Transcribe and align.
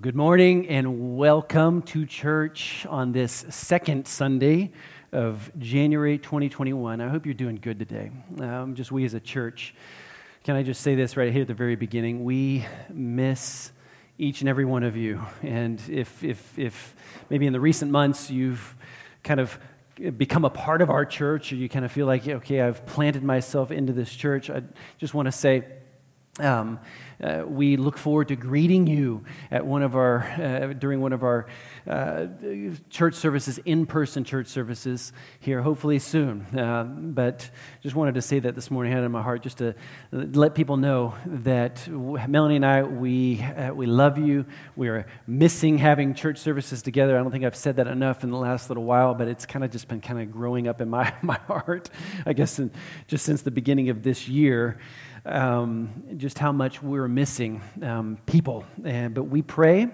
Good 0.00 0.14
morning 0.14 0.68
and 0.68 1.16
welcome 1.16 1.82
to 1.82 2.06
church 2.06 2.86
on 2.88 3.10
this 3.10 3.46
second 3.48 4.06
Sunday 4.06 4.70
of 5.10 5.50
January 5.58 6.18
2021. 6.18 7.00
I 7.00 7.08
hope 7.08 7.24
you're 7.24 7.34
doing 7.34 7.56
good 7.56 7.80
today. 7.80 8.12
Um, 8.38 8.76
just 8.76 8.92
we 8.92 9.04
as 9.06 9.14
a 9.14 9.20
church, 9.20 9.74
can 10.44 10.54
I 10.54 10.62
just 10.62 10.82
say 10.82 10.94
this 10.94 11.16
right 11.16 11.32
here 11.32 11.42
at 11.42 11.48
the 11.48 11.54
very 11.54 11.74
beginning? 11.74 12.22
We 12.22 12.64
miss 12.90 13.72
each 14.18 14.40
and 14.40 14.48
every 14.48 14.64
one 14.64 14.84
of 14.84 14.96
you. 14.96 15.20
And 15.42 15.82
if, 15.88 16.22
if, 16.22 16.56
if 16.56 16.94
maybe 17.28 17.46
in 17.46 17.52
the 17.52 17.60
recent 17.60 17.90
months 17.90 18.30
you've 18.30 18.76
kind 19.24 19.40
of 19.40 19.58
become 20.16 20.44
a 20.44 20.50
part 20.50 20.80
of 20.80 20.90
our 20.90 21.06
church 21.06 21.50
or 21.52 21.56
you 21.56 21.68
kind 21.68 21.84
of 21.84 21.90
feel 21.90 22.06
like, 22.06 22.28
okay, 22.28 22.60
I've 22.60 22.86
planted 22.86 23.24
myself 23.24 23.72
into 23.72 23.92
this 23.92 24.14
church, 24.14 24.48
I 24.48 24.62
just 24.98 25.12
want 25.12 25.26
to 25.26 25.32
say, 25.32 25.64
um, 26.40 26.78
uh, 27.22 27.42
we 27.44 27.76
look 27.76 27.98
forward 27.98 28.28
to 28.28 28.36
greeting 28.36 28.86
you 28.86 29.24
at 29.50 29.66
one 29.66 29.82
of 29.82 29.96
our 29.96 30.22
uh, 30.22 30.72
during 30.72 31.00
one 31.00 31.12
of 31.12 31.24
our 31.24 31.46
uh, 31.88 32.26
church 32.90 33.14
services, 33.14 33.58
in-person 33.64 34.22
church 34.22 34.46
services 34.46 35.12
here, 35.40 35.60
hopefully 35.60 35.98
soon. 35.98 36.42
Uh, 36.56 36.84
but 36.84 37.50
just 37.82 37.96
wanted 37.96 38.14
to 38.14 38.22
say 38.22 38.38
that 38.38 38.54
this 38.54 38.70
morning, 38.70 38.92
I 38.92 38.96
had 38.96 39.04
in 39.04 39.10
my 39.10 39.22
heart 39.22 39.42
just 39.42 39.58
to 39.58 39.74
let 40.12 40.54
people 40.54 40.76
know 40.76 41.14
that 41.26 41.88
Melanie 41.88 42.56
and 42.56 42.66
I 42.66 42.84
we 42.84 43.42
uh, 43.42 43.72
we 43.72 43.86
love 43.86 44.18
you. 44.18 44.46
We 44.76 44.88
are 44.88 45.06
missing 45.26 45.78
having 45.78 46.14
church 46.14 46.38
services 46.38 46.82
together. 46.82 47.18
I 47.18 47.22
don't 47.22 47.32
think 47.32 47.44
I've 47.44 47.56
said 47.56 47.76
that 47.76 47.88
enough 47.88 48.22
in 48.22 48.30
the 48.30 48.38
last 48.38 48.70
little 48.70 48.84
while, 48.84 49.14
but 49.14 49.26
it's 49.26 49.44
kind 49.44 49.64
of 49.64 49.72
just 49.72 49.88
been 49.88 50.00
kind 50.00 50.20
of 50.20 50.30
growing 50.30 50.68
up 50.68 50.80
in 50.80 50.88
my 50.88 51.12
my 51.22 51.38
heart. 51.48 51.90
I 52.24 52.32
guess 52.32 52.60
in, 52.60 52.70
just 53.08 53.24
since 53.24 53.42
the 53.42 53.50
beginning 53.50 53.88
of 53.88 54.04
this 54.04 54.28
year 54.28 54.78
um, 55.28 56.04
just 56.16 56.38
how 56.38 56.52
much 56.52 56.82
we're 56.82 57.08
missing 57.08 57.62
um, 57.82 58.18
people. 58.26 58.64
And, 58.84 59.14
but 59.14 59.24
we 59.24 59.42
pray 59.42 59.88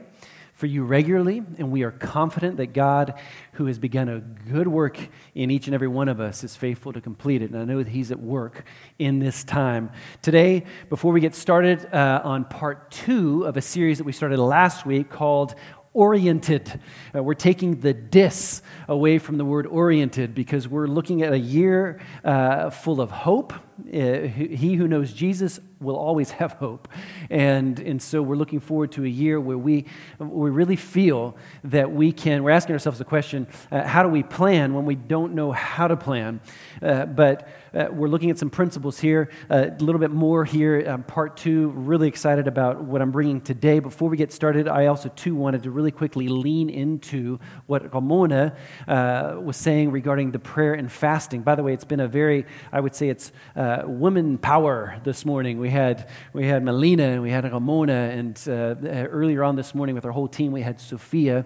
for 0.55 0.67
you 0.67 0.85
regularly, 0.85 1.43
and 1.59 1.73
we 1.73 1.83
are 1.83 1.91
confident 1.91 2.59
that 2.59 2.69
God, 2.69 3.21
who 3.55 3.67
has 3.67 3.79
begun 3.79 4.09
a 4.09 4.21
good 4.21 4.69
work 4.69 4.97
in 5.35 5.51
each 5.51 5.67
and 5.67 5.75
every 5.75 5.89
one 5.89 6.09
of 6.09 6.21
us, 6.21 6.45
is 6.45 6.55
faithful 6.55 6.93
to 6.93 7.01
complete 7.01 7.43
it. 7.43 7.51
And 7.51 7.61
I 7.61 7.65
know 7.65 7.79
that 7.83 7.89
He's 7.89 8.13
at 8.13 8.21
work 8.21 8.65
in 8.99 9.19
this 9.19 9.43
time. 9.43 9.91
Today, 10.23 10.65
before 10.89 11.13
we 11.13 11.21
get 11.21 11.35
started 11.35 11.85
uh, 11.93 12.21
on 12.23 12.45
part 12.45 12.93
two 12.93 13.45
of 13.45 13.57
a 13.57 13.63
series 13.63 13.99
that 13.99 14.05
we 14.05 14.13
started 14.13 14.39
last 14.39 14.87
week 14.87 15.11
called 15.11 15.57
oriented. 15.95 16.81
Uh, 17.15 17.23
we're 17.23 17.35
taking 17.35 17.81
the 17.81 17.95
dis 17.95 18.61
away 18.89 19.19
from 19.19 19.39
the 19.39 19.45
word 19.45 19.67
oriented 19.67 20.35
because 20.35 20.69
we're 20.69 20.89
looking 20.89 21.23
at 21.23 21.33
a 21.33 21.39
year 21.39 22.01
uh, 22.25 22.69
full 22.69 23.01
of 23.01 23.11
hope. 23.11 23.53
Uh, 23.53 24.23
he 24.23 24.75
who 24.75 24.87
knows 24.87 25.13
Jesus 25.13 25.61
will 25.81 25.97
always 25.97 26.31
have 26.33 26.53
hope. 26.55 26.89
And, 27.31 27.79
and 27.79 28.03
so 28.03 28.23
we're 28.23 28.37
looking 28.37 28.61
forward 28.61 28.93
to 28.93 29.05
a 29.05 29.09
year 29.09 29.41
where 29.41 29.59
we, 29.59 29.87
we 30.19 30.51
really 30.51 30.77
feel 30.77 31.37
that 31.65 31.93
we 31.93 32.13
can, 32.13 32.43
we're 32.43 32.51
asking 32.51 32.73
ourselves 32.73 32.99
the 32.99 33.05
question 33.05 33.47
uh, 33.71 33.87
how 33.87 34.03
do 34.03 34.09
we 34.09 34.23
plan 34.23 34.75
when 34.75 34.85
we 34.85 34.97
don't 34.97 35.35
know 35.35 35.53
how 35.53 35.87
to 35.87 35.97
plan? 35.97 36.41
Uh, 36.83 37.07
but 37.07 37.49
uh, 37.75 37.89
we're 37.91 38.09
looking 38.09 38.31
at 38.31 38.39
some 38.39 38.51
principles 38.51 39.01
here, 39.01 39.31
uh, 39.51 39.67
a 39.71 39.83
little 39.83 39.99
bit 39.99 40.11
more 40.11 40.45
here, 40.45 40.85
um, 40.89 41.03
part 41.03 41.37
two. 41.37 41.69
Really 41.71 42.09
excited 42.09 42.47
about 42.47 42.83
what 42.83 43.03
I'm 43.03 43.11
bringing 43.11 43.41
today. 43.41 43.81
Before 43.81 44.09
we 44.09 44.17
get 44.17 44.33
started, 44.33 44.69
I 44.69 44.87
also, 44.87 45.09
too, 45.11 45.35
wanted 45.35 45.65
to 45.65 45.71
really 45.71 45.91
quickly 45.91 46.29
lean 46.29 46.71
into 46.71 47.41
what 47.67 47.93
Ramona 47.93 48.57
uh, 48.87 49.37
was 49.43 49.57
saying 49.57 49.91
regarding 49.91 50.31
the 50.31 50.39
prayer 50.39 50.75
and 50.75 50.91
fasting. 50.91 51.43
By 51.43 51.55
the 51.55 51.63
way, 51.63 51.73
it's 51.73 51.85
been 51.85 52.01
a 52.01 52.09
very, 52.09 52.47
I 52.73 52.81
would 52.81 52.95
say 52.95 53.09
it's 53.09 53.33
uh, 53.57 53.83
women 53.87 54.39
power 54.39 55.01
this 55.05 55.25
morning. 55.25 55.59
We 55.59 55.71
had, 55.71 56.09
we 56.33 56.47
had 56.47 56.63
Melina 56.63 57.05
and 57.05 57.23
we 57.23 57.31
had 57.31 57.45
Ramona, 57.45 57.93
and 57.93 58.41
uh, 58.47 58.77
earlier 59.09 59.43
on 59.43 59.57
this 59.57 59.75
morning 59.75 59.95
with 59.95 60.05
our 60.05 60.13
whole 60.13 60.29
team, 60.29 60.53
we 60.53 60.63
had 60.63 60.81
Sophia 60.81 61.45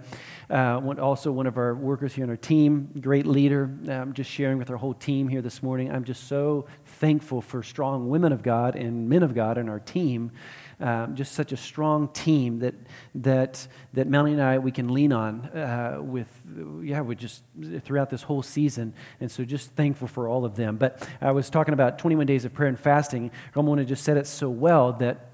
uh, 0.50 0.80
also 0.98 1.30
one 1.30 1.46
of 1.46 1.58
our 1.58 1.74
workers 1.74 2.14
here 2.14 2.24
on 2.24 2.30
our 2.30 2.36
team, 2.36 2.88
great 3.00 3.26
leader. 3.26 3.70
I'm 3.88 4.14
just 4.14 4.30
sharing 4.30 4.58
with 4.58 4.70
our 4.70 4.76
whole 4.76 4.94
team 4.94 5.28
here 5.28 5.42
this 5.42 5.62
morning. 5.62 5.90
I'm 5.90 6.04
just 6.04 6.26
so 6.26 6.66
thankful 6.84 7.42
for 7.42 7.62
strong 7.62 8.08
women 8.08 8.32
of 8.32 8.42
God 8.42 8.74
and 8.74 9.08
men 9.08 9.22
of 9.22 9.34
God 9.34 9.58
in 9.58 9.68
our 9.68 9.80
team. 9.80 10.32
Um, 10.80 11.16
just 11.16 11.32
such 11.32 11.50
a 11.50 11.56
strong 11.56 12.08
team 12.08 12.60
that 12.60 12.74
that 13.16 13.66
that 13.94 14.06
Melanie 14.06 14.34
and 14.34 14.42
I 14.42 14.58
we 14.58 14.70
can 14.70 14.94
lean 14.94 15.12
on 15.12 15.40
uh, 15.46 15.98
with 16.00 16.28
yeah 16.84 17.00
we 17.00 17.16
just 17.16 17.42
throughout 17.82 18.10
this 18.10 18.22
whole 18.22 18.44
season 18.44 18.94
and 19.20 19.28
so 19.28 19.44
just 19.44 19.72
thankful 19.72 20.06
for 20.06 20.28
all 20.28 20.44
of 20.44 20.54
them. 20.54 20.76
But 20.76 21.06
I 21.20 21.32
was 21.32 21.50
talking 21.50 21.74
about 21.74 21.98
21 21.98 22.26
days 22.26 22.44
of 22.44 22.54
prayer 22.54 22.68
and 22.68 22.78
fasting. 22.78 23.32
Ramona 23.56 23.84
just 23.84 24.04
said 24.04 24.16
it 24.16 24.28
so 24.28 24.48
well 24.48 24.92
that 24.94 25.28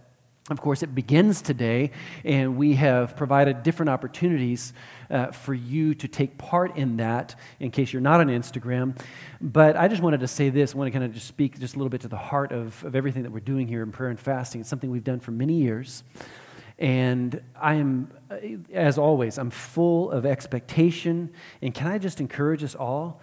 of 0.50 0.60
course, 0.60 0.82
it 0.82 0.94
begins 0.94 1.40
today, 1.40 1.90
and 2.22 2.58
we 2.58 2.74
have 2.74 3.16
provided 3.16 3.62
different 3.62 3.88
opportunities 3.88 4.74
uh, 5.10 5.32
for 5.32 5.54
you 5.54 5.94
to 5.94 6.08
take 6.08 6.38
part 6.38 6.76
in 6.76 6.96
that 6.98 7.34
in 7.60 7.70
case 7.70 7.92
you're 7.92 8.02
not 8.02 8.20
on 8.20 8.28
Instagram. 8.28 8.98
But 9.40 9.76
I 9.76 9.88
just 9.88 10.02
wanted 10.02 10.20
to 10.20 10.28
say 10.28 10.50
this. 10.50 10.74
I 10.74 10.78
want 10.78 10.88
to 10.88 10.92
kind 10.92 11.04
of 11.04 11.12
just 11.12 11.26
speak 11.26 11.58
just 11.58 11.74
a 11.74 11.78
little 11.78 11.90
bit 11.90 12.02
to 12.02 12.08
the 12.08 12.16
heart 12.16 12.52
of, 12.52 12.82
of 12.84 12.94
everything 12.94 13.22
that 13.22 13.32
we're 13.32 13.40
doing 13.40 13.68
here 13.68 13.82
in 13.82 13.92
prayer 13.92 14.10
and 14.10 14.18
fasting. 14.18 14.60
It's 14.60 14.70
something 14.70 14.90
we've 14.90 15.04
done 15.04 15.20
for 15.20 15.30
many 15.30 15.54
years. 15.54 16.02
And 16.78 17.40
I 17.60 17.74
am, 17.74 18.10
uh, 18.30 18.36
as 18.72 18.98
always, 18.98 19.38
I'm 19.38 19.50
full 19.50 20.10
of 20.10 20.26
expectation. 20.26 21.30
And 21.62 21.72
can 21.72 21.86
I 21.86 21.98
just 21.98 22.20
encourage 22.20 22.64
us 22.64 22.74
all 22.74 23.20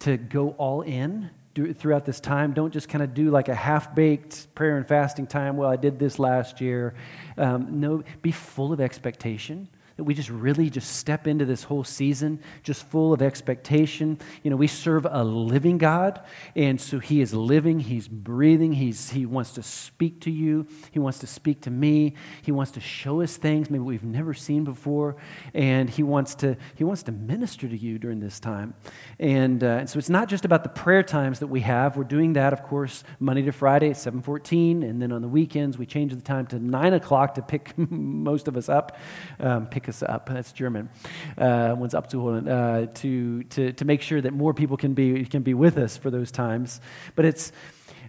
to 0.00 0.16
go 0.16 0.50
all 0.50 0.82
in? 0.82 1.30
throughout 1.76 2.06
this 2.06 2.20
time. 2.20 2.54
Don't 2.54 2.72
just 2.72 2.88
kind 2.88 3.02
of 3.02 3.12
do 3.12 3.30
like 3.30 3.48
a 3.48 3.54
half 3.54 3.94
baked 3.94 4.54
prayer 4.54 4.78
and 4.78 4.86
fasting 4.86 5.26
time. 5.26 5.56
Well, 5.58 5.68
I 5.68 5.76
did 5.76 5.98
this 5.98 6.18
last 6.18 6.60
year. 6.60 6.94
Um, 7.36 7.80
no, 7.80 8.02
be 8.22 8.32
full 8.32 8.72
of 8.72 8.80
expectation 8.80 9.68
that 10.00 10.04
we 10.04 10.14
just 10.14 10.30
really 10.30 10.70
just 10.70 10.96
step 10.96 11.26
into 11.26 11.44
this 11.44 11.62
whole 11.62 11.84
season 11.84 12.40
just 12.62 12.88
full 12.88 13.12
of 13.12 13.20
expectation. 13.20 14.18
You 14.42 14.48
know, 14.48 14.56
we 14.56 14.66
serve 14.66 15.04
a 15.04 15.22
living 15.22 15.76
God, 15.76 16.22
and 16.56 16.80
so 16.80 17.00
He 17.00 17.20
is 17.20 17.34
living, 17.34 17.80
He's 17.80 18.08
breathing, 18.08 18.72
He's, 18.72 19.10
He 19.10 19.26
wants 19.26 19.52
to 19.52 19.62
speak 19.62 20.22
to 20.22 20.30
you, 20.30 20.66
He 20.90 20.98
wants 20.98 21.18
to 21.18 21.26
speak 21.26 21.60
to 21.62 21.70
me, 21.70 22.14
He 22.40 22.50
wants 22.50 22.70
to 22.72 22.80
show 22.80 23.20
us 23.20 23.36
things 23.36 23.68
maybe 23.68 23.84
we've 23.84 24.02
never 24.02 24.32
seen 24.32 24.64
before, 24.64 25.16
and 25.52 25.90
He 25.90 26.02
wants 26.02 26.34
to, 26.36 26.56
he 26.76 26.84
wants 26.84 27.02
to 27.02 27.12
minister 27.12 27.68
to 27.68 27.76
you 27.76 27.98
during 27.98 28.20
this 28.20 28.40
time. 28.40 28.72
And, 29.18 29.62
uh, 29.62 29.80
and 29.80 29.90
so 29.90 29.98
it's 29.98 30.08
not 30.08 30.30
just 30.30 30.46
about 30.46 30.62
the 30.62 30.70
prayer 30.70 31.02
times 31.02 31.40
that 31.40 31.48
we 31.48 31.60
have. 31.60 31.98
We're 31.98 32.04
doing 32.04 32.32
that, 32.32 32.54
of 32.54 32.62
course, 32.62 33.04
Monday 33.18 33.42
to 33.42 33.52
Friday 33.52 33.90
at 33.90 33.98
714, 33.98 34.82
and 34.82 35.02
then 35.02 35.12
on 35.12 35.20
the 35.20 35.28
weekends 35.28 35.76
we 35.76 35.84
change 35.84 36.14
the 36.14 36.22
time 36.22 36.46
to 36.46 36.58
9 36.58 36.94
o'clock 36.94 37.34
to 37.34 37.42
pick 37.42 37.76
most 37.90 38.48
of 38.48 38.56
us 38.56 38.70
up, 38.70 38.96
um, 39.40 39.66
pick 39.66 39.89
up. 40.02 40.28
That's 40.28 40.52
German. 40.52 40.88
Uh, 41.36 41.74
one's 41.76 41.94
up 41.94 42.08
to, 42.10 42.28
uh, 42.28 42.86
to, 42.86 43.42
to, 43.44 43.72
to 43.72 43.84
make 43.84 44.02
sure 44.02 44.20
that 44.20 44.32
more 44.32 44.54
people 44.54 44.76
can 44.76 44.94
be, 44.94 45.24
can 45.24 45.42
be 45.42 45.54
with 45.54 45.76
us 45.76 45.96
for 45.96 46.10
those 46.10 46.30
times. 46.30 46.80
But 47.14 47.24
it's, 47.24 47.52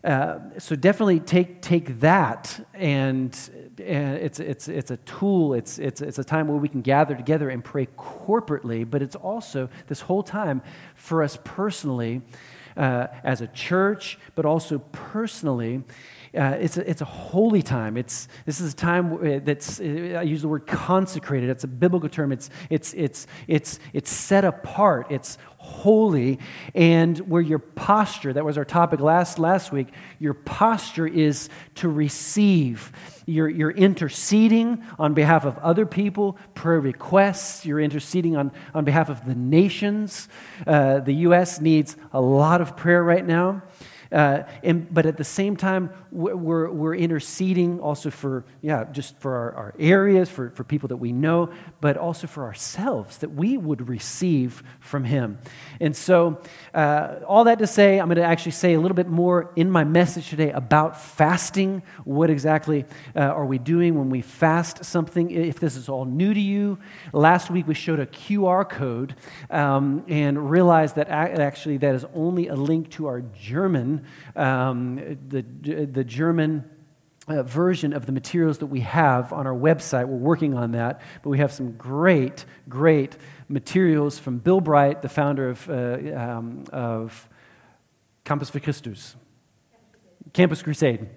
uh, 0.04 0.40
so 0.58 0.76
definitely 0.76 1.20
take, 1.20 1.62
take 1.62 2.00
that 2.00 2.66
and, 2.74 3.38
and 3.78 4.18
it's, 4.18 4.40
it's, 4.40 4.68
it's 4.68 4.90
a 4.90 4.98
tool 4.98 5.54
it's, 5.54 5.78
it's, 5.78 6.02
it's 6.02 6.18
a 6.18 6.24
time 6.24 6.48
where 6.48 6.58
we 6.58 6.68
can 6.68 6.82
gather 6.82 7.14
together 7.14 7.52
and 7.52 7.64
pray 7.64 7.86
corporately 7.98 8.90
but 8.90 9.04
it's 9.04 9.16
also 9.16 9.70
this 9.88 10.02
whole 10.02 10.24
time 10.24 10.64
for 10.96 11.22
us 11.22 11.38
personally 11.44 12.22
uh, 12.78 13.08
as 13.24 13.42
a 13.42 13.48
church 13.48 14.18
but 14.34 14.44
also 14.44 14.80
personally 14.92 15.84
uh, 16.38 16.58
it's, 16.62 16.78
a, 16.78 16.90
it's 16.90 17.02
a 17.02 17.06
holy 17.06 17.62
time. 17.62 17.98
It's, 17.98 18.30
this 18.46 18.62
is 18.62 18.72
a 18.72 18.76
time 18.76 19.44
that's, 19.44 19.82
uh, 19.82 20.16
I 20.18 20.22
use 20.22 20.42
the 20.42 20.48
word 20.48 20.66
consecrated. 20.66 21.50
It's 21.50 21.66
a 21.66 21.68
biblical 21.68 22.08
term. 22.08 22.32
It's, 22.32 22.50
it's, 22.70 22.94
it's, 22.94 23.28
it's, 23.48 23.80
it's 23.92 24.10
set 24.10 24.46
apart. 24.46 25.08
It's 25.10 25.38
holy. 25.58 26.40
And 26.74 27.18
where 27.20 27.42
your 27.42 27.60
posture, 27.60 28.32
that 28.32 28.46
was 28.46 28.58
our 28.58 28.64
topic 28.64 29.02
last, 29.02 29.40
last 29.40 29.74
week, 29.74 29.90
your 30.20 30.34
posture 30.34 31.06
is 31.06 31.50
to 31.76 31.90
receive. 31.90 32.94
You're, 33.26 33.50
you're 33.50 33.72
interceding 33.72 34.84
on 34.98 35.14
behalf 35.14 35.46
of 35.46 35.58
other 35.58 35.86
people, 35.86 36.38
prayer 36.56 36.80
requests. 36.80 37.66
You're 37.66 37.82
interceding 37.82 38.38
on, 38.38 38.54
on 38.74 38.86
behalf 38.86 39.10
of 39.10 39.26
the 39.26 39.36
nations. 39.36 40.30
Uh, 40.66 41.02
the 41.02 41.14
U.S. 41.14 41.60
needs 41.60 41.98
a 42.14 42.22
lot 42.22 42.62
of 42.62 42.78
prayer 42.78 43.04
right 43.04 43.26
now. 43.26 43.64
Uh, 44.12 44.44
and, 44.62 44.94
but 44.94 45.06
at 45.06 45.16
the 45.16 45.24
same 45.24 45.56
time, 45.56 45.90
we're, 46.12 46.70
we're 46.70 46.96
interceding 46.96 47.80
also 47.80 48.10
for, 48.10 48.44
yeah, 48.62 48.84
just 48.92 49.18
for 49.20 49.34
our, 49.34 49.54
our 49.54 49.74
areas, 49.80 50.30
for, 50.30 50.50
for 50.50 50.66
people 50.66 50.90
that 50.90 50.98
we 50.98 51.14
know, 51.14 51.50
but 51.80 51.96
also 51.96 52.28
for 52.28 52.44
ourselves, 52.44 53.20
that 53.20 53.30
we 53.30 53.56
would 53.56 53.88
receive 53.88 54.64
from 54.82 55.06
Him. 55.06 55.38
And 55.80 55.96
so, 55.96 56.42
uh, 56.74 57.20
all 57.26 57.46
that 57.46 57.60
to 57.60 57.68
say, 57.68 58.00
I'm 58.00 58.08
going 58.08 58.18
to 58.18 58.24
actually 58.24 58.52
say 58.52 58.74
a 58.74 58.80
little 58.82 58.96
bit 58.96 59.08
more 59.08 59.52
in 59.56 59.72
my 59.72 59.86
message 59.86 60.30
today 60.30 60.52
about 60.52 61.00
fasting. 61.00 61.82
What 62.04 62.30
exactly 62.30 62.86
uh, 63.16 63.20
are 63.20 63.46
we 63.46 63.60
doing 63.60 63.98
when 63.98 64.10
we 64.10 64.22
fast 64.22 64.84
something? 64.84 65.32
If 65.32 65.62
this 65.62 65.78
is 65.78 65.88
all 65.88 66.04
new 66.04 66.34
to 66.34 66.40
you, 66.40 66.80
last 67.14 67.50
week 67.50 67.66
we 67.66 67.76
showed 67.76 68.00
a 68.00 68.06
QR 68.06 68.70
code 68.70 69.16
um, 69.50 70.04
and 70.10 70.52
realized 70.52 70.96
that 70.96 71.08
actually 71.08 71.78
that 71.78 71.96
is 71.96 72.06
only 72.14 72.50
a 72.50 72.56
link 72.56 72.90
to 72.92 73.08
our 73.08 73.22
German 73.22 74.01
um, 74.36 75.18
the, 75.28 75.42
the 75.86 76.04
German 76.04 76.64
uh, 77.28 77.44
version 77.44 77.94
of 77.94 78.06
the 78.06 78.12
materials 78.12 78.58
that 78.60 78.66
we 78.68 78.82
have 78.82 79.32
on 79.32 79.46
our 79.46 79.54
website. 79.54 80.08
We're 80.08 80.18
working 80.18 80.56
on 80.56 80.72
that, 80.72 81.02
but 81.24 81.30
we 81.30 81.38
have 81.38 81.52
some 81.52 81.74
great, 81.74 82.46
great 82.68 83.16
materials 83.48 84.18
from 84.18 84.40
Bill 84.40 84.62
Bright, 84.62 85.02
the 85.02 85.10
founder 85.10 85.50
of, 85.50 85.70
uh, 85.70 85.74
um, 86.16 86.66
of 86.72 87.30
Campus 88.24 88.50
für 88.50 88.62
Christus, 88.62 89.16
Campus 90.34 90.62
Crusade, 90.62 91.10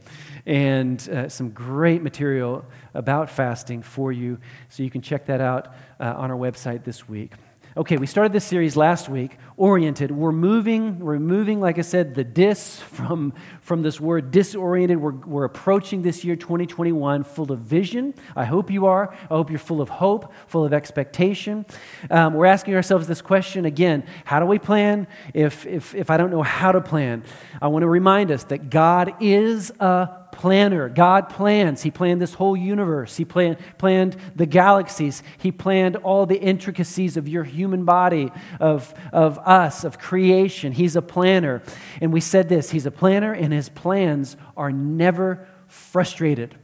and 0.47 1.09
uh, 1.09 1.29
some 1.29 1.51
great 1.51 2.03
material 2.03 2.65
about 2.93 3.31
fasting 3.31 3.83
for 3.83 4.13
you. 4.13 4.39
So 4.69 4.83
you 4.83 4.91
can 4.91 5.01
check 5.01 5.27
that 5.27 5.41
out 5.41 5.75
uh, 6.01 6.15
on 6.17 6.31
our 6.31 6.37
website 6.37 6.85
this 6.85 7.09
week. 7.09 7.33
Okay, 7.76 7.97
we 7.97 8.06
started 8.06 8.32
this 8.32 8.44
series 8.44 8.76
last 8.76 9.09
week, 9.09 9.37
oriented. 9.56 10.12
We're 10.12 10.31
moving, 10.31 11.00
we're 11.00 11.19
moving, 11.19 11.61
like 11.61 11.76
I 11.76 11.82
said, 11.82 12.15
the 12.15 12.23
dis 12.23 12.79
from, 12.79 13.35
from 13.62 13.82
this 13.82 14.00
word 14.00 14.31
disoriented. 14.31 14.97
We're, 14.97 15.11
we're 15.11 15.44
approaching 15.44 16.03
this 16.03 16.23
year 16.23 16.37
2021 16.37 17.25
full 17.25 17.50
of 17.50 17.59
vision. 17.59 18.15
I 18.37 18.44
hope 18.44 18.71
you 18.71 18.87
are. 18.87 19.12
I 19.12 19.35
hope 19.35 19.50
you're 19.50 19.59
full 19.59 19.81
of 19.81 19.88
hope, 19.88 20.32
full 20.47 20.65
of 20.65 20.73
expectation. 20.73 21.67
Um, 22.12 22.35
we're 22.35 22.47
asking 22.47 22.76
ourselves 22.76 23.09
this 23.09 23.21
question 23.21 23.65
again 23.65 24.06
how 24.25 24.38
do 24.38 24.47
we 24.47 24.61
plan 24.61 25.09
if, 25.32 25.67
if, 25.67 25.97
if 25.97 26.11
I 26.11 26.17
don't 26.17 26.31
know 26.31 26.44
how 26.44 26.70
to 26.70 26.81
plan? 26.81 27.25
I 27.61 27.67
want 27.67 27.82
to 27.82 27.88
remind 27.88 28.31
us 28.31 28.44
that 28.44 28.70
God 28.70 29.15
is 29.19 29.73
a 29.81 30.24
planner. 30.35 30.89
God 30.89 31.29
plans. 31.29 31.83
He 31.83 31.91
planned 31.91 32.21
this 32.21 32.35
whole 32.35 32.57
universe. 32.57 33.17
He 33.17 33.25
planned, 33.25 33.57
planned 33.79 34.17
the 34.35 34.47
galaxies. 34.47 35.23
He 35.39 35.53
planned 35.53 35.97
all 35.97 36.27
the 36.27 36.39
intricacies 36.39 37.17
of 37.17 37.29
your 37.29 37.45
human 37.45 37.85
body, 37.85 38.33
of, 38.61 38.93
of 39.13 39.39
us, 39.39 39.85
of 39.85 39.99
creation. 39.99 40.73
He's 40.73 40.97
a 40.97 41.03
planner. 41.03 41.63
And 42.01 42.13
we 42.13 42.21
said 42.21 42.49
this 42.49 42.71
He's 42.71 42.87
a 42.87 42.91
planner, 42.91 43.33
and 43.33 43.53
His 43.53 43.69
plans 43.69 44.37
are 44.57 44.73
never 44.73 45.47
frustrated. 45.69 46.57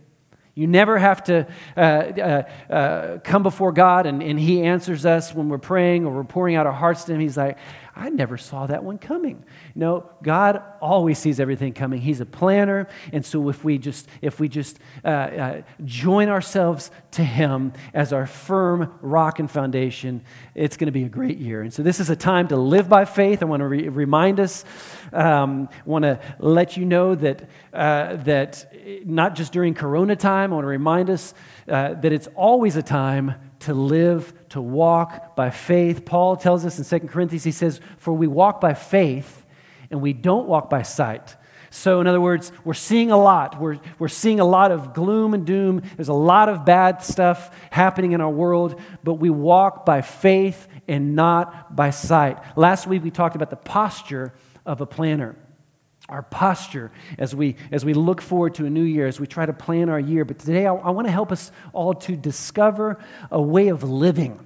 You 0.55 0.67
never 0.67 0.99
have 0.99 1.23
to 1.25 1.47
uh, 1.77 1.81
uh, 1.81 2.43
uh, 2.71 3.19
come 3.19 3.43
before 3.43 3.73
God 3.73 4.07
and, 4.07 4.23
and 4.23 4.39
He 4.39 4.63
answers 4.63 5.07
us 5.07 5.33
when 5.33 5.49
we're 5.49 5.59
praying 5.59 6.07
or 6.07 6.13
we're 6.13 6.25
pouring 6.25 6.57
out 6.57 6.67
our 6.67 6.73
hearts 6.73 7.05
to 7.05 7.15
Him. 7.15 7.21
He's 7.21 7.37
like, 7.37 7.57
I 7.95 8.09
never 8.09 8.39
saw 8.39 8.67
that 8.67 8.85
one 8.85 8.99
coming. 8.99 9.45
No, 9.75 10.09
God 10.23 10.63
always 10.81 11.19
sees 11.19 11.41
everything 11.41 11.73
coming. 11.73 12.01
He's 12.01 12.21
a 12.21 12.27
planner, 12.27 12.89
and 13.13 13.27
so 13.27 13.49
if 13.49 13.65
we 13.65 13.79
just 13.79 14.09
if 14.23 14.39
we 14.39 14.49
just 14.49 14.79
uh, 15.05 15.09
uh, 15.09 15.63
join 15.85 16.29
ourselves 16.29 16.91
to 17.13 17.25
Him 17.25 17.73
as 17.93 18.13
our 18.13 18.27
firm 18.27 18.97
rock 19.03 19.39
and 19.41 19.51
foundation, 19.51 20.23
it's 20.55 20.77
going 20.77 20.87
to 20.87 20.93
be 20.93 21.05
a 21.05 21.09
great 21.09 21.39
year. 21.39 21.63
And 21.63 21.73
so 21.73 21.83
this 21.83 21.99
is 21.99 22.11
a 22.11 22.17
time 22.17 22.49
to 22.49 22.57
live 22.57 22.89
by 22.89 23.05
faith. 23.05 23.43
I 23.43 23.47
want 23.47 23.61
to 23.61 23.69
re- 23.69 23.89
remind 23.89 24.41
us. 24.41 24.65
Um, 25.13 25.69
want 25.85 26.05
to 26.05 26.21
let 26.39 26.77
you 26.77 26.85
know 26.85 27.15
that 27.17 27.49
uh, 27.73 28.17
that 28.17 28.67
not 29.05 29.35
just 29.35 29.53
during 29.53 29.75
Corona 29.75 30.17
time. 30.17 30.53
I 30.53 30.55
want 30.55 30.65
to 30.65 30.69
remind 30.69 31.11
us 31.11 31.35
uh, 31.69 31.95
that 31.95 32.13
it's 32.13 32.29
always 32.37 32.77
a 32.77 32.83
time 32.83 33.35
to 33.61 33.75
live, 33.75 34.33
to 34.51 34.61
walk 34.61 35.37
by 35.37 35.51
faith. 35.51 36.05
Paul 36.05 36.37
tells 36.37 36.65
us 36.65 36.79
in 36.79 37.01
2 37.01 37.07
Corinthians, 37.09 37.45
he 37.45 37.53
says, 37.53 37.81
For 37.99 38.13
we 38.13 38.27
walk 38.27 38.61
by 38.61 38.75
faith 38.75 39.47
and 39.91 40.01
we 40.01 40.13
don't 40.13 40.47
walk 40.47 40.71
by 40.71 40.83
sight. 40.83 41.37
So, 41.73 42.01
in 42.01 42.09
other 42.09 42.21
words, 42.21 42.51
we're 42.65 42.75
seeing 42.75 43.13
a 43.13 43.17
lot. 43.17 43.61
We're, 43.61 43.79
we're 43.99 44.09
seeing 44.09 44.41
a 44.41 44.45
lot 44.45 44.73
of 44.73 44.93
gloom 44.93 45.35
and 45.35 45.47
doom. 45.47 45.83
There's 45.97 46.09
a 46.09 46.13
lot 46.13 46.49
of 46.49 46.65
bad 46.65 47.03
stuff 47.03 47.55
happening 47.71 48.11
in 48.13 48.21
our 48.21 48.31
world, 48.31 48.81
but 49.05 49.15
we 49.15 49.31
walk 49.31 49.87
by 49.87 50.03
faith 50.03 50.67
and 50.89 51.15
not 51.15 51.77
by 51.77 51.91
sight. 51.91 52.39
Last 52.57 52.89
week, 52.89 53.05
we 53.05 53.13
talked 53.13 53.37
about 53.37 53.51
the 53.51 53.57
posture 53.57 54.35
of 54.67 54.81
a 54.81 54.87
planner 54.87 55.37
our 56.11 56.23
posture 56.23 56.91
as 57.19 57.35
we 57.35 57.57
as 57.71 57.85
we 57.85 57.95
look 57.95 58.21
forward 58.21 58.55
to 58.55 58.67
a 58.67 58.71
new 58.71 58.83
year 58.83 59.07
as 59.07 59.19
we 59.19 59.27
try 59.27 59.47
to 59.47 59.53
plan 59.53 59.89
our 59.89 60.01
year 60.01 60.25
but 60.25 60.39
today 60.39 60.67
i, 60.67 60.75
I 60.75 60.91
want 60.91 61.07
to 61.07 61.13
help 61.13 61.33
us 61.33 61.53
all 61.73 61.95
to 61.95 62.17
discover 62.17 62.99
a 63.31 63.41
way 63.41 63.69
of 63.69 63.83
living 63.83 64.45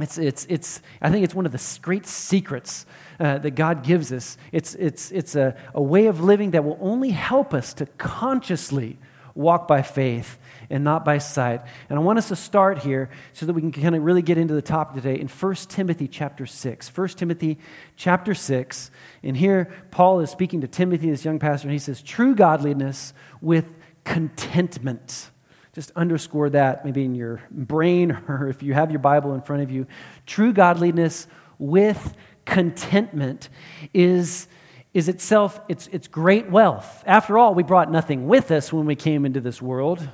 it's, 0.00 0.16
it's, 0.16 0.46
it's, 0.48 0.80
I 1.02 1.10
think 1.10 1.24
it's 1.24 1.34
one 1.34 1.44
of 1.44 1.52
the 1.52 1.78
great 1.82 2.06
secrets 2.06 2.86
uh, 3.18 3.38
that 3.38 3.52
God 3.52 3.82
gives 3.82 4.12
us. 4.12 4.36
It's, 4.52 4.74
it's, 4.76 5.10
it's 5.10 5.34
a, 5.34 5.56
a 5.74 5.82
way 5.82 6.06
of 6.06 6.20
living 6.20 6.52
that 6.52 6.64
will 6.64 6.78
only 6.80 7.10
help 7.10 7.52
us 7.52 7.74
to 7.74 7.86
consciously 7.98 8.96
walk 9.38 9.68
by 9.68 9.82
faith 9.82 10.36
and 10.68 10.82
not 10.82 11.04
by 11.04 11.18
sight. 11.18 11.62
And 11.88 11.98
I 11.98 12.02
want 12.02 12.18
us 12.18 12.28
to 12.28 12.36
start 12.36 12.78
here 12.78 13.08
so 13.32 13.46
that 13.46 13.52
we 13.52 13.60
can 13.60 13.70
kind 13.70 13.94
of 13.94 14.02
really 14.02 14.20
get 14.20 14.36
into 14.36 14.52
the 14.52 14.60
topic 14.60 15.02
today 15.02 15.20
in 15.20 15.28
1 15.28 15.54
Timothy 15.68 16.08
chapter 16.08 16.44
6. 16.44 16.96
1 16.96 17.08
Timothy 17.10 17.58
chapter 17.94 18.34
6. 18.34 18.90
And 19.22 19.36
here 19.36 19.72
Paul 19.92 20.20
is 20.20 20.30
speaking 20.30 20.60
to 20.62 20.68
Timothy, 20.68 21.08
this 21.08 21.24
young 21.24 21.38
pastor, 21.38 21.68
and 21.68 21.72
he 21.72 21.78
says, 21.78 22.02
True 22.02 22.34
godliness 22.34 23.14
with 23.40 23.68
contentment. 24.02 25.30
Just 25.72 25.92
underscore 25.94 26.50
that 26.50 26.84
maybe 26.84 27.04
in 27.04 27.14
your 27.14 27.40
brain 27.50 28.10
or 28.28 28.48
if 28.48 28.64
you 28.64 28.74
have 28.74 28.90
your 28.90 28.98
Bible 28.98 29.34
in 29.34 29.42
front 29.42 29.62
of 29.62 29.70
you. 29.70 29.86
True 30.26 30.52
godliness 30.52 31.28
with 31.58 32.14
contentment 32.44 33.50
is 33.94 34.48
is 34.94 35.08
itself 35.08 35.60
it's, 35.68 35.86
it's 35.88 36.08
great 36.08 36.50
wealth 36.50 37.02
after 37.06 37.38
all 37.38 37.54
we 37.54 37.62
brought 37.62 37.90
nothing 37.90 38.26
with 38.26 38.50
us 38.50 38.72
when 38.72 38.86
we 38.86 38.94
came 38.94 39.24
into 39.26 39.40
this 39.40 39.60
world 39.60 40.08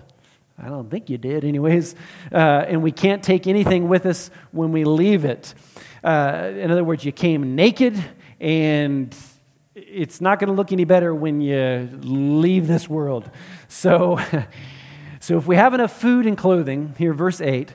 I 0.56 0.68
don't 0.68 0.88
think 0.88 1.10
you 1.10 1.18
did, 1.18 1.44
anyways. 1.44 1.96
Uh, 2.32 2.36
and 2.36 2.82
we 2.82 2.92
can't 2.92 3.22
take 3.22 3.46
anything 3.46 3.88
with 3.88 4.06
us 4.06 4.30
when 4.52 4.70
we 4.70 4.84
leave 4.84 5.24
it. 5.24 5.52
Uh, 6.02 6.52
in 6.56 6.70
other 6.70 6.84
words, 6.84 7.04
you 7.04 7.12
came 7.12 7.56
naked, 7.56 8.02
and 8.40 9.14
it's 9.74 10.20
not 10.20 10.38
going 10.38 10.48
to 10.48 10.54
look 10.54 10.70
any 10.70 10.84
better 10.84 11.14
when 11.14 11.40
you 11.40 11.88
leave 12.02 12.68
this 12.68 12.88
world. 12.88 13.28
So, 13.66 14.20
so 15.20 15.36
if 15.36 15.46
we 15.46 15.56
have 15.56 15.74
enough 15.74 15.98
food 16.00 16.24
and 16.24 16.38
clothing, 16.38 16.94
here, 16.98 17.12
verse 17.12 17.40
8, 17.40 17.74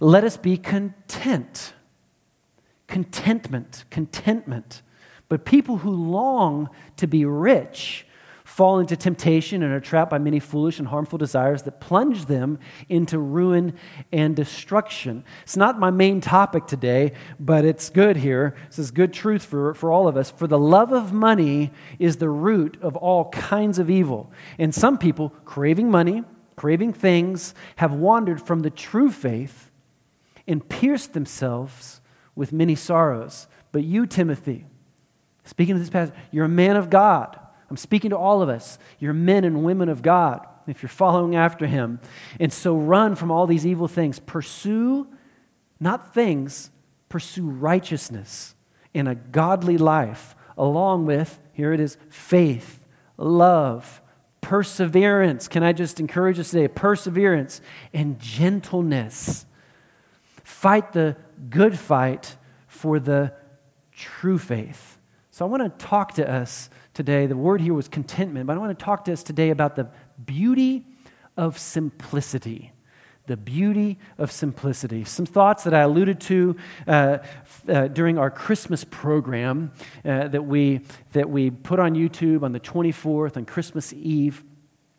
let 0.00 0.22
us 0.22 0.36
be 0.36 0.58
content. 0.58 1.72
Contentment, 2.88 3.84
contentment. 3.90 4.82
But 5.28 5.44
people 5.44 5.78
who 5.78 5.90
long 5.90 6.70
to 6.96 7.06
be 7.06 7.24
rich, 7.24 8.06
fall 8.48 8.80
into 8.80 8.96
temptation 8.96 9.62
and 9.62 9.72
are 9.72 9.78
trapped 9.78 10.10
by 10.10 10.18
many 10.18 10.40
foolish 10.40 10.80
and 10.80 10.88
harmful 10.88 11.16
desires 11.16 11.62
that 11.62 11.80
plunge 11.80 12.24
them 12.24 12.58
into 12.88 13.16
ruin 13.16 13.72
and 14.10 14.34
destruction. 14.34 15.22
It's 15.42 15.56
not 15.56 15.78
my 15.78 15.90
main 15.90 16.20
topic 16.20 16.66
today, 16.66 17.12
but 17.38 17.64
it's 17.64 17.88
good 17.88 18.16
here. 18.16 18.56
This 18.66 18.80
is 18.80 18.90
good 18.90 19.12
truth 19.12 19.44
for, 19.44 19.74
for 19.74 19.92
all 19.92 20.08
of 20.08 20.16
us. 20.16 20.30
For 20.30 20.48
the 20.48 20.58
love 20.58 20.92
of 20.92 21.12
money 21.12 21.70
is 22.00 22.16
the 22.16 22.30
root 22.30 22.78
of 22.80 22.96
all 22.96 23.28
kinds 23.28 23.78
of 23.78 23.90
evil. 23.90 24.32
And 24.58 24.74
some 24.74 24.98
people, 24.98 25.28
craving 25.44 25.90
money, 25.90 26.24
craving 26.56 26.94
things, 26.94 27.54
have 27.76 27.92
wandered 27.92 28.40
from 28.40 28.60
the 28.60 28.70
true 28.70 29.12
faith 29.12 29.70
and 30.48 30.68
pierced 30.68 31.12
themselves 31.12 32.00
with 32.34 32.50
many 32.50 32.74
sorrows. 32.74 33.46
But 33.70 33.84
you, 33.84 34.06
Timothy, 34.06 34.64
speaking 35.48 35.74
to 35.74 35.80
this 35.80 35.90
passage, 35.90 36.14
you're 36.30 36.44
a 36.44 36.48
man 36.48 36.76
of 36.76 36.90
God 36.90 37.38
I'm 37.70 37.76
speaking 37.76 38.10
to 38.10 38.16
all 38.16 38.42
of 38.42 38.48
us. 38.48 38.78
You're 38.98 39.12
men 39.12 39.44
and 39.44 39.62
women 39.62 39.88
of 39.88 40.02
God 40.02 40.46
if 40.66 40.82
you're 40.82 40.88
following 40.88 41.36
after 41.36 41.66
Him. 41.66 42.00
And 42.40 42.52
so 42.52 42.76
run 42.76 43.14
from 43.14 43.30
all 43.30 43.46
these 43.46 43.66
evil 43.66 43.88
things. 43.88 44.18
Pursue 44.18 45.06
not 45.80 46.14
things, 46.14 46.70
pursue 47.08 47.48
righteousness 47.48 48.54
in 48.94 49.06
a 49.06 49.14
godly 49.14 49.78
life, 49.78 50.34
along 50.56 51.06
with, 51.06 51.38
here 51.52 51.72
it 51.72 51.80
is, 51.80 51.96
faith, 52.08 52.84
love, 53.16 54.00
perseverance. 54.40 55.46
Can 55.46 55.62
I 55.62 55.72
just 55.72 56.00
encourage 56.00 56.38
us 56.38 56.50
today? 56.50 56.68
Perseverance 56.68 57.60
and 57.92 58.18
gentleness. 58.18 59.46
Fight 60.42 60.92
the 60.92 61.16
good 61.50 61.78
fight 61.78 62.36
for 62.66 62.98
the 62.98 63.34
true 63.92 64.38
faith. 64.38 64.97
So 65.38 65.44
I 65.44 65.48
want 65.48 65.62
to 65.62 65.86
talk 65.86 66.14
to 66.14 66.28
us 66.28 66.68
today. 66.94 67.26
The 67.26 67.36
word 67.36 67.60
here 67.60 67.72
was 67.72 67.86
contentment, 67.86 68.48
but 68.48 68.56
I 68.56 68.58
want 68.58 68.76
to 68.76 68.84
talk 68.84 69.04
to 69.04 69.12
us 69.12 69.22
today 69.22 69.50
about 69.50 69.76
the 69.76 69.88
beauty 70.26 70.84
of 71.36 71.58
simplicity. 71.58 72.72
The 73.26 73.36
beauty 73.36 74.00
of 74.18 74.32
simplicity. 74.32 75.04
Some 75.04 75.26
thoughts 75.26 75.62
that 75.62 75.72
I 75.72 75.82
alluded 75.82 76.20
to 76.22 76.56
uh, 76.88 77.18
uh, 77.68 77.86
during 77.86 78.18
our 78.18 78.32
Christmas 78.32 78.82
program 78.82 79.70
uh, 80.04 80.26
that, 80.26 80.44
we, 80.44 80.80
that 81.12 81.30
we 81.30 81.50
put 81.50 81.78
on 81.78 81.94
YouTube 81.94 82.42
on 82.42 82.50
the 82.50 82.58
24th 82.58 83.36
on 83.36 83.44
Christmas 83.44 83.92
Eve. 83.92 84.42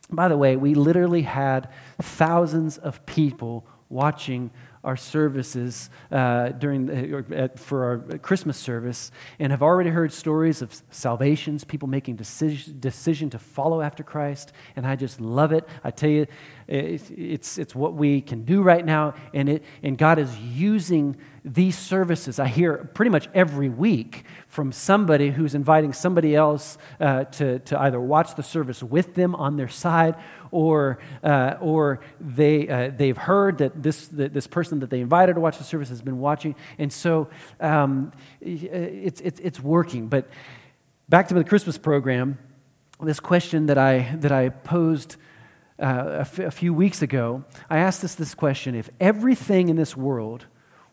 By 0.10 0.30
the 0.30 0.38
way, 0.38 0.56
we 0.56 0.74
literally 0.74 1.24
had 1.24 1.68
thousands 2.02 2.78
of 2.78 3.06
people 3.06 3.68
watching 3.90 4.52
our 4.84 4.96
services 4.96 5.90
uh, 6.12 6.50
during 6.50 6.86
the, 6.86 7.52
for 7.56 7.84
our 7.84 8.18
Christmas 8.20 8.58
service 8.58 9.12
and 9.38 9.52
have 9.52 9.62
already 9.62 9.90
heard 9.90 10.14
stories 10.14 10.62
of 10.62 10.82
salvations, 10.90 11.64
people 11.64 11.88
making 11.88 12.16
decision, 12.16 12.80
decision 12.80 13.30
to 13.30 13.40
follow 13.40 13.82
after 13.82 14.04
Christ, 14.04 14.54
and 14.76 14.88
I 14.88 14.96
just 14.96 15.20
love 15.20 15.52
it. 15.52 15.68
I 15.84 15.92
tell 15.92 16.10
you, 16.10 16.28
it's, 16.68 17.58
it's 17.58 17.76
what 17.76 17.96
we 17.96 18.22
can 18.22 18.46
do 18.46 18.62
right 18.62 18.86
now, 18.86 19.16
and, 19.34 19.50
it, 19.50 19.64
and 19.84 19.98
God 19.98 20.20
is 20.20 20.38
using 20.38 21.18
these 21.44 21.78
services. 21.78 22.40
I 22.40 22.48
hear 22.48 22.90
pretty 22.94 23.10
much 23.10 23.28
every 23.34 23.70
week 23.70 24.26
from 24.48 24.72
somebody 24.72 25.32
who's 25.32 25.56
inviting 25.56 25.94
somebody 25.94 26.36
else 26.36 26.78
uh, 27.00 27.24
to, 27.26 27.60
to 27.60 27.80
either 27.80 28.00
watch 28.00 28.36
the 28.36 28.44
service 28.44 28.84
with 28.84 29.16
them 29.16 29.36
on 29.36 29.58
their 29.58 29.68
side 29.68 30.16
or, 30.52 31.00
uh, 31.24 31.56
or 31.60 32.02
they, 32.20 32.68
uh, 32.68 32.92
they've 32.96 33.18
heard 33.18 33.60
that 33.60 33.82
this, 33.82 34.08
that 34.10 34.34
this 34.34 34.48
person 34.48 34.80
that 34.80 34.90
they 34.90 35.02
invited 35.02 35.36
to 35.36 35.40
watch 35.40 35.58
the 35.58 35.64
service 35.64 35.90
has 35.90 36.02
been 36.02 36.20
watching. 36.20 36.56
And 36.78 36.92
so 36.92 37.30
um, 37.60 38.12
it's, 38.42 39.22
it's, 39.22 39.40
it's 39.40 39.60
working. 39.60 40.08
But 40.08 40.30
back 41.08 41.28
to 41.30 41.34
the 41.34 41.44
Christmas 41.44 41.78
program, 41.78 42.38
this 43.02 43.20
question 43.20 43.68
that 43.68 43.78
I, 43.78 44.16
that 44.20 44.32
I 44.32 44.50
posed 44.50 45.16
uh, 45.82 45.86
a, 45.86 46.20
f- 46.22 46.40
a 46.40 46.52
few 46.52 46.74
weeks 46.74 47.02
ago, 47.02 47.46
I 47.70 47.78
asked 47.78 48.04
us 48.04 48.16
this 48.16 48.36
question 48.36 48.76
If 48.76 48.90
everything 49.00 49.70
in 49.70 49.76
this 49.76 49.96
world 49.96 50.46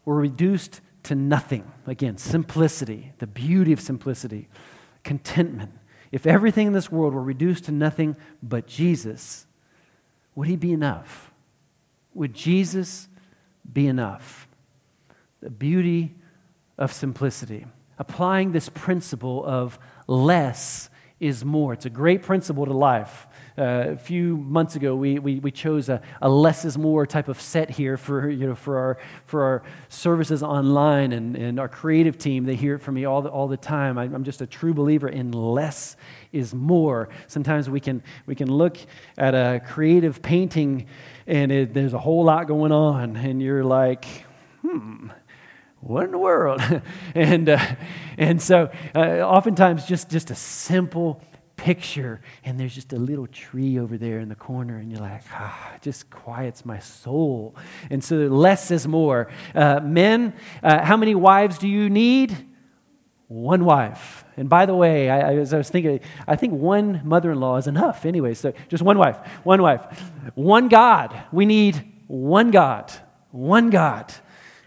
were 0.05 0.15
reduced 0.15 0.81
to 1.05 1.15
nothing, 1.15 1.71
again, 1.87 2.17
simplicity, 2.19 3.13
the 3.19 3.27
beauty 3.27 3.73
of 3.73 3.81
simplicity, 3.81 4.49
contentment, 5.03 5.73
if 6.13 6.27
everything 6.27 6.69
in 6.69 6.73
this 6.73 6.91
world 6.91 7.15
were 7.15 7.23
reduced 7.23 7.65
to 7.65 7.73
nothing 7.73 8.17
but 8.43 8.67
Jesus, 8.67 9.46
would 10.37 10.47
he 10.47 10.55
be 10.55 10.73
enough? 10.73 11.33
Would 12.14 12.35
Jesus 12.35 13.09
be 13.73 13.88
enough? 13.88 14.47
The 15.40 15.50
beauty 15.50 16.14
of 16.78 16.93
simplicity. 16.93 17.66
Applying 17.99 18.52
this 18.52 18.69
principle 18.69 19.45
of 19.45 19.78
less 20.07 20.88
is 21.19 21.45
more. 21.45 21.73
It's 21.73 21.87
a 21.87 21.90
great 21.90 22.23
principle 22.23 22.66
to 22.66 22.73
life. 22.73 23.26
Uh, 23.59 23.93
a 23.93 23.97
few 23.97 24.37
months 24.37 24.77
ago, 24.77 24.95
we, 24.95 25.19
we, 25.19 25.39
we 25.41 25.51
chose 25.51 25.89
a, 25.89 26.03
a, 26.21 26.29
less 26.29 26.65
is 26.67 26.77
more 26.77 27.07
type 27.07 27.29
of 27.29 27.41
set 27.41 27.71
here 27.71 27.97
for, 27.97 28.29
you 28.29 28.47
know, 28.47 28.55
for, 28.55 28.77
our, 28.77 28.99
for 29.25 29.43
our 29.43 29.63
services 29.89 30.43
online 30.43 31.13
and, 31.13 31.37
and 31.37 31.59
our 31.59 31.69
creative 31.69 32.19
team. 32.19 32.45
They 32.45 32.55
hear 32.55 32.75
it 32.75 32.83
from 32.83 32.97
me 32.97 33.07
all 33.07 33.23
the, 33.23 33.31
all 33.31 33.49
the 33.49 33.57
time. 33.57 33.97
I, 33.97 34.05
I'm 34.05 34.25
just 34.25 34.43
a 34.43 34.47
true 34.47 34.75
believer 34.75 35.09
in 35.09 35.33
less 35.33 35.97
is 36.33 36.55
more. 36.55 37.09
Sometimes 37.29 37.71
we 37.71 37.81
can, 37.81 38.03
we 38.27 38.35
can 38.35 38.51
look 38.51 38.77
at 39.17 39.35
a 39.35 39.63
creative 39.67 40.21
painting 40.21 40.87
and 41.27 41.51
it, 41.51 41.73
there's 41.73 41.95
a 41.95 41.99
whole 41.99 42.25
lot 42.25 42.47
going 42.47 42.73
on, 42.73 43.17
and 43.17 43.43
you're 43.43 43.65
like, 43.65 44.05
hmm 44.63 45.09
what 45.81 46.05
in 46.05 46.11
the 46.11 46.19
world? 46.19 46.61
and, 47.15 47.49
uh, 47.49 47.65
and 48.19 48.43
so 48.43 48.71
uh, 48.95 49.21
oftentimes 49.21 49.87
just, 49.87 50.11
just 50.11 50.31
a 50.31 50.35
simple 50.35 51.23
picture 51.57 52.21
and 52.45 52.61
there's 52.61 52.75
just 52.75 52.93
a 52.93 52.99
little 52.99 53.27
tree 53.27 53.79
over 53.79 53.97
there 53.97 54.21
in 54.21 54.29
the 54.29 54.35
corner 54.35 54.77
and 54.79 54.91
you're 54.91 55.01
like 55.01 55.23
ah 55.33 55.75
it 55.75 55.83
just 55.83 56.09
quiets 56.11 56.65
my 56.65 56.79
soul. 56.79 57.57
And 57.91 58.03
so 58.03 58.17
less 58.17 58.71
is 58.71 58.87
more. 58.87 59.29
Uh, 59.55 59.81
men 59.81 60.35
uh, 60.63 60.85
how 60.85 60.97
many 60.97 61.15
wives 61.15 61.59
do 61.59 61.69
you 61.69 61.89
need? 61.89 62.37
One 63.29 63.65
wife. 63.65 64.25
And 64.37 64.49
by 64.49 64.67
the 64.67 64.75
way 64.75 65.09
I, 65.11 65.35
as 65.37 65.55
i 65.55 65.59
was 65.59 65.71
thinking 65.71 66.01
i 66.29 66.37
think 66.37 66.53
one 66.53 67.01
mother-in-law 67.05 67.57
is 67.57 67.67
enough 67.67 68.05
anyway 68.05 68.35
so 68.35 68.53
just 68.69 68.83
one 68.83 68.99
wife 68.99 69.19
one 69.45 69.63
wife. 69.63 70.03
One 70.35 70.69
god. 70.69 71.25
We 71.33 71.47
need 71.47 71.93
one 72.07 72.51
god 72.51 72.93
one 73.31 73.71
god. 73.71 74.13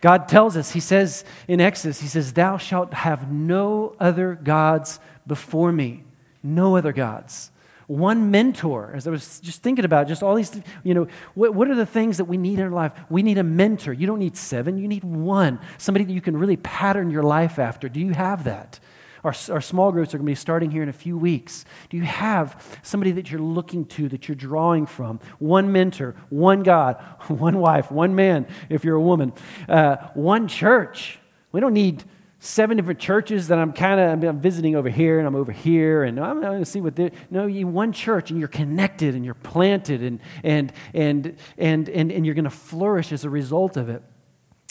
God 0.01 0.27
tells 0.27 0.55
us 0.55 0.71
he 0.71 0.79
says 0.79 1.23
in 1.47 1.61
exodus 1.61 2.01
he 2.01 2.07
says 2.07 2.33
thou 2.33 2.57
shalt 2.57 2.93
have 2.93 3.31
no 3.31 3.95
other 3.99 4.35
gods 4.35 4.99
before 5.27 5.71
me 5.71 6.03
no 6.43 6.75
other 6.75 6.93
gods. 6.93 7.51
One 7.87 8.29
mentor, 8.29 8.91
as 8.93 9.07
I 9.07 9.09
was 9.09 9.39
just 9.39 9.63
thinking 9.63 9.83
about, 9.83 10.07
just 10.07 10.21
all 10.21 10.35
these, 10.35 10.61
you 10.83 10.93
know, 10.93 11.07
what, 11.33 11.55
what 11.55 11.69
are 11.69 11.75
the 11.75 11.87
things 11.87 12.17
that 12.17 12.25
we 12.25 12.37
need 12.37 12.59
in 12.59 12.65
our 12.65 12.71
life? 12.71 12.93
We 13.09 13.23
need 13.23 13.39
a 13.39 13.43
mentor. 13.43 13.93
You 13.93 14.05
don't 14.05 14.19
need 14.19 14.37
seven, 14.37 14.77
you 14.77 14.87
need 14.87 15.03
one. 15.03 15.59
Somebody 15.79 16.05
that 16.05 16.13
you 16.13 16.21
can 16.21 16.37
really 16.37 16.57
pattern 16.57 17.09
your 17.09 17.23
life 17.23 17.57
after. 17.57 17.89
Do 17.89 17.99
you 17.99 18.13
have 18.13 18.43
that? 18.43 18.79
Our, 19.23 19.33
our 19.49 19.61
small 19.61 19.91
groups 19.91 20.13
are 20.13 20.17
going 20.17 20.27
to 20.27 20.31
be 20.31 20.35
starting 20.35 20.71
here 20.71 20.83
in 20.83 20.89
a 20.89 20.93
few 20.93 21.17
weeks. 21.17 21.65
Do 21.89 21.97
you 21.97 22.03
have 22.03 22.79
somebody 22.83 23.11
that 23.13 23.31
you're 23.31 23.41
looking 23.41 23.85
to, 23.85 24.07
that 24.09 24.27
you're 24.27 24.35
drawing 24.35 24.85
from? 24.85 25.19
One 25.39 25.71
mentor, 25.71 26.15
one 26.29 26.63
God, 26.63 26.95
one 27.27 27.57
wife, 27.57 27.91
one 27.91 28.15
man, 28.15 28.47
if 28.69 28.83
you're 28.83 28.95
a 28.95 29.01
woman, 29.01 29.33
uh, 29.67 29.97
one 30.13 30.47
church. 30.47 31.19
We 31.51 31.59
don't 31.59 31.73
need 31.73 32.03
seven 32.39 32.77
different 32.77 32.99
churches 32.99 33.49
that 33.49 33.59
I'm 33.59 33.73
kind 33.73 33.99
of 33.99 34.29
I'm 34.29 34.39
visiting 34.39 34.75
over 34.75 34.89
here 34.89 35.19
and 35.19 35.27
I'm 35.27 35.35
over 35.35 35.51
here 35.51 36.03
and 36.03 36.19
I'm 36.19 36.41
going 36.41 36.59
to 36.59 36.65
see 36.65 36.79
what 36.81 36.95
they 36.95 37.11
no 37.29 37.47
you 37.47 37.67
one 37.67 37.91
church 37.91 38.31
and 38.31 38.39
you're 38.39 38.47
connected 38.47 39.13
and 39.13 39.25
you're 39.25 39.33
planted 39.33 40.01
and 40.01 40.19
and 40.43 40.71
and 40.93 41.37
and 41.57 41.89
and, 41.89 42.11
and 42.11 42.25
you're 42.25 42.35
going 42.35 42.45
to 42.45 42.49
flourish 42.49 43.11
as 43.11 43.25
a 43.25 43.29
result 43.29 43.77
of 43.77 43.89
it. 43.89 44.01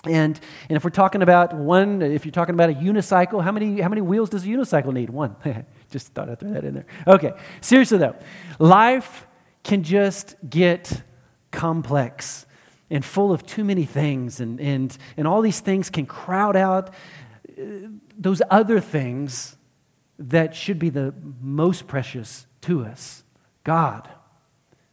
And, 0.04 0.38
and 0.68 0.76
if 0.76 0.84
we're 0.84 0.90
talking 0.90 1.22
about 1.22 1.54
one, 1.54 2.02
if 2.02 2.24
you're 2.24 2.32
talking 2.32 2.54
about 2.54 2.70
a 2.70 2.74
unicycle, 2.74 3.42
how 3.42 3.50
many, 3.50 3.80
how 3.80 3.88
many 3.88 4.00
wheels 4.00 4.30
does 4.30 4.44
a 4.44 4.46
unicycle 4.46 4.92
need? 4.92 5.10
One. 5.10 5.34
just 5.90 6.14
thought 6.14 6.30
I'd 6.30 6.38
throw 6.38 6.52
that 6.52 6.64
in 6.64 6.74
there. 6.74 6.86
Okay, 7.06 7.32
seriously 7.60 7.98
though, 7.98 8.14
life 8.60 9.26
can 9.64 9.82
just 9.82 10.36
get 10.48 11.02
complex 11.50 12.46
and 12.90 13.04
full 13.04 13.32
of 13.32 13.44
too 13.44 13.64
many 13.64 13.84
things, 13.84 14.40
and, 14.40 14.60
and, 14.60 14.96
and 15.16 15.26
all 15.26 15.42
these 15.42 15.60
things 15.60 15.90
can 15.90 16.06
crowd 16.06 16.56
out 16.56 16.94
those 18.16 18.42
other 18.50 18.80
things 18.80 19.56
that 20.18 20.54
should 20.54 20.78
be 20.78 20.90
the 20.90 21.14
most 21.40 21.86
precious 21.86 22.46
to 22.62 22.84
us 22.84 23.22
God, 23.64 24.08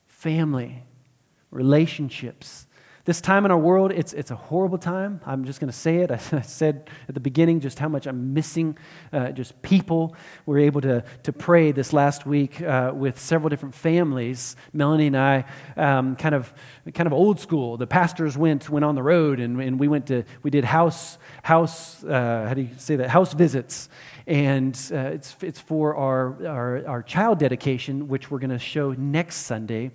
family, 0.08 0.84
relationships. 1.52 2.65
This 3.06 3.22
time 3.22 3.46
in 3.46 3.52
our 3.52 3.58
world, 3.58 3.92
it's, 3.92 4.14
it's 4.14 4.32
a 4.32 4.36
horrible 4.36 4.80
time. 4.80 5.22
I'm 5.28 5.46
just 5.46 5.60
going 5.60 5.72
to 5.72 5.78
say 5.78 5.98
it. 5.98 6.10
I, 6.34 6.42
said 6.42 6.90
at 7.08 7.14
the 7.14 7.20
beginning 7.20 7.60
just 7.60 7.78
how 7.78 7.88
much 7.88 8.08
I'm 8.08 8.34
missing 8.34 8.80
uh, 9.14 9.30
just 9.30 9.62
people. 9.62 10.16
We 10.48 10.56
were 10.56 10.60
able 10.62 10.82
to, 10.82 11.04
to 11.22 11.32
pray 11.32 11.72
this 11.72 11.94
last 11.94 12.26
week 12.26 12.64
uh, 12.64 12.94
with 12.96 13.20
several 13.20 13.50
different 13.50 13.76
families. 13.76 14.56
Melanie 14.74 15.06
and 15.06 15.18
I, 15.18 15.46
um, 15.78 16.16
kind, 16.16 16.34
of, 16.34 16.52
kind 16.96 17.06
of 17.06 17.14
old 17.14 17.40
school. 17.40 17.78
The 17.78 17.86
pastors 17.86 18.36
went, 18.40 18.72
went 18.72 18.84
on 18.84 18.96
the 18.96 19.04
road, 19.04 19.40
and, 19.40 19.62
and 19.62 19.80
we 19.80 19.88
went 19.88 20.08
to, 20.08 20.24
we 20.42 20.50
did 20.50 20.66
house 20.66 21.20
house, 21.46 22.04
uh, 22.04 22.46
how 22.48 22.56
do 22.56 22.62
you 22.62 22.70
say 22.78 22.96
that, 22.96 23.12
house 23.12 23.34
visits. 23.34 23.88
And 24.26 24.76
uh, 24.92 25.14
it's, 25.14 25.36
it's 25.42 25.60
for 25.60 25.96
our, 25.96 26.48
our, 26.48 26.88
our 26.88 27.04
child 27.04 27.38
dedication, 27.38 28.08
which 28.08 28.32
we're 28.32 28.40
going 28.40 28.50
to 28.50 28.58
show 28.58 28.94
next 28.94 29.38
Sunday. 29.44 29.92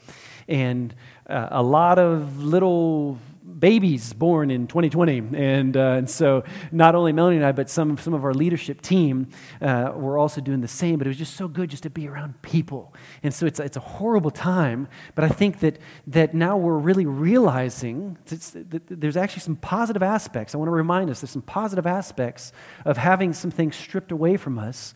And 0.50 0.94
uh, 1.28 1.48
a 1.50 1.62
lot 1.62 1.98
of 1.98 2.42
little 2.42 3.18
babies 3.60 4.12
born 4.12 4.50
in 4.50 4.66
2020. 4.66 5.18
And, 5.34 5.76
uh, 5.76 5.80
and 5.80 6.10
so 6.10 6.44
not 6.72 6.94
only 6.94 7.12
Melanie 7.12 7.36
and 7.36 7.44
I, 7.44 7.52
but 7.52 7.68
some, 7.68 7.96
some 7.98 8.14
of 8.14 8.24
our 8.24 8.34
leadership 8.34 8.80
team 8.80 9.28
uh, 9.60 9.92
were 9.94 10.18
also 10.18 10.40
doing 10.40 10.60
the 10.60 10.68
same. 10.68 10.98
But 10.98 11.06
it 11.06 11.10
was 11.10 11.18
just 11.18 11.36
so 11.36 11.46
good 11.46 11.70
just 11.70 11.82
to 11.84 11.90
be 11.90 12.08
around 12.08 12.40
people. 12.42 12.94
And 13.22 13.32
so 13.32 13.46
it's, 13.46 13.60
it's 13.60 13.76
a 13.76 13.80
horrible 13.80 14.30
time. 14.30 14.88
But 15.14 15.24
I 15.24 15.28
think 15.28 15.60
that, 15.60 15.78
that 16.08 16.34
now 16.34 16.56
we're 16.56 16.78
really 16.78 17.06
realizing 17.06 18.18
that 18.26 18.82
there's 18.88 19.16
actually 19.16 19.42
some 19.42 19.56
positive 19.56 20.02
aspects. 20.02 20.54
I 20.54 20.58
want 20.58 20.68
to 20.68 20.72
remind 20.72 21.10
us 21.10 21.20
there's 21.20 21.30
some 21.30 21.42
positive 21.42 21.86
aspects 21.86 22.52
of 22.84 22.96
having 22.96 23.32
some 23.32 23.50
things 23.50 23.76
stripped 23.76 24.12
away 24.12 24.36
from 24.36 24.58
us 24.58 24.94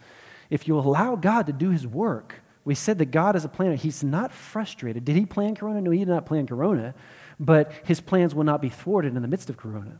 if 0.50 0.66
you 0.68 0.78
allow 0.78 1.16
God 1.16 1.46
to 1.46 1.52
do 1.52 1.70
his 1.70 1.86
work. 1.86 2.43
We 2.64 2.74
said 2.74 2.98
that 2.98 3.10
God 3.10 3.36
is 3.36 3.44
a 3.44 3.48
planner. 3.48 3.74
He's 3.74 4.02
not 4.02 4.32
frustrated. 4.32 5.04
Did 5.04 5.16
he 5.16 5.26
plan 5.26 5.54
Corona? 5.54 5.80
No, 5.80 5.90
he 5.90 5.98
did 5.98 6.08
not 6.08 6.26
plan 6.26 6.46
Corona 6.46 6.94
but 7.38 7.72
his 7.84 8.00
plans 8.00 8.34
will 8.34 8.44
not 8.44 8.62
be 8.62 8.68
thwarted 8.68 9.14
in 9.14 9.22
the 9.22 9.28
midst 9.28 9.50
of 9.50 9.56
Corona. 9.56 9.98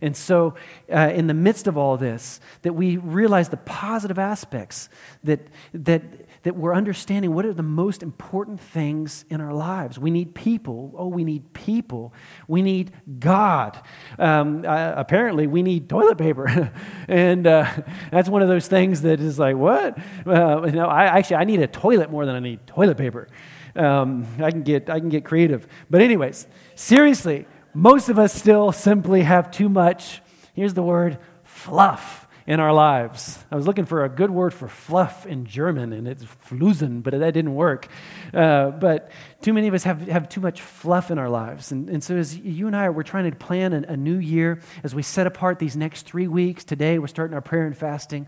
And 0.00 0.16
so, 0.16 0.54
uh, 0.92 1.10
in 1.12 1.26
the 1.26 1.34
midst 1.34 1.66
of 1.66 1.76
all 1.76 1.96
this, 1.96 2.40
that 2.62 2.72
we 2.72 2.98
realize 2.98 3.48
the 3.48 3.56
positive 3.56 4.18
aspects, 4.18 4.88
that, 5.24 5.48
that, 5.74 6.02
that 6.44 6.54
we're 6.54 6.74
understanding 6.74 7.34
what 7.34 7.44
are 7.44 7.52
the 7.52 7.64
most 7.64 8.02
important 8.04 8.60
things 8.60 9.24
in 9.28 9.40
our 9.40 9.52
lives. 9.52 9.98
We 9.98 10.12
need 10.12 10.36
people. 10.36 10.94
Oh, 10.96 11.08
we 11.08 11.24
need 11.24 11.52
people. 11.52 12.14
We 12.46 12.62
need 12.62 12.92
God. 13.18 13.80
Um, 14.20 14.64
uh, 14.64 14.92
apparently, 14.96 15.48
we 15.48 15.64
need 15.64 15.88
toilet 15.88 16.16
paper. 16.16 16.72
and 17.08 17.46
uh, 17.46 17.68
that's 18.12 18.28
one 18.28 18.42
of 18.42 18.48
those 18.48 18.68
things 18.68 19.02
that 19.02 19.20
is 19.20 19.36
like, 19.36 19.56
what? 19.56 19.98
Uh, 20.24 20.60
know, 20.70 20.86
I, 20.86 21.06
actually, 21.06 21.36
I 21.36 21.44
need 21.44 21.60
a 21.60 21.66
toilet 21.66 22.08
more 22.10 22.24
than 22.24 22.36
I 22.36 22.40
need 22.40 22.64
toilet 22.68 22.98
paper. 22.98 23.26
Um, 23.74 24.26
I, 24.40 24.52
can 24.52 24.62
get, 24.62 24.88
I 24.88 25.00
can 25.00 25.08
get 25.08 25.24
creative. 25.24 25.66
But, 25.90 26.02
anyways, 26.02 26.46
seriously, 26.76 27.46
most 27.74 28.08
of 28.08 28.18
us 28.18 28.32
still 28.32 28.72
simply 28.72 29.22
have 29.22 29.50
too 29.50 29.68
much, 29.68 30.20
here's 30.54 30.74
the 30.74 30.82
word, 30.82 31.18
fluff 31.44 32.26
in 32.46 32.60
our 32.60 32.72
lives. 32.72 33.44
I 33.50 33.56
was 33.56 33.66
looking 33.66 33.84
for 33.84 34.04
a 34.04 34.08
good 34.08 34.30
word 34.30 34.54
for 34.54 34.68
fluff 34.68 35.26
in 35.26 35.44
German, 35.44 35.92
and 35.92 36.08
it's 36.08 36.24
flusen, 36.24 37.02
but 37.02 37.12
that 37.12 37.34
didn't 37.34 37.54
work. 37.54 37.88
Uh, 38.32 38.70
but 38.70 39.12
too 39.42 39.52
many 39.52 39.68
of 39.68 39.74
us 39.74 39.84
have, 39.84 40.08
have 40.08 40.30
too 40.30 40.40
much 40.40 40.62
fluff 40.62 41.10
in 41.10 41.18
our 41.18 41.28
lives. 41.28 41.72
And, 41.72 41.90
and 41.90 42.02
so, 42.02 42.16
as 42.16 42.38
you 42.38 42.66
and 42.66 42.74
I 42.74 42.86
are, 42.86 42.92
we're 42.92 43.02
trying 43.02 43.30
to 43.30 43.36
plan 43.36 43.74
a, 43.74 43.92
a 43.92 43.96
new 43.98 44.16
year 44.16 44.62
as 44.82 44.94
we 44.94 45.02
set 45.02 45.26
apart 45.26 45.58
these 45.58 45.76
next 45.76 46.06
three 46.06 46.26
weeks. 46.26 46.64
Today, 46.64 46.98
we're 46.98 47.06
starting 47.06 47.34
our 47.34 47.42
prayer 47.42 47.66
and 47.66 47.76
fasting 47.76 48.26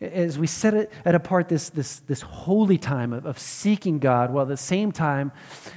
as 0.00 0.38
we 0.38 0.46
set 0.46 0.74
it 0.74 0.92
at 1.04 1.14
apart 1.14 1.48
this, 1.48 1.70
this, 1.70 1.98
this 2.00 2.22
holy 2.22 2.78
time 2.78 3.12
of, 3.12 3.26
of 3.26 3.38
seeking 3.38 3.98
God 3.98 4.32
while 4.32 4.42
at 4.42 4.48
the 4.48 4.56
same 4.56 4.92
time 4.92 5.32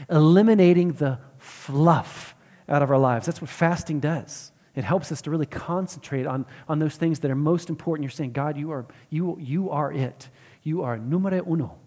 eliminating 0.09 0.93
the 0.93 1.19
fluff 1.39 2.32
out 2.67 2.81
of 2.81 2.91
our 2.91 2.97
lives. 2.97 3.25
That's 3.25 3.41
what 3.41 3.49
fasting 3.49 3.99
does. 3.99 4.51
It 4.75 4.83
helps 4.83 5.11
us 5.11 5.21
to 5.23 5.29
really 5.29 5.45
concentrate 5.45 6.25
on, 6.25 6.45
on 6.67 6.79
those 6.79 6.95
things 6.95 7.19
that 7.19 7.29
are 7.29 7.35
most 7.35 7.69
important. 7.69 8.03
You're 8.03 8.11
saying, 8.11 8.31
God, 8.31 8.57
you 8.57 8.71
are, 8.71 8.85
you, 9.09 9.37
you 9.39 9.69
are 9.69 9.91
it. 9.91 10.29
You 10.63 10.81
are 10.83 10.97
numero 10.97 11.45
uno. 11.47 11.77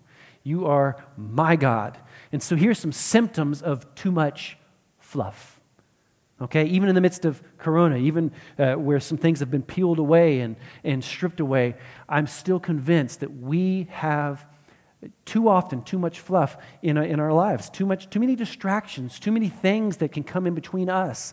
You 0.45 0.67
are 0.67 1.05
my 1.17 1.57
God. 1.57 1.99
And 2.31 2.41
so 2.41 2.55
here's 2.55 2.79
some 2.79 2.93
symptoms 2.93 3.63
of 3.63 3.93
too 3.97 4.13
much 4.13 4.57
fluff. 4.99 5.61
Okay, 6.41 6.67
even 6.67 6.91
in 6.91 6.95
the 6.95 7.01
midst 7.01 7.25
of 7.25 7.43
Corona, 7.57 7.97
even 7.97 8.31
uh, 8.59 8.75
where 8.75 9.01
some 9.01 9.17
things 9.17 9.41
have 9.41 9.51
been 9.51 9.63
peeled 9.63 9.99
away 9.99 10.41
and, 10.41 10.57
and 10.85 11.03
stripped 11.03 11.41
away, 11.41 11.77
I'm 12.09 12.27
still 12.27 12.61
convinced 12.61 13.21
that 13.21 13.35
we 13.41 13.89
have 13.91 14.47
too 15.25 15.49
often 15.49 15.83
too 15.83 15.99
much 15.99 16.21
fluff 16.21 16.57
in, 16.83 16.97
in 16.97 17.21
our 17.21 17.33
lives 17.33 17.71
too 17.71 17.87
much 17.87 18.09
too 18.11 18.21
many 18.21 18.37
distractions 18.37 19.19
too 19.19 19.33
many 19.33 19.49
things 19.49 19.99
that 19.99 20.13
can 20.13 20.23
come 20.23 20.47
in 20.47 20.55
between 20.55 20.89
us 20.89 21.33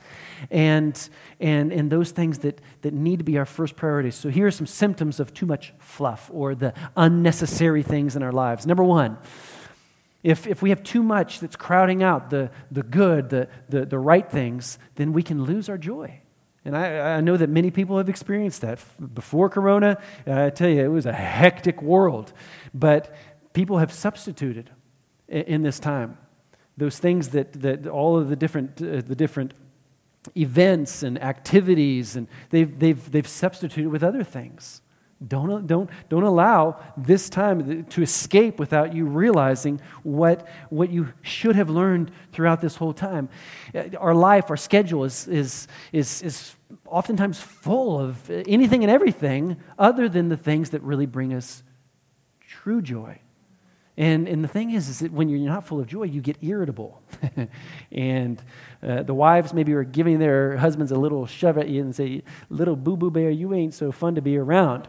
and 0.52 1.10
and 1.40 1.72
and 1.72 1.92
those 1.92 2.12
things 2.12 2.40
that 2.40 2.60
that 2.82 2.94
need 2.94 3.20
to 3.20 3.26
be 3.26 3.38
our 3.38 3.46
first 3.46 3.76
priorities 3.76 4.16
so 4.16 4.30
here 4.30 4.48
are 4.48 4.52
some 4.52 4.68
symptoms 4.68 5.20
of 5.20 5.34
too 5.34 5.46
much 5.46 5.74
fluff 5.80 6.30
or 6.34 6.56
the 6.56 6.74
unnecessary 6.98 7.84
things 7.84 8.16
in 8.16 8.24
our 8.24 8.32
lives 8.32 8.66
number 8.66 8.84
one 8.84 9.18
if, 10.24 10.48
if 10.48 10.62
we 10.62 10.70
have 10.70 10.84
too 10.84 11.04
much 11.04 11.42
that's 11.42 11.58
crowding 11.58 12.02
out 12.02 12.30
the, 12.30 12.50
the 12.72 12.82
good, 12.82 13.30
the, 13.30 13.50
the, 13.68 13.86
the 13.86 14.00
right 14.00 14.30
things, 14.30 14.80
then 14.96 15.12
we 15.12 15.22
can 15.22 15.44
lose 15.44 15.68
our 15.68 15.78
joy. 15.78 16.22
And 16.66 16.78
I, 16.78 17.18
I 17.18 17.22
know 17.22 17.36
that 17.36 17.50
many 17.50 17.72
people 17.72 17.98
have 17.98 18.08
experienced 18.08 18.62
that. 18.62 18.80
Before 19.14 19.50
Corona, 19.50 20.02
I 20.26 20.50
tell 20.50 20.70
you, 20.70 20.82
it 20.82 20.88
was 20.88 21.06
a 21.06 21.12
hectic 21.12 21.82
world. 21.82 22.32
But 22.74 23.14
people 23.54 23.78
have 23.78 23.92
substituted 23.92 24.70
in, 25.28 25.62
this 25.62 25.80
time 25.80 26.18
those 26.78 27.00
things 27.00 27.30
that, 27.30 27.54
that 27.62 27.88
all 27.88 28.18
of 28.18 28.30
the 28.30 28.36
different, 28.36 28.82
uh, 28.82 29.02
the 29.06 29.16
different 29.16 29.54
events 30.36 31.04
and 31.04 31.22
activities, 31.22 32.16
and 32.16 32.28
they've, 32.50 32.80
they've, 32.80 33.12
they've 33.12 33.28
substituted 33.28 33.90
with 33.90 34.04
other 34.04 34.24
things. 34.24 34.82
Don't, 35.26 35.68
don't, 35.68 35.90
don't 36.10 36.24
allow 36.24 36.84
this 36.98 37.30
time 37.30 37.86
to 37.86 38.02
escape 38.02 38.60
without 38.60 38.94
you 38.94 39.06
realizing 39.06 39.80
what, 40.02 40.48
what 40.70 40.90
you 40.90 41.14
should 41.22 41.56
have 41.56 41.70
learned 41.70 42.12
throughout 42.34 42.60
this 42.60 42.76
whole 42.76 42.94
time. 42.94 43.30
Our 43.98 44.14
life, 44.14 44.50
our 44.50 44.58
schedule 44.58 45.06
is, 45.06 45.28
is, 45.28 45.68
is, 45.94 46.22
is 46.24 46.56
oftentimes 46.88 47.40
full 47.40 48.00
of 48.00 48.30
anything 48.30 48.84
and 48.84 48.92
everything 48.92 49.58
other 49.80 50.10
than 50.10 50.28
the 50.28 50.38
things 50.38 50.72
that 50.72 50.82
really 50.82 51.06
bring 51.06 51.34
us 51.34 51.64
true 52.42 52.82
joy. 52.82 53.20
And, 53.96 54.28
and 54.28 54.44
the 54.44 54.48
thing 54.48 54.72
is, 54.72 54.90
is 54.90 55.00
that 55.00 55.12
when 55.12 55.30
you're 55.30 55.40
not 55.40 55.68
full 55.68 55.80
of 55.80 55.86
joy, 55.86 56.04
you 56.04 56.20
get 56.20 56.38
irritable. 56.42 57.02
and 57.92 58.42
uh, 58.82 59.04
the 59.04 59.14
wives 59.14 59.54
maybe 59.54 59.74
are 59.74 59.84
giving 59.84 60.18
their 60.18 60.58
husbands 60.58 60.92
a 60.92 60.98
little 60.98 61.28
shove 61.28 61.60
at 61.60 61.70
you 61.70 61.82
and 61.82 61.96
say, 61.96 62.24
Little 62.50 62.76
boo 62.76 62.98
boo 62.98 63.12
bear, 63.12 63.30
you 63.30 63.54
ain't 63.54 63.76
so 63.76 63.92
fun 63.92 64.16
to 64.16 64.22
be 64.22 64.38
around. 64.38 64.88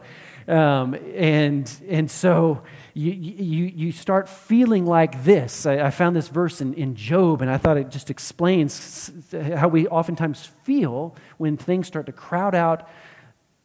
Um, 0.49 0.95
and, 1.15 1.71
and 1.89 2.11
so 2.11 2.63
you, 2.93 3.13
you, 3.13 3.65
you 3.65 3.93
start 3.93 4.29
feeling 4.29 4.87
like 4.87 5.25
this. 5.25 5.67
I, 5.67 5.87
I 5.87 5.91
found 5.91 6.17
this 6.17 6.29
verse 6.29 6.61
in, 6.61 6.75
in 6.75 6.95
Job, 6.95 7.43
and 7.43 7.51
I 7.51 7.59
thought 7.59 7.77
it 7.77 7.91
just 7.91 8.11
explains 8.11 9.11
how 9.33 9.69
we 9.69 9.87
oftentimes 9.89 10.47
feel 10.65 11.15
when 11.37 11.57
things 11.57 11.87
start 11.87 12.07
to 12.07 12.13
crowd 12.13 12.55
out 12.55 12.89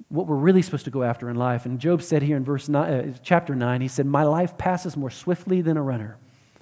what 0.08 0.26
we're 0.26 0.36
really 0.36 0.62
supposed 0.62 0.86
to 0.86 0.92
go 0.92 1.04
after 1.04 1.30
in 1.30 1.36
life. 1.36 1.66
And 1.66 1.80
Job 1.80 2.02
said 2.02 2.22
here 2.22 2.38
in 2.38 2.44
verse 2.44 2.70
nine, 2.70 2.94
uh, 2.94 3.14
chapter 3.22 3.56
9, 3.56 3.82
he 3.82 3.88
said, 3.88 4.06
My 4.06 4.24
life 4.24 4.58
passes 4.58 4.96
more 4.96 5.10
swiftly 5.10 5.62
than 5.62 5.78
a 5.78 5.82
runner. 5.82 6.18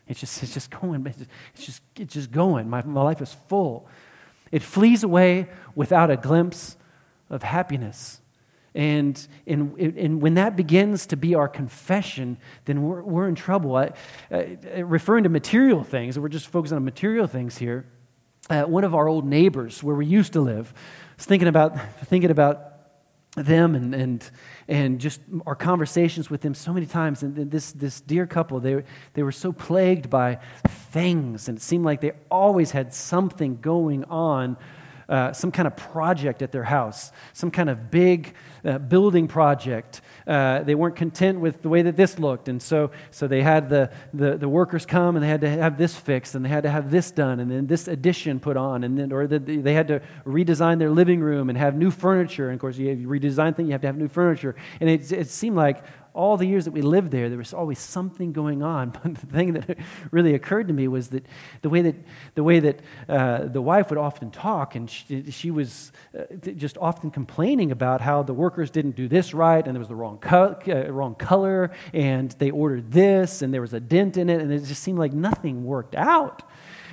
It's 0.08 0.20
just, 0.20 0.42
it's 0.42 0.54
just 0.54 0.70
going, 0.72 1.06
it's 1.54 1.66
just, 1.66 1.82
it's 1.96 2.14
just 2.14 2.32
going. 2.32 2.70
My, 2.70 2.84
my 2.84 3.04
life 3.04 3.22
is 3.22 3.36
full. 3.48 3.88
It 4.52 4.64
flees 4.64 5.04
away 5.04 5.48
without 5.76 6.10
a 6.10 6.18
glimpse 6.18 6.78
of 7.30 7.44
happiness. 7.44 8.22
And, 8.74 9.28
and, 9.48 9.78
and 9.80 10.22
when 10.22 10.36
that 10.36 10.56
begins 10.56 11.08
to 11.08 11.18
be 11.18 11.36
our 11.36 11.48
confession, 11.48 12.38
then 12.66 12.84
we're, 12.84 13.02
we're 13.02 13.28
in 13.28 13.36
trouble. 13.36 13.76
I, 13.76 13.92
referring 14.78 15.24
to 15.24 15.30
material 15.30 15.84
things, 15.84 16.18
we're 16.20 16.30
just 16.30 16.48
focusing 16.48 16.78
on 16.78 16.86
material 16.86 17.28
things 17.28 17.58
here. 17.58 17.86
Uh, 18.50 18.64
one 18.64 18.84
of 18.84 18.96
our 18.96 19.08
old 19.08 19.26
neighbors, 19.26 19.84
where 19.84 19.96
we 19.96 20.06
used 20.06 20.34
to 20.34 20.42
live, 20.42 20.74
was 21.18 21.26
thinking 21.26 21.48
about, 21.48 21.78
thinking 22.06 22.30
about 22.30 22.77
them 23.38 23.76
and, 23.76 23.94
and, 23.94 24.32
and 24.68 25.00
just 25.00 25.22
our 25.46 25.56
conversations 25.56 26.30
with 26.30 26.42
them 26.42 26.54
so 26.54 26.74
many 26.74 26.86
times. 26.86 27.24
And 27.24 27.52
this, 27.52 27.72
this 27.72 28.02
dear 28.02 28.26
couple, 28.26 28.60
they, 28.60 28.84
they 29.14 29.24
were 29.24 29.32
so 29.32 29.52
plagued 29.52 30.10
by 30.10 30.40
things, 30.68 31.48
and 31.48 31.58
it 31.58 31.62
seemed 31.62 31.86
like 31.86 32.02
they 32.02 32.14
always 32.30 32.72
had 32.72 32.94
something 32.94 33.58
going 33.62 34.04
on 34.06 34.58
uh, 35.10 35.32
some 35.32 35.52
kind 35.52 35.68
of 35.68 35.76
project 35.78 36.42
at 36.42 36.52
their 36.52 36.64
house, 36.64 37.12
some 37.34 37.50
kind 37.50 37.70
of 37.70 37.90
big 37.90 38.34
uh, 38.66 38.78
building 38.78 39.28
project. 39.28 40.02
Uh, 40.26 40.64
they 40.64 40.76
weren't 40.76 40.96
content 40.96 41.40
with 41.40 41.62
the 41.62 41.70
way 41.70 41.82
that 41.82 41.96
this 41.96 42.20
looked, 42.20 42.50
and 42.50 42.62
so, 42.62 42.92
so 43.12 43.28
they 43.28 43.42
had 43.42 43.70
the, 43.70 43.90
the, 44.14 44.38
the, 44.38 44.50
workers 44.50 44.86
come 44.86 45.16
and 45.16 45.24
they 45.24 45.30
had 45.30 45.42
to 45.42 45.50
have 45.50 45.78
this 45.78 45.96
fixed, 45.96 46.36
and 46.36 46.44
they 46.44 46.50
had 46.50 46.64
to 46.64 46.70
have 46.70 46.92
this 46.92 47.12
done, 47.12 47.40
and 47.40 47.50
then 47.50 47.68
this 47.68 47.88
addition 47.88 48.40
put 48.40 48.58
on, 48.58 48.84
and 48.84 48.98
then, 48.98 49.12
or 49.12 49.28
the, 49.28 49.40
they 49.40 49.74
had 49.74 49.88
to 49.88 50.02
redesign 50.26 50.80
their 50.80 50.90
living 50.90 51.22
room 51.22 51.50
and 51.50 51.58
have 51.58 51.76
new 51.76 51.92
furniture. 51.92 52.48
And 52.48 52.56
of 52.56 52.62
course, 52.62 52.78
you 52.78 53.08
redesign 53.08 53.56
things, 53.56 53.68
you 53.68 53.74
have 53.74 53.82
to 53.82 53.88
have 53.88 53.98
new 53.98 54.08
furniture. 54.08 54.56
And 54.82 54.90
it, 54.90 55.12
it 55.12 55.30
seemed 55.30 55.56
like 55.56 55.84
all 56.18 56.36
the 56.36 56.48
years 56.48 56.66
that 56.66 56.72
we 56.72 56.82
lived 56.82 57.12
there, 57.12 57.30
there 57.30 57.38
was 57.38 57.54
always 57.54 57.78
something 57.78 58.34
going 58.34 58.64
on. 58.64 58.92
But 59.04 59.16
the 59.16 59.28
thing 59.28 59.54
that 59.54 59.78
really 60.12 60.34
occurred 60.34 60.68
to 60.68 60.74
me 60.74 60.88
was 60.88 61.10
that 61.10 61.26
the 61.62 61.70
way 61.70 61.84
that, 61.84 61.96
the, 62.34 62.44
way 62.44 62.60
that 62.60 62.82
uh, 63.08 63.46
the 63.46 63.62
wife 63.62 63.90
would 63.92 64.00
often 64.00 64.32
talk, 64.32 64.76
and 64.76 64.90
she, 64.90 65.30
she 65.30 65.52
was 65.52 65.92
uh, 66.18 66.24
just 66.56 66.78
often 66.80 67.12
complaining 67.12 67.72
about 67.72 68.02
how 68.02 68.24
the 68.24 68.34
workers 68.34 68.72
didn't 68.72 68.96
do 68.96 69.08
this 69.08 69.34
right, 69.34 69.66
and 69.66 69.76
there 69.76 69.80
was 69.80 69.88
the 69.88 69.96
wrong, 69.96 70.18
co- 70.18 70.60
uh, 70.68 70.92
wrong 70.92 71.14
color, 71.14 71.72
and 71.94 72.32
they 72.40 72.50
ordered 72.50 72.92
this, 72.92 73.44
and 73.44 73.54
there 73.54 73.62
was 73.62 73.74
a 73.74 73.80
dent 73.80 74.18
in 74.18 74.30
it, 74.30 74.42
and 74.42 74.52
it 74.52 74.64
just 74.64 74.82
seemed 74.82 74.98
like 74.98 75.14
nothing 75.14 75.64
worked 75.64 75.96
out. 75.96 76.42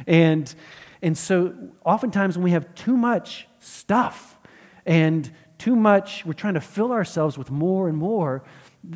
And, 0.06 0.54
and 1.00 1.16
so 1.16 1.54
oftentimes 1.84 2.36
when 2.36 2.44
we 2.44 2.50
have 2.50 2.74
too 2.74 2.96
much 2.96 3.48
stuff 3.58 4.38
and 4.84 5.30
too 5.58 5.76
much, 5.76 6.26
we're 6.26 6.34
trying 6.34 6.54
to 6.54 6.60
fill 6.60 6.92
ourselves 6.92 7.38
with 7.38 7.50
more 7.50 7.88
and 7.88 7.96
more, 7.96 8.42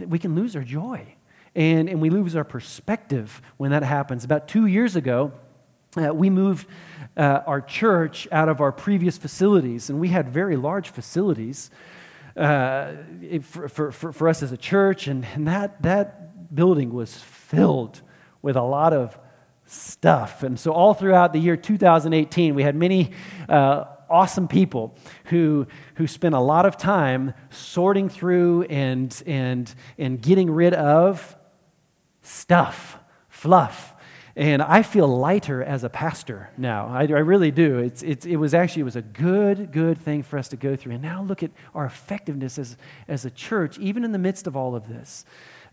we 0.07 0.19
can 0.19 0.35
lose 0.35 0.57
our 0.57 0.63
joy. 0.63 1.15
And, 1.55 1.89
and 1.89 2.01
we 2.01 2.11
lose 2.11 2.37
our 2.37 2.45
perspective 2.45 3.41
when 3.57 3.71
that 3.71 3.83
happens. 3.83 4.25
About 4.25 4.49
two 4.49 4.67
years 4.67 4.97
ago, 4.97 5.33
uh, 5.97 6.15
we 6.15 6.31
moved 6.31 6.69
uh, 7.17 7.41
our 7.47 7.61
church 7.61 8.29
out 8.31 8.49
of 8.49 8.61
our 8.61 8.71
previous 8.71 9.19
facilities, 9.19 9.91
and 9.91 9.99
we 9.99 10.09
had 10.09 10.29
very 10.29 10.57
large 10.57 10.91
facilities 10.91 11.71
uh, 12.37 12.93
for, 13.43 13.69
for, 13.69 14.13
for, 14.13 14.29
us 14.29 14.43
as 14.43 14.53
a 14.53 14.57
church, 14.57 15.09
and, 15.09 15.25
and 15.35 15.49
that, 15.49 15.83
that 15.83 16.55
building 16.55 16.93
was 16.93 17.17
filled 17.17 18.03
with 18.43 18.57
a 18.57 18.63
lot 18.63 18.93
of 18.93 19.19
stuff. 19.67 20.43
And 20.43 20.61
so, 20.61 20.73
all 20.73 20.95
throughout 20.95 21.33
the 21.33 21.41
year 21.41 21.57
2018, 21.57 22.55
we 22.55 22.63
had 22.63 22.77
many 22.77 23.11
uh, 23.49 23.85
awesome 24.11 24.49
people 24.49 24.97
who, 25.27 25.67
who 25.97 26.07
spent 26.07 26.35
a 26.35 26.41
lot 26.41 26.67
of 26.67 26.77
time 26.77 27.35
sorting 27.51 28.09
through 28.09 28.63
and, 28.65 29.23
and, 29.27 29.75
and 29.99 30.21
getting 30.21 30.51
rid 30.51 30.75
of 30.75 31.37
stuff, 32.23 32.99
fluff. 33.29 33.95
And 34.39 34.63
I 34.63 34.83
feel 34.83 35.09
lighter 35.09 35.65
as 35.65 35.83
a 35.83 35.89
pastor 35.89 36.51
now. 36.57 36.87
I, 36.87 37.01
I 37.01 37.23
really 37.27 37.51
do. 37.51 37.79
It's, 37.79 38.05
it's, 38.05 38.25
it 38.25 38.37
was 38.37 38.55
actually 38.55 38.83
it 38.83 38.85
was 38.85 38.95
a 38.95 39.03
good, 39.03 39.73
good 39.73 39.99
thing 39.99 40.23
for 40.23 40.39
us 40.39 40.47
to 40.51 40.57
go 40.57 40.77
through. 40.77 40.93
And 40.93 41.03
now 41.03 41.25
look 41.25 41.43
at 41.43 41.51
our 41.75 41.85
effectiveness 41.85 42.57
as, 42.57 42.77
as 43.09 43.25
a 43.25 43.31
church, 43.31 43.81
even 43.81 44.05
in 44.05 44.13
the 44.13 44.19
midst 44.19 44.47
of 44.47 44.57
all 44.57 44.77
of 44.77 44.89
this. 44.89 45.25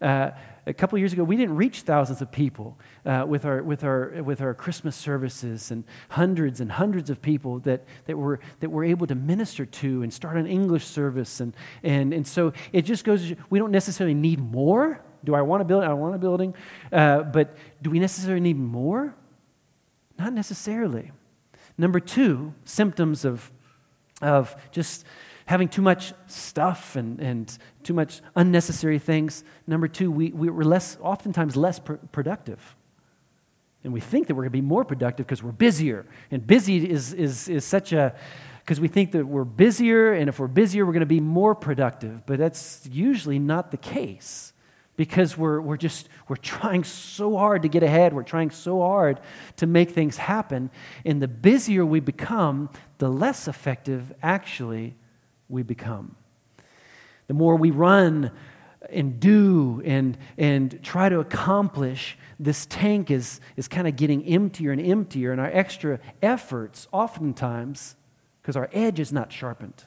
Uh, 0.02 0.32
a 0.66 0.74
couple 0.74 0.98
years 0.98 1.14
ago, 1.14 1.24
we 1.24 1.38
didn't 1.38 1.56
reach 1.56 1.82
thousands 1.82 2.24
of 2.24 2.32
people 2.32 2.76
uh, 3.06 3.24
with, 3.28 3.46
our, 3.46 3.62
with, 3.62 3.84
our, 3.84 4.24
with 4.24 4.42
our 4.42 4.56
Christmas 4.56 4.96
services 4.96 5.70
and 5.70 5.84
hundreds 6.10 6.60
and 6.60 6.72
hundreds 6.72 7.12
of 7.12 7.22
people 7.22 7.60
that, 7.60 7.86
that, 8.08 8.18
were, 8.18 8.40
that 8.62 8.72
we're 8.72 8.86
able 8.86 9.06
to 9.06 9.16
minister 9.16 9.68
to 9.68 10.02
and 10.02 10.12
start 10.12 10.38
an 10.38 10.48
English 10.48 10.86
service. 10.86 11.40
And, 11.40 11.56
and, 11.84 12.16
and 12.16 12.26
so 12.26 12.52
it 12.74 12.82
just 12.82 13.04
goes, 13.04 13.32
we 13.52 13.60
don't 13.60 13.72
necessarily 13.72 14.16
need 14.16 14.40
more. 14.40 15.02
Do 15.26 15.36
I 15.36 15.42
want 15.42 15.62
a 15.62 15.66
building? 15.66 15.90
I 15.90 15.94
want 15.94 16.16
a 16.16 16.18
building. 16.18 16.56
Uh, 16.92 17.24
but 17.24 17.58
do 17.82 17.90
we 17.90 18.00
necessarily 18.00 18.42
need 18.42 18.58
more? 18.58 19.16
Not 20.18 20.34
necessarily. 20.34 21.12
Number 21.78 22.00
two, 22.00 22.54
symptoms 22.64 23.26
of, 23.26 23.52
of 24.22 24.56
just 24.72 25.06
having 25.46 25.68
too 25.68 25.82
much 25.82 26.14
stuff 26.28 26.96
and, 26.96 27.20
and 27.20 27.58
too 27.84 27.94
much 27.94 28.22
unnecessary 28.36 29.00
things. 29.00 29.44
Number 29.68 29.88
two, 29.88 30.10
we, 30.10 30.30
we're 30.30 30.64
less, 30.64 30.98
oftentimes 31.02 31.56
less 31.56 31.80
pr- 31.80 31.94
productive. 32.12 32.76
And 33.84 33.94
we 33.94 34.00
think 34.00 34.28
that 34.28 34.36
we're 34.36 34.44
going 34.44 34.52
to 34.52 34.58
be 34.58 34.62
more 34.62 34.84
productive 34.84 35.28
because 35.28 35.44
we're 35.44 35.52
busier. 35.52 36.08
And 36.32 36.46
busy 36.48 36.90
is, 36.90 37.14
is, 37.14 37.48
is 37.48 37.64
such 37.66 37.94
a, 37.94 38.16
because 38.62 38.80
we 38.80 38.88
think 38.88 39.12
that 39.12 39.28
we're 39.28 39.44
busier, 39.44 40.14
and 40.14 40.28
if 40.28 40.40
we're 40.40 40.48
busier, 40.48 40.88
we're 40.88 40.94
going 40.94 41.02
to 41.02 41.06
be 41.06 41.20
more 41.20 41.54
productive. 41.54 42.26
But 42.26 42.40
that's 42.40 42.90
usually 42.92 43.38
not 43.38 43.70
the 43.70 43.78
case 43.78 44.54
because 44.98 45.38
we're, 45.38 45.60
we're 45.60 45.78
just 45.78 46.08
we're 46.28 46.36
trying 46.38 46.84
so 46.84 47.38
hard 47.38 47.62
to 47.64 47.68
get 47.68 47.84
ahead 47.84 48.14
we're 48.14 48.24
trying 48.24 48.50
so 48.50 48.80
hard 48.80 49.20
to 49.58 49.66
make 49.66 49.92
things 49.92 50.18
happen 50.18 50.70
and 51.04 51.22
the 51.22 51.28
busier 51.28 51.86
we 51.86 52.00
become 52.00 52.70
the 52.98 53.10
less 53.10 53.48
effective 53.48 54.14
actually 54.24 54.96
we 55.50 55.64
become. 55.64 56.16
The 57.28 57.34
more 57.34 57.56
we 57.56 57.72
run 57.72 58.32
and 58.90 59.20
do 59.20 59.82
and, 59.84 60.18
and 60.38 60.82
try 60.84 61.10
to 61.10 61.20
accomplish, 61.20 62.18
this 62.40 62.66
tank 62.68 63.10
is, 63.10 63.40
is 63.56 63.68
kind 63.68 63.88
of 63.88 63.96
getting 63.96 64.24
emptier 64.26 64.72
and 64.72 64.82
emptier, 64.82 65.32
and 65.32 65.42
our 65.42 65.50
extra 65.52 66.00
efforts, 66.22 66.88
oftentimes, 66.92 67.96
because 68.42 68.56
our 68.56 68.70
edge 68.74 69.00
is 69.00 69.12
not 69.12 69.32
sharpened. 69.32 69.86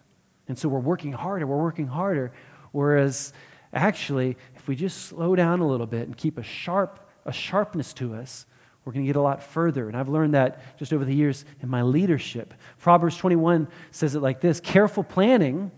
And 0.48 0.58
so 0.58 0.68
we're 0.68 0.80
working 0.80 1.12
harder, 1.12 1.46
we're 1.46 1.62
working 1.62 1.86
harder. 1.86 2.32
Whereas, 2.72 3.32
actually, 3.72 4.36
if 4.68 4.70
we 4.70 4.76
just 4.76 5.06
slow 5.06 5.34
down 5.34 5.60
a 5.60 5.66
little 5.66 5.86
bit 5.86 6.08
and 6.08 6.14
keep 6.14 6.36
a 6.36 6.42
sharp 6.42 7.00
a 7.24 7.32
sharpness 7.32 7.94
to 7.94 8.14
us, 8.14 8.44
we're 8.84 8.92
going 8.92 9.02
to 9.02 9.06
get 9.06 9.16
a 9.16 9.22
lot 9.22 9.42
further. 9.42 9.88
And 9.88 9.96
I've 9.96 10.10
learned 10.10 10.34
that 10.34 10.60
just 10.78 10.92
over 10.92 11.06
the 11.06 11.14
years 11.14 11.46
in 11.62 11.70
my 11.70 11.80
leadership. 11.80 12.52
Proverbs 12.78 13.16
21 13.16 13.68
says 13.92 14.14
it 14.14 14.20
like 14.20 14.42
this 14.42 14.60
careful 14.60 15.02
planning, 15.02 15.70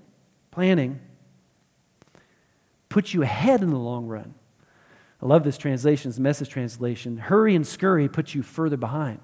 planning, 0.51 0.99
puts 2.89 3.15
you 3.15 3.23
ahead 3.23 3.63
in 3.63 3.71
the 3.71 3.79
long 3.79 4.09
run. 4.09 4.35
I 5.23 5.27
love 5.27 5.45
this 5.45 5.57
translation, 5.57 6.11
the 6.11 6.21
message 6.21 6.49
translation. 6.49 7.17
Hurry 7.17 7.55
and 7.55 7.65
scurry 7.65 8.09
puts 8.09 8.35
you 8.35 8.43
further 8.43 8.77
behind. 8.77 9.21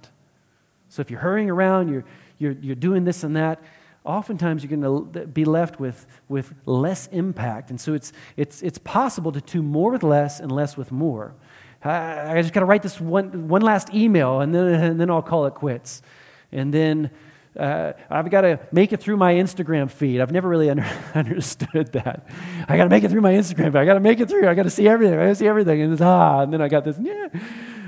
So 0.91 1.01
if 1.01 1.11
you're 1.11 1.19
hurrying 1.19 1.51
around, 1.51 1.89
you're, 1.89 2.05
you're, 2.39 2.53
you're 2.53 2.77
doing 2.77 3.03
this 3.03 3.25
and 3.25 3.35
that, 3.35 3.61
oftentimes 4.07 4.63
you're 4.63 4.79
going 4.79 5.13
to 5.13 5.27
be 5.27 5.45
left 5.45 5.81
with, 5.81 6.07
with 6.29 6.55
less 6.65 7.09
impact. 7.09 7.71
And 7.71 7.81
so 7.81 7.95
it's, 7.95 8.13
it's, 8.37 8.63
it's 8.63 8.79
possible 8.79 9.33
to 9.33 9.41
do 9.41 9.63
more 9.63 9.91
with 9.91 10.03
less 10.03 10.41
and 10.41 10.51
less 10.51 10.77
with 10.77 10.93
more. 10.93 11.35
I, 11.83 12.39
I 12.39 12.43
just 12.43 12.55
got 12.55 12.61
to 12.61 12.67
write 12.67 12.83
this 12.83 13.01
one, 13.01 13.49
one 13.49 13.63
last 13.63 13.93
email 13.93 14.41
and 14.41 14.55
then, 14.55 14.67
and 14.83 15.01
then 15.01 15.11
I'll 15.11 15.23
call 15.23 15.47
it 15.47 15.55
quits. 15.55 16.03
And 16.53 16.73
then 16.73 17.11
uh, 17.59 17.93
I've 18.11 18.31
got 18.31 18.43
to 18.43 18.61
make 18.71 18.93
it 18.93 19.01
through 19.01 19.17
my 19.17 19.35
Instagram 19.35 19.91
feed. 19.91 20.21
I've 20.21 20.33
never 20.33 20.49
really 20.49 20.71
under, 20.75 20.87
understood 21.15 21.93
that. 21.93 22.29
I 22.69 22.77
got 22.77 22.85
to 22.85 22.91
make 22.91 23.05
it 23.05 23.11
through 23.11 23.23
my 23.23 23.33
Instagram 23.33 23.73
feed. 23.73 23.77
I 23.77 23.85
got 23.85 23.95
to 23.95 24.01
make 24.01 24.21
it 24.21 24.29
through. 24.29 24.49
I 24.49 24.55
got 24.55 24.65
to 24.65 24.71
see 24.71 24.89
everything. 24.89 25.19
I 25.19 25.25
got 25.25 25.31
to 25.31 25.35
see 25.35 25.49
everything. 25.49 25.81
And 25.83 25.93
it's, 25.93 26.03
ah, 26.03 26.41
and 26.41 26.53
then 26.53 26.61
I 26.61 26.69
got 26.69 26.85
this, 26.85 26.99
yeah. 27.01 27.29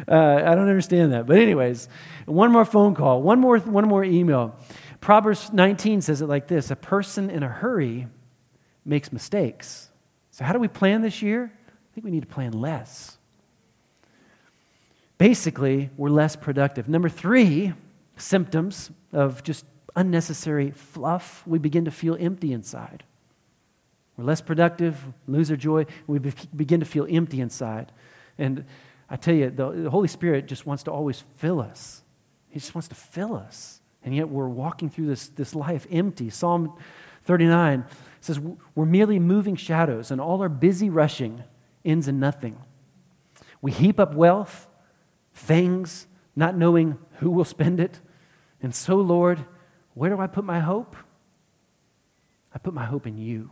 Uh, 0.07 0.42
I 0.46 0.54
don't 0.54 0.68
understand 0.68 1.12
that. 1.12 1.26
But, 1.26 1.37
anyways, 1.37 1.88
one 2.24 2.50
more 2.50 2.64
phone 2.64 2.94
call, 2.94 3.20
one 3.20 3.40
more, 3.40 3.59
one 3.59 3.87
more 3.87 4.04
email. 4.04 4.57
Proverbs 5.00 5.52
19 5.52 6.00
says 6.00 6.20
it 6.20 6.26
like 6.26 6.48
this 6.48 6.70
A 6.70 6.76
person 6.76 7.30
in 7.30 7.42
a 7.42 7.48
hurry 7.48 8.08
makes 8.84 9.12
mistakes. 9.12 9.90
So, 10.30 10.44
how 10.44 10.52
do 10.52 10.58
we 10.58 10.68
plan 10.68 11.02
this 11.02 11.22
year? 11.22 11.52
I 11.66 11.94
think 11.94 12.04
we 12.04 12.11
need 12.11 12.22
to 12.22 12.28
plan 12.28 12.52
less. 12.52 13.18
Basically, 15.18 15.90
we're 15.96 16.11
less 16.11 16.37
productive. 16.37 16.88
Number 16.88 17.08
three, 17.08 17.74
symptoms 18.16 18.90
of 19.12 19.42
just 19.42 19.64
unnecessary 19.96 20.70
fluff, 20.70 21.42
we 21.46 21.58
begin 21.58 21.84
to 21.84 21.90
feel 21.90 22.16
empty 22.20 22.52
inside. 22.52 23.02
We're 24.16 24.24
less 24.24 24.40
productive, 24.40 24.96
lose 25.26 25.50
our 25.50 25.56
joy, 25.56 25.87
we 26.06 26.18
begin 26.18 26.80
to 26.80 26.87
feel 26.87 27.06
empty 27.11 27.40
inside. 27.40 27.92
And 28.37 28.64
I 29.11 29.16
tell 29.16 29.34
you, 29.34 29.50
the, 29.50 29.70
the 29.70 29.90
Holy 29.90 30.08
Spirit 30.08 30.46
just 30.46 30.66
wants 30.66 30.84
to 30.84 30.92
always 30.92 31.24
fill 31.37 31.61
us. 31.61 32.02
He 32.48 32.61
just 32.61 32.74
wants 32.74 32.88
to 32.88 32.94
fill 32.94 33.34
us. 33.34 33.77
And 34.09 34.16
yet 34.16 34.31
we're 34.31 34.49
walking 34.49 34.88
through 34.88 35.09
this, 35.09 35.29
this 35.29 35.55
life 35.55 35.87
empty. 35.90 36.31
Psalm 36.31 36.73
39 37.25 37.85
says, 38.23 38.40
We're 38.75 38.87
merely 38.87 39.18
moving 39.18 39.55
shadows, 39.55 40.11
and 40.11 40.18
all 40.18 40.40
our 40.40 40.49
busy 40.49 40.88
rushing 40.88 41.44
ends 41.85 42.09
in 42.09 42.18
nothing. 42.18 42.57
We 43.61 43.71
heap 43.71 44.01
up 44.01 44.14
wealth, 44.14 44.66
things, 45.35 46.07
not 46.35 46.57
knowing 46.57 46.97
who 47.18 47.31
will 47.31 47.44
spend 47.44 47.81
it. 47.81 48.01
And 48.62 48.75
so, 48.75 48.97
Lord, 48.97 49.44
where 49.92 50.09
do 50.09 50.18
I 50.18 50.27
put 50.27 50.42
my 50.42 50.61
hope? 50.61 50.97
I 52.55 52.57
put 52.57 52.73
my 52.73 52.87
hope 52.87 53.07
in 53.07 53.18
you. 53.18 53.51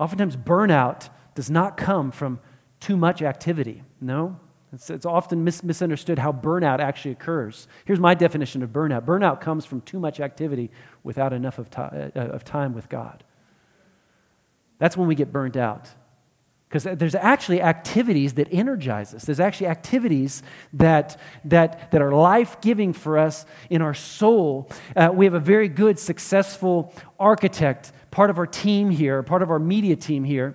Oftentimes, 0.00 0.36
burnout 0.36 1.10
does 1.36 1.48
not 1.48 1.76
come 1.76 2.10
from 2.10 2.40
too 2.80 2.96
much 2.96 3.22
activity. 3.22 3.84
No? 4.00 4.40
It's, 4.72 4.88
it's 4.88 5.06
often 5.06 5.42
mis- 5.44 5.62
misunderstood 5.62 6.18
how 6.18 6.32
burnout 6.32 6.78
actually 6.78 7.12
occurs. 7.12 7.66
Here's 7.84 7.98
my 7.98 8.14
definition 8.14 8.62
of 8.62 8.70
burnout 8.70 9.04
burnout 9.04 9.40
comes 9.40 9.64
from 9.66 9.80
too 9.80 9.98
much 9.98 10.20
activity 10.20 10.70
without 11.02 11.32
enough 11.32 11.58
of, 11.58 11.68
uh, 11.76 12.10
of 12.14 12.44
time 12.44 12.72
with 12.74 12.88
God. 12.88 13.24
That's 14.78 14.96
when 14.96 15.08
we 15.08 15.14
get 15.14 15.32
burnt 15.32 15.56
out. 15.56 15.90
Because 16.68 16.84
there's 16.84 17.16
actually 17.16 17.60
activities 17.60 18.34
that 18.34 18.46
energize 18.52 19.12
us. 19.12 19.24
There's 19.24 19.40
actually 19.40 19.66
activities 19.66 20.44
that, 20.72 21.18
that, 21.44 21.90
that 21.90 22.00
are 22.00 22.12
life 22.12 22.60
giving 22.60 22.92
for 22.92 23.18
us 23.18 23.44
in 23.70 23.82
our 23.82 23.92
soul. 23.92 24.70
Uh, 24.94 25.10
we 25.12 25.24
have 25.24 25.34
a 25.34 25.40
very 25.40 25.68
good, 25.68 25.98
successful 25.98 26.94
architect, 27.18 27.90
part 28.12 28.30
of 28.30 28.38
our 28.38 28.46
team 28.46 28.88
here, 28.88 29.20
part 29.24 29.42
of 29.42 29.50
our 29.50 29.58
media 29.58 29.96
team 29.96 30.22
here. 30.22 30.54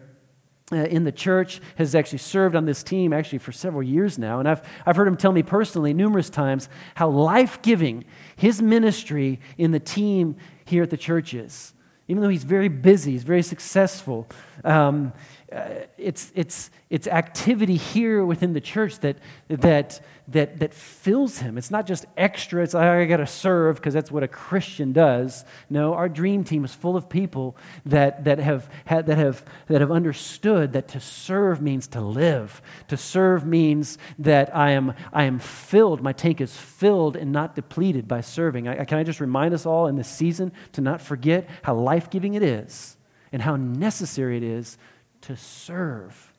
Uh, 0.71 0.77
in 0.77 1.03
the 1.03 1.11
church 1.11 1.61
has 1.75 1.93
actually 1.93 2.17
served 2.17 2.55
on 2.55 2.65
this 2.65 2.81
team 2.81 3.13
actually 3.13 3.37
for 3.37 3.51
several 3.51 3.83
years 3.83 4.17
now. 4.17 4.39
And 4.39 4.49
i've, 4.49 4.63
I've 4.83 4.95
heard 4.95 5.07
him 5.07 5.15
tell 5.15 5.31
me 5.31 5.43
personally 5.43 5.93
numerous 5.93 6.27
times 6.27 6.69
how 6.95 7.07
life-giving 7.07 8.03
his 8.35 8.63
ministry 8.63 9.39
in 9.59 9.69
the 9.69 9.79
team 9.79 10.37
here 10.65 10.81
at 10.81 10.89
the 10.89 10.97
church 10.97 11.35
is. 11.35 11.75
Even 12.07 12.23
though 12.23 12.29
he's 12.29 12.43
very 12.43 12.67
busy 12.67 13.11
he's 13.11 13.21
very 13.21 13.43
successful 13.43 14.27
um, 14.63 15.13
uh, 15.55 15.85
it's, 15.97 16.33
it's, 16.35 16.69
it's 16.89 17.07
activity 17.07 17.77
here 17.77 18.25
within 18.25 18.51
the 18.51 18.59
church 18.59 18.99
that, 18.99 19.15
that, 19.47 20.01
that, 20.27 20.59
that 20.59 20.73
fills 20.73 21.37
him. 21.37 21.57
It's 21.57 21.71
not 21.71 21.87
just 21.87 22.05
extra, 22.17 22.61
it's 22.61 22.73
like, 22.73 22.83
I 22.83 23.05
got 23.05 23.17
to 23.17 23.27
serve 23.27 23.77
because 23.77 23.93
that's 23.93 24.11
what 24.11 24.21
a 24.21 24.27
Christian 24.27 24.91
does. 24.91 25.45
No, 25.69 25.93
our 25.93 26.09
dream 26.09 26.43
team 26.43 26.65
is 26.65 26.75
full 26.75 26.97
of 26.97 27.07
people 27.07 27.55
that, 27.85 28.25
that, 28.25 28.39
have, 28.39 28.69
had, 28.83 29.05
that, 29.05 29.17
have, 29.17 29.45
that 29.67 29.79
have 29.79 29.91
understood 29.91 30.73
that 30.73 30.89
to 30.89 30.99
serve 30.99 31.61
means 31.61 31.87
to 31.87 32.01
live. 32.01 32.61
To 32.89 32.97
serve 32.97 33.45
means 33.45 33.97
that 34.19 34.53
I 34.53 34.71
am, 34.71 34.93
I 35.13 35.23
am 35.23 35.39
filled, 35.39 36.01
my 36.01 36.11
tank 36.11 36.41
is 36.41 36.53
filled 36.53 37.15
and 37.15 37.31
not 37.31 37.55
depleted 37.55 38.09
by 38.09 38.19
serving. 38.19 38.67
I, 38.67 38.83
can 38.83 38.97
I 38.97 39.03
just 39.03 39.21
remind 39.21 39.53
us 39.53 39.65
all 39.65 39.87
in 39.87 39.95
this 39.95 40.09
season 40.09 40.51
to 40.73 40.81
not 40.81 41.01
forget 41.01 41.47
how 41.63 41.75
life 41.75 42.09
giving 42.09 42.33
it 42.33 42.43
is 42.43 42.97
and 43.31 43.41
how 43.41 43.55
necessary 43.55 44.35
it 44.35 44.43
is 44.43 44.77
to 45.25 45.35
serve. 45.35 46.33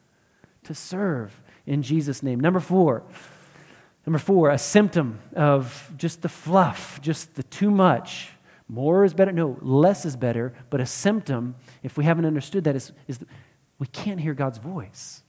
To 0.64 0.74
serve 0.74 1.40
in 1.66 1.82
Jesus' 1.82 2.22
name. 2.22 2.40
Number 2.40 2.60
four. 2.60 3.04
Number 4.06 4.18
four, 4.18 4.50
a 4.50 4.58
symptom 4.58 5.18
of 5.34 5.92
just 5.96 6.22
the 6.22 6.28
fluff, 6.28 7.00
just 7.02 7.34
the 7.34 7.42
too 7.42 7.70
much. 7.70 8.30
More 8.68 9.04
is 9.04 9.14
better. 9.14 9.32
No, 9.32 9.58
less 9.60 10.04
is 10.04 10.16
better. 10.16 10.54
But 10.70 10.80
a 10.80 10.86
symptom, 10.86 11.56
if 11.82 11.96
we 11.96 12.04
haven't 12.04 12.24
understood 12.24 12.64
that, 12.64 12.76
is, 12.76 12.92
is 13.08 13.18
we 13.78 13.86
can't 13.88 14.20
hear 14.20 14.34
God's 14.34 14.58
voice. 14.58 15.22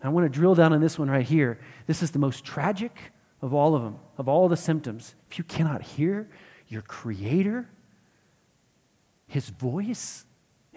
I 0.00 0.08
want 0.10 0.24
to 0.24 0.28
drill 0.28 0.54
down 0.54 0.72
on 0.72 0.80
this 0.80 0.98
one 0.98 1.10
right 1.10 1.26
here. 1.26 1.58
This 1.86 2.02
is 2.02 2.12
the 2.12 2.18
most 2.20 2.44
tragic 2.44 2.96
of 3.42 3.54
all 3.54 3.74
of 3.74 3.82
them, 3.82 3.96
of 4.16 4.28
all 4.28 4.48
the 4.48 4.56
symptoms. 4.56 5.14
If 5.30 5.38
you 5.38 5.44
cannot 5.44 5.82
hear 5.82 6.28
your 6.68 6.82
Creator, 6.82 7.68
His 9.26 9.48
voice, 9.48 10.24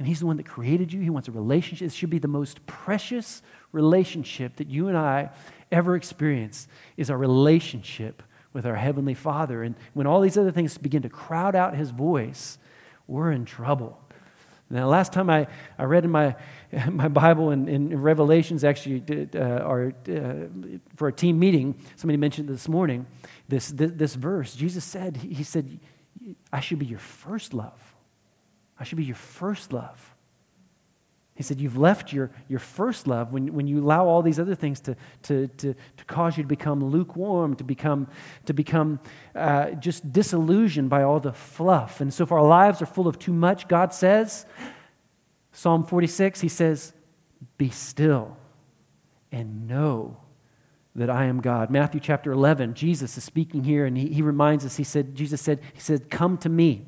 and 0.02 0.08
He's 0.08 0.20
the 0.20 0.26
one 0.26 0.38
that 0.38 0.48
created 0.48 0.92
you. 0.92 1.00
He 1.00 1.12
wants 1.12 1.28
a 1.28 1.32
relationship. 1.32 1.86
It 1.86 1.94
should 1.94 2.10
be 2.10 2.18
the 2.18 2.28
most 2.28 2.66
precious 2.66 3.44
relationship 3.72 4.56
that 4.56 4.68
you 4.68 4.88
and 4.88 4.98
I 4.98 5.30
ever 5.72 5.96
experience 5.96 6.68
is 6.98 7.12
our 7.12 7.18
relationship 7.20 8.24
with 8.52 8.66
our 8.66 8.74
Heavenly 8.74 9.14
Father. 9.14 9.62
And 9.62 9.76
when 9.94 10.08
all 10.08 10.20
these 10.20 10.40
other 10.40 10.50
things 10.52 10.76
begin 10.80 11.04
to 11.04 11.10
crowd 11.10 11.56
out 11.56 11.76
His 11.76 11.92
voice, 11.92 12.58
we're 13.06 13.32
in 13.32 13.46
trouble. 13.46 14.02
Now, 14.72 14.88
last 14.88 15.14
time 15.14 15.30
I, 15.30 15.46
I 15.78 15.84
read 15.84 16.04
in 16.04 16.10
my, 16.10 16.36
my 16.90 17.08
Bible 17.08 17.52
in, 17.52 17.68
in 17.68 18.02
Revelations, 18.02 18.64
actually, 18.64 19.04
uh, 19.36 19.40
our, 19.40 19.94
uh, 20.10 20.48
for 20.96 21.10
a 21.10 21.14
team 21.14 21.38
meeting, 21.38 21.76
somebody 21.96 22.18
mentioned 22.18 22.50
this 22.50 22.68
morning 22.68 23.06
this, 23.48 23.70
this, 23.70 23.92
this 23.94 24.16
verse. 24.16 24.56
Jesus 24.56 24.84
said, 24.84 25.18
He 25.18 25.44
said, 25.44 25.80
I 26.52 26.60
should 26.60 26.80
be 26.80 26.88
your 26.88 26.98
first 26.98 27.54
love. 27.54 27.91
I 28.82 28.84
should 28.84 28.98
be 28.98 29.04
your 29.04 29.16
first 29.16 29.72
love. 29.72 30.16
He 31.36 31.44
said, 31.44 31.62
You've 31.62 31.78
left 31.78 32.12
your, 32.12 32.32
your 32.50 32.58
first 32.58 33.06
love 33.06 33.32
when, 33.32 33.54
when 33.54 33.68
you 33.68 33.80
allow 33.80 34.08
all 34.08 34.24
these 34.24 34.40
other 34.40 34.56
things 34.56 34.80
to, 34.82 34.98
to, 35.24 35.48
to, 35.48 35.76
to 35.98 36.06
cause 36.06 36.36
you 36.36 36.44
to 36.44 36.48
become 36.48 36.84
lukewarm, 36.84 37.56
to 37.58 37.64
become, 37.64 38.08
to 38.48 38.54
become 38.54 39.00
uh, 39.36 39.72
just 39.72 40.12
disillusioned 40.12 40.90
by 40.90 41.04
all 41.04 41.20
the 41.20 41.32
fluff. 41.32 42.02
And 42.02 42.12
so, 42.12 42.24
if 42.24 42.32
our 42.32 42.42
lives 42.42 42.82
are 42.82 42.88
full 42.88 43.08
of 43.08 43.20
too 43.20 43.34
much, 43.34 43.68
God 43.68 43.94
says, 43.94 44.48
Psalm 45.52 45.86
46, 45.86 46.42
He 46.42 46.50
says, 46.50 46.92
Be 47.60 47.70
still 47.70 48.36
and 49.32 49.68
know 49.68 50.18
that 50.96 51.12
I 51.12 51.26
am 51.26 51.40
God. 51.40 51.70
Matthew 51.70 52.00
chapter 52.02 52.32
11, 52.32 52.74
Jesus 52.74 53.16
is 53.16 53.24
speaking 53.24 53.64
here 53.64 53.86
and 53.86 53.96
he, 53.96 54.08
he 54.08 54.24
reminds 54.24 54.66
us, 54.66 54.78
He 54.78 54.84
said, 54.84 55.14
Jesus 55.14 55.40
said, 55.40 55.60
He 55.72 55.80
said, 55.80 56.10
Come 56.10 56.40
to 56.40 56.50
me. 56.50 56.88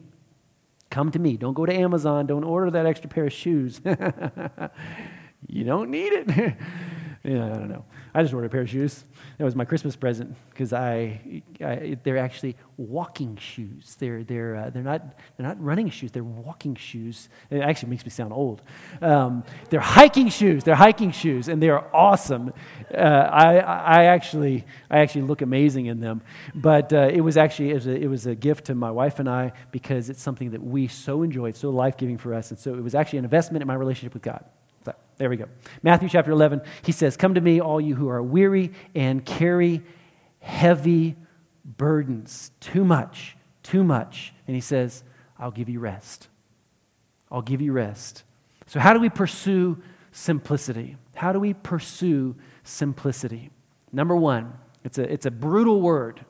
Come 0.94 1.10
to 1.10 1.18
me. 1.18 1.38
Don't 1.38 1.56
go 1.56 1.66
to 1.66 1.74
Amazon. 1.74 2.28
Don't 2.28 2.44
order 2.44 2.70
that 2.70 2.86
extra 2.86 3.10
pair 3.10 3.26
of 3.26 3.34
shoes. 3.34 3.82
you 5.48 5.64
don't 5.64 5.90
need 5.90 6.14
it. 6.14 6.56
Yeah, 7.24 7.46
I 7.46 7.54
don't 7.54 7.70
know. 7.70 7.86
I 8.14 8.22
just 8.22 8.34
ordered 8.34 8.48
a 8.48 8.50
pair 8.50 8.62
of 8.62 8.70
shoes. 8.70 9.06
That 9.38 9.46
was 9.46 9.56
my 9.56 9.64
Christmas 9.64 9.96
present 9.96 10.36
because 10.50 10.74
I, 10.74 11.42
I, 11.62 11.98
they're 12.04 12.18
actually 12.18 12.58
walking 12.76 13.38
shoes. 13.38 13.96
They're, 13.98 14.26
they're, 14.26 14.58
uh, 14.58 14.70
they're, 14.72 14.84
not, 14.84 15.18
they're 15.38 15.48
not 15.48 15.62
running 15.64 15.90
shoes, 15.90 16.12
they're 16.12 16.22
walking 16.22 16.76
shoes. 16.76 17.30
It 17.50 17.62
actually 17.62 17.92
makes 17.92 18.04
me 18.04 18.10
sound 18.10 18.34
old. 18.34 18.62
Um, 19.02 19.46
they're 19.70 19.80
hiking 19.80 20.28
shoes. 20.28 20.66
They're 20.66 20.76
hiking 20.76 21.12
shoes, 21.12 21.48
and 21.48 21.64
they 21.64 21.70
are 21.70 21.88
awesome. 21.96 22.52
Uh, 22.94 22.98
I, 22.98 23.56
I, 23.58 24.04
actually, 24.06 24.66
I 24.92 25.00
actually 25.00 25.22
look 25.22 25.42
amazing 25.42 25.86
in 25.86 26.02
them. 26.02 26.24
But 26.54 26.92
uh, 26.92 27.10
it 27.14 27.22
was 27.22 27.38
actually 27.38 27.72
it 27.72 27.76
was, 27.76 27.88
a, 27.88 27.96
it 27.96 28.08
was 28.08 28.26
a 28.26 28.36
gift 28.36 28.66
to 28.66 28.76
my 28.76 28.92
wife 28.92 29.20
and 29.20 29.30
I 29.30 29.54
because 29.72 30.10
it's 30.10 30.22
something 30.22 30.52
that 30.52 30.62
we 30.62 30.90
so 30.90 31.24
enjoyed, 31.24 31.56
so 31.56 31.70
life 31.70 31.96
giving 31.96 32.18
for 32.18 32.34
us. 32.34 32.52
And 32.52 32.60
so 32.60 32.74
it 32.74 32.84
was 32.84 32.96
actually 32.96 33.20
an 33.20 33.26
investment 33.26 33.62
in 33.62 33.68
my 33.68 33.76
relationship 33.76 34.14
with 34.14 34.24
God. 34.24 34.44
There 35.18 35.30
we 35.30 35.38
go. 35.38 35.46
Matthew 35.82 36.10
chapter 36.10 36.32
11, 36.32 36.62
he 36.84 36.92
says, 36.92 37.18
Come 37.18 37.36
to 37.36 37.42
me, 37.42 37.62
all 37.62 37.80
you 37.80 37.96
who 37.96 38.10
are 38.10 38.22
weary 38.22 38.72
and 38.96 39.24
carry 39.24 39.84
heavy 40.40 41.16
burdens. 41.64 42.52
Too 42.60 42.84
much, 42.84 43.38
too 43.62 43.84
much. 43.84 44.34
And 44.48 44.56
he 44.56 44.62
says, 44.62 45.04
I'll 45.38 45.52
give 45.52 45.70
you 45.70 45.80
rest. 45.80 46.28
I'll 47.32 47.42
give 47.42 47.62
you 47.62 47.72
rest. 47.72 48.24
So, 48.68 48.80
how 48.80 48.94
do 48.94 49.00
we 49.00 49.10
pursue 49.10 49.82
simplicity? 50.12 50.98
How 51.16 51.32
do 51.32 51.40
we 51.40 51.54
pursue 51.54 52.36
simplicity? 52.64 53.50
Number 53.92 54.16
one, 54.16 54.54
it's 54.84 54.98
a, 54.98 55.12
it's 55.12 55.26
a 55.26 55.32
brutal 55.32 55.82
word, 55.82 56.26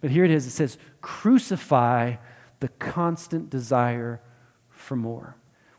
but 0.00 0.10
here 0.10 0.24
it 0.24 0.30
is. 0.30 0.46
It 0.46 0.50
says, 0.50 0.78
crucify 1.00 2.16
the 2.60 2.68
constant 2.68 3.50
desire 3.50 4.20
for 4.68 4.96
more. 4.96 5.36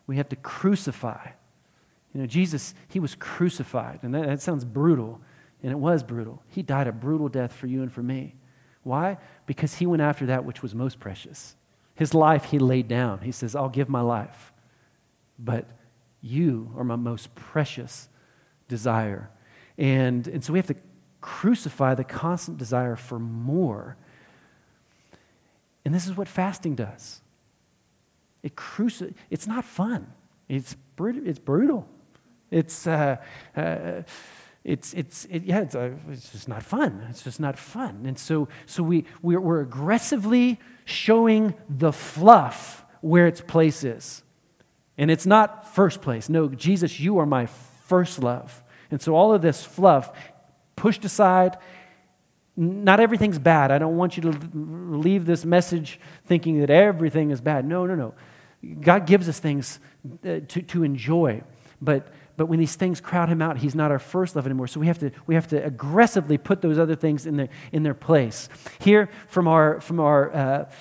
We 0.08 0.18
have 0.18 0.30
to 0.30 0.36
crucify 0.36 1.32
you 2.14 2.22
know, 2.22 2.28
Jesus, 2.28 2.74
he 2.88 3.00
was 3.00 3.16
crucified, 3.16 4.00
and 4.04 4.14
that, 4.14 4.28
that 4.28 4.42
sounds 4.42 4.66
brutal, 4.66 5.20
and 5.62 5.72
it 5.72 5.78
was 5.78 6.04
brutal. 6.04 6.44
He 6.48 6.62
died 6.62 6.88
a 6.88 6.92
brutal 6.92 7.28
death 7.28 7.54
for 7.54 7.68
you 7.68 7.82
and 7.82 7.92
for 7.92 8.04
me. 8.04 8.36
Why? 8.84 9.18
Because 9.46 9.76
he 9.76 9.86
went 9.86 10.02
after 10.02 10.26
that 10.28 10.46
which 10.46 10.62
was 10.62 10.76
most 10.76 11.00
precious. 11.00 11.56
His 11.96 12.14
life 12.14 12.46
he 12.46 12.60
laid 12.60 12.88
down. 12.88 13.20
He 13.20 13.32
says, 13.32 13.56
I'll 13.56 13.70
give 13.70 13.90
my 13.90 14.02
life, 14.02 14.54
but 15.40 15.70
you 16.22 16.72
are 16.78 16.84
my 16.84 16.96
most 16.96 17.34
precious 17.36 18.10
desire. 18.68 19.30
And, 19.78 20.28
and 20.28 20.44
so 20.44 20.54
we 20.54 20.60
have 20.60 20.68
to 20.68 20.76
crucify 21.22 21.96
the 21.96 22.04
constant 22.04 22.58
desire 22.58 22.96
for 22.96 23.18
more. 23.18 23.98
And 25.86 25.94
this 25.94 26.06
is 26.06 26.16
what 26.16 26.28
fasting 26.28 26.76
does. 26.76 27.22
It 28.42 28.56
cruci- 28.56 29.14
it's 29.30 29.48
not 29.48 29.64
fun. 29.66 30.12
It's, 30.50 30.76
br- 30.96 31.10
it's 31.10 31.40
brutal. 31.40 31.88
It's, 32.54 32.86
uh, 32.86 33.18
uh, 33.56 34.04
it's, 34.64 34.94
it's, 34.94 35.26
it, 35.26 35.44
yeah, 35.44 35.62
it's, 35.62 35.76
uh, 35.76 35.92
it's 36.12 36.32
just 36.32 36.48
not 36.48 36.64
fun. 36.64 37.06
It's 37.10 37.24
just 37.24 37.40
not 37.40 37.58
fun. 37.58 38.04
And 38.06 38.18
so, 38.18 38.48
so 38.66 38.84
we, 38.84 39.06
we're, 39.22 39.42
we're 39.42 39.62
aggressively 39.62 40.60
showing 40.86 41.56
the 41.68 41.92
fluff 41.92 42.86
where 43.02 43.28
its 43.28 43.42
place 43.42 43.84
is. 43.84 44.24
And 44.98 45.10
it's 45.10 45.26
not 45.26 45.74
first 45.74 46.02
place. 46.02 46.30
No, 46.30 46.48
Jesus, 46.48 47.00
you 47.00 47.18
are 47.18 47.26
my 47.26 47.48
first 47.86 48.22
love. 48.22 48.64
And 48.92 49.02
so 49.02 49.16
all 49.16 49.34
of 49.34 49.42
this 49.42 49.66
fluff 49.66 50.12
pushed 50.76 51.04
aside. 51.04 51.58
Not 52.56 53.00
everything's 53.00 53.40
bad. 53.40 53.72
I 53.72 53.80
don't 53.80 53.98
want 53.98 54.16
you 54.16 54.32
to 54.32 54.50
leave 54.54 55.26
this 55.26 55.44
message 55.44 56.00
thinking 56.26 56.60
that 56.60 56.70
everything 56.70 57.32
is 57.32 57.42
bad. 57.42 57.66
No, 57.66 57.88
no, 57.88 57.96
no. 57.96 58.14
God 58.80 59.08
gives 59.08 59.28
us 59.28 59.40
things 59.40 59.80
uh, 60.24 60.42
to, 60.48 60.62
to 60.62 60.84
enjoy. 60.84 61.42
But 61.82 62.08
but 62.36 62.48
when 62.48 62.60
these 62.60 62.76
things 62.76 63.00
crowd 63.00 63.30
him 63.30 63.42
out, 63.42 63.58
he's 63.58 63.76
not 63.76 63.92
our 63.92 64.00
first 64.00 64.36
love 64.36 64.46
anymore. 64.46 64.68
So 64.68 64.80
we 64.80 64.88
have 64.88 65.00
to, 65.00 65.12
we 65.28 65.36
have 65.36 65.48
to 65.50 65.64
aggressively 65.64 66.38
put 66.38 66.62
those 66.62 66.80
other 66.80 66.96
things 66.96 67.26
in 67.26 67.38
their, 67.38 67.50
in 67.72 67.84
their 67.84 67.94
place. 67.94 68.50
Here, 68.80 69.10
from 69.28 69.48
our, 69.48 69.80
from 69.82 70.00
our 70.00 70.34
uh, 70.34 70.72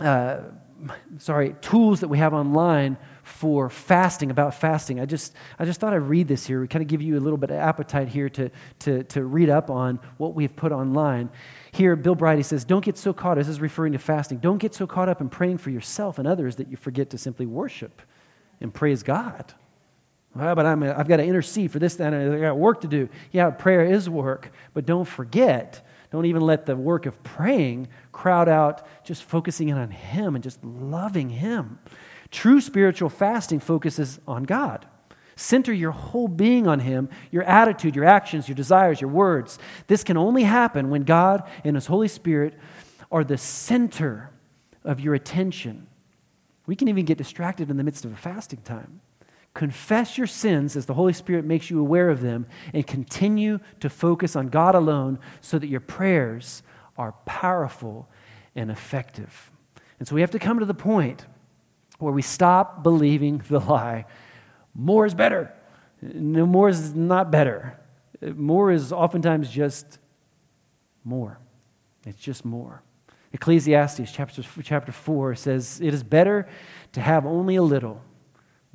uh, 0.00 0.40
sorry, 1.18 1.54
tools 1.60 2.00
that 2.00 2.08
we 2.08 2.18
have 2.18 2.34
online 2.34 2.96
for 3.22 3.68
fasting, 3.68 4.30
about 4.30 4.54
fasting, 4.54 5.00
I 5.00 5.04
just, 5.04 5.34
I 5.58 5.64
just 5.64 5.80
thought 5.80 5.92
I'd 5.92 5.96
read 5.96 6.28
this 6.28 6.46
here. 6.46 6.60
We 6.60 6.68
kind 6.68 6.82
of 6.82 6.88
give 6.88 7.02
you 7.02 7.18
a 7.18 7.20
little 7.20 7.38
bit 7.38 7.50
of 7.50 7.56
appetite 7.56 8.08
here 8.08 8.28
to, 8.30 8.50
to, 8.80 9.02
to 9.04 9.24
read 9.24 9.50
up 9.50 9.68
on 9.68 9.98
what 10.16 10.34
we've 10.34 10.54
put 10.54 10.72
online. 10.72 11.30
Here, 11.72 11.96
Bill 11.96 12.14
Bright, 12.14 12.44
says, 12.46 12.64
Don't 12.64 12.84
get 12.84 12.96
so 12.96 13.12
caught, 13.12 13.36
this 13.36 13.48
is 13.48 13.60
referring 13.60 13.92
to 13.92 13.98
fasting, 13.98 14.38
don't 14.38 14.58
get 14.58 14.74
so 14.74 14.86
caught 14.86 15.08
up 15.08 15.20
in 15.20 15.28
praying 15.28 15.58
for 15.58 15.70
yourself 15.70 16.18
and 16.18 16.28
others 16.28 16.56
that 16.56 16.68
you 16.68 16.76
forget 16.76 17.10
to 17.10 17.18
simply 17.18 17.46
worship 17.46 18.00
and 18.60 18.72
praise 18.72 19.02
God. 19.02 19.54
Well, 20.36 20.54
but 20.54 20.66
I'm, 20.66 20.82
I've 20.82 21.08
got 21.08 21.16
to 21.16 21.24
intercede 21.24 21.70
for 21.70 21.78
this, 21.78 21.96
that, 21.96 22.12
and 22.12 22.34
I've 22.34 22.40
got 22.40 22.58
work 22.58 22.82
to 22.82 22.88
do. 22.88 23.08
Yeah, 23.32 23.50
prayer 23.50 23.84
is 23.84 24.08
work, 24.08 24.52
but 24.74 24.84
don't 24.84 25.06
forget, 25.06 25.86
don't 26.10 26.26
even 26.26 26.42
let 26.42 26.66
the 26.66 26.76
work 26.76 27.06
of 27.06 27.22
praying 27.22 27.88
crowd 28.12 28.48
out 28.48 28.86
just 29.04 29.24
focusing 29.24 29.68
in 29.68 29.78
on 29.78 29.90
Him 29.90 30.34
and 30.34 30.44
just 30.44 30.62
loving 30.64 31.30
Him. 31.30 31.78
True 32.30 32.60
spiritual 32.60 33.08
fasting 33.08 33.60
focuses 33.60 34.20
on 34.26 34.44
God. 34.44 34.86
Center 35.36 35.72
your 35.72 35.90
whole 35.90 36.28
being 36.28 36.66
on 36.66 36.80
Him, 36.80 37.08
your 37.30 37.42
attitude, 37.42 37.94
your 37.94 38.06
actions, 38.06 38.48
your 38.48 38.54
desires, 38.54 39.00
your 39.00 39.10
words. 39.10 39.58
This 39.86 40.02
can 40.02 40.16
only 40.16 40.44
happen 40.44 40.90
when 40.90 41.02
God 41.02 41.48
and 41.62 41.76
His 41.76 41.86
Holy 41.86 42.08
Spirit 42.08 42.54
are 43.12 43.24
the 43.24 43.38
center 43.38 44.30
of 44.84 45.00
your 45.00 45.14
attention. 45.14 45.86
We 46.66 46.74
can 46.74 46.88
even 46.88 47.04
get 47.04 47.18
distracted 47.18 47.70
in 47.70 47.76
the 47.76 47.84
midst 47.84 48.04
of 48.04 48.12
a 48.12 48.16
fasting 48.16 48.60
time. 48.62 49.00
Confess 49.56 50.18
your 50.18 50.26
sins 50.26 50.76
as 50.76 50.84
the 50.84 50.92
Holy 50.92 51.14
Spirit 51.14 51.46
makes 51.46 51.70
you 51.70 51.80
aware 51.80 52.10
of 52.10 52.20
them, 52.20 52.44
and 52.74 52.86
continue 52.86 53.58
to 53.80 53.88
focus 53.88 54.36
on 54.36 54.48
God 54.48 54.74
alone 54.74 55.18
so 55.40 55.58
that 55.58 55.68
your 55.68 55.80
prayers 55.80 56.62
are 56.98 57.12
powerful 57.24 58.06
and 58.54 58.70
effective. 58.70 59.50
And 59.98 60.06
so 60.06 60.14
we 60.14 60.20
have 60.20 60.32
to 60.32 60.38
come 60.38 60.58
to 60.58 60.66
the 60.66 60.74
point 60.74 61.24
where 61.98 62.12
we 62.12 62.20
stop 62.20 62.82
believing 62.82 63.42
the 63.48 63.58
lie 63.58 64.04
more 64.74 65.06
is 65.06 65.14
better. 65.14 65.54
No, 66.02 66.44
more 66.44 66.68
is 66.68 66.94
not 66.94 67.30
better. 67.30 67.80
More 68.20 68.70
is 68.70 68.92
oftentimes 68.92 69.50
just 69.50 69.98
more. 71.02 71.38
It's 72.04 72.18
just 72.18 72.44
more. 72.44 72.82
Ecclesiastes 73.32 74.12
chapter, 74.12 74.42
chapter 74.62 74.92
4 74.92 75.34
says, 75.34 75.80
It 75.82 75.94
is 75.94 76.02
better 76.02 76.46
to 76.92 77.00
have 77.00 77.24
only 77.24 77.56
a 77.56 77.62
little 77.62 78.02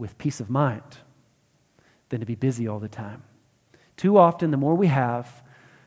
with 0.01 0.17
peace 0.17 0.39
of 0.39 0.49
mind 0.49 0.97
than 2.09 2.19
to 2.19 2.25
be 2.25 2.33
busy 2.33 2.67
all 2.67 2.79
the 2.79 2.89
time. 2.89 3.21
Too 3.97 4.17
often, 4.17 4.49
the 4.49 4.57
more 4.57 4.73
we 4.73 4.87
have, 4.87 5.43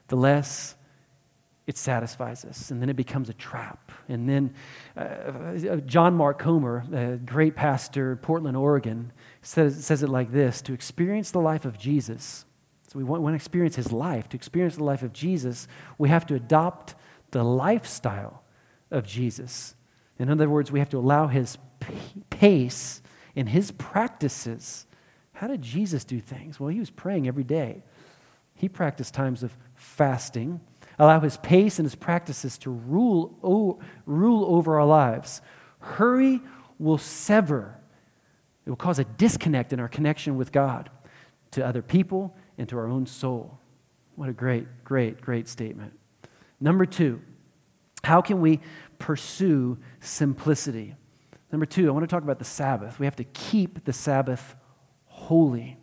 the 0.06 0.16
less 0.16 0.76
it 1.66 1.76
satisfies 1.76 2.44
us, 2.44 2.70
and 2.70 2.80
then 2.80 2.88
it 2.88 2.94
becomes 2.94 3.28
a 3.28 3.32
trap. 3.32 3.90
And 4.08 4.28
then 4.28 4.54
uh, 4.96 5.00
uh 5.00 5.76
John 5.78 6.14
Mark 6.14 6.38
Comer, 6.38 6.84
a 6.92 7.16
great 7.16 7.56
pastor, 7.56 8.14
Portland, 8.16 8.56
Oregon, 8.56 9.12
says, 9.42 9.84
says 9.84 10.04
it 10.04 10.08
like 10.08 10.30
this 10.30 10.62
To 10.62 10.72
experience 10.72 11.32
the 11.32 11.40
life 11.40 11.64
of 11.64 11.76
Jesus, 11.76 12.44
so 12.86 12.98
we 12.98 13.04
want, 13.04 13.20
want 13.20 13.32
to 13.32 13.36
experience 13.36 13.74
his 13.74 13.90
life. 13.90 14.28
To 14.28 14.36
experience 14.36 14.76
the 14.76 14.84
life 14.84 15.02
of 15.02 15.12
Jesus, 15.12 15.66
we 15.98 16.08
have 16.08 16.24
to 16.26 16.36
adopt 16.36 16.94
the 17.32 17.42
lifestyle 17.42 18.44
of 18.92 19.08
Jesus. 19.08 19.74
In 20.20 20.30
other 20.30 20.48
words, 20.48 20.70
we 20.70 20.78
have 20.78 20.90
to 20.90 20.98
allow 20.98 21.26
his 21.26 21.58
pace 22.30 23.02
in 23.34 23.48
his 23.48 23.70
practices. 23.72 24.86
How 25.32 25.46
did 25.46 25.62
Jesus 25.62 26.04
do 26.04 26.20
things? 26.20 26.60
Well, 26.60 26.68
he 26.68 26.78
was 26.78 26.90
praying 26.90 27.26
every 27.26 27.44
day. 27.44 27.82
He 28.54 28.68
practiced 28.68 29.14
times 29.14 29.42
of 29.42 29.56
fasting, 29.74 30.60
allow 30.98 31.20
his 31.20 31.36
pace 31.38 31.78
and 31.78 31.86
his 31.86 31.96
practices 31.96 32.56
to 32.58 32.70
rule, 32.70 33.36
o- 33.42 33.80
rule 34.06 34.44
over 34.54 34.78
our 34.78 34.86
lives. 34.86 35.42
Hurry 35.80 36.40
will 36.78 36.98
sever, 36.98 37.78
it 38.64 38.70
will 38.70 38.76
cause 38.76 38.98
a 38.98 39.04
disconnect 39.04 39.72
in 39.72 39.80
our 39.80 39.88
connection 39.88 40.36
with 40.36 40.52
God, 40.52 40.90
to 41.50 41.64
other 41.64 41.82
people, 41.82 42.34
and 42.56 42.68
to 42.68 42.78
our 42.78 42.88
own 42.88 43.06
soul. 43.06 43.58
What 44.16 44.28
a 44.28 44.32
great, 44.32 44.84
great, 44.84 45.20
great 45.20 45.48
statement. 45.48 45.92
Number 46.60 46.86
two, 46.86 47.20
how 48.04 48.20
can 48.20 48.40
we 48.40 48.60
pursue 48.98 49.78
simplicity? 50.00 50.94
Number 51.54 51.66
two, 51.66 51.86
I 51.86 51.92
want 51.92 52.02
to 52.02 52.08
talk 52.08 52.24
about 52.24 52.40
the 52.40 52.44
Sabbath. 52.44 52.98
We 52.98 53.06
have 53.06 53.14
to 53.14 53.22
keep 53.22 53.84
the 53.84 53.92
Sabbath 53.92 54.56
holy. 55.06 55.76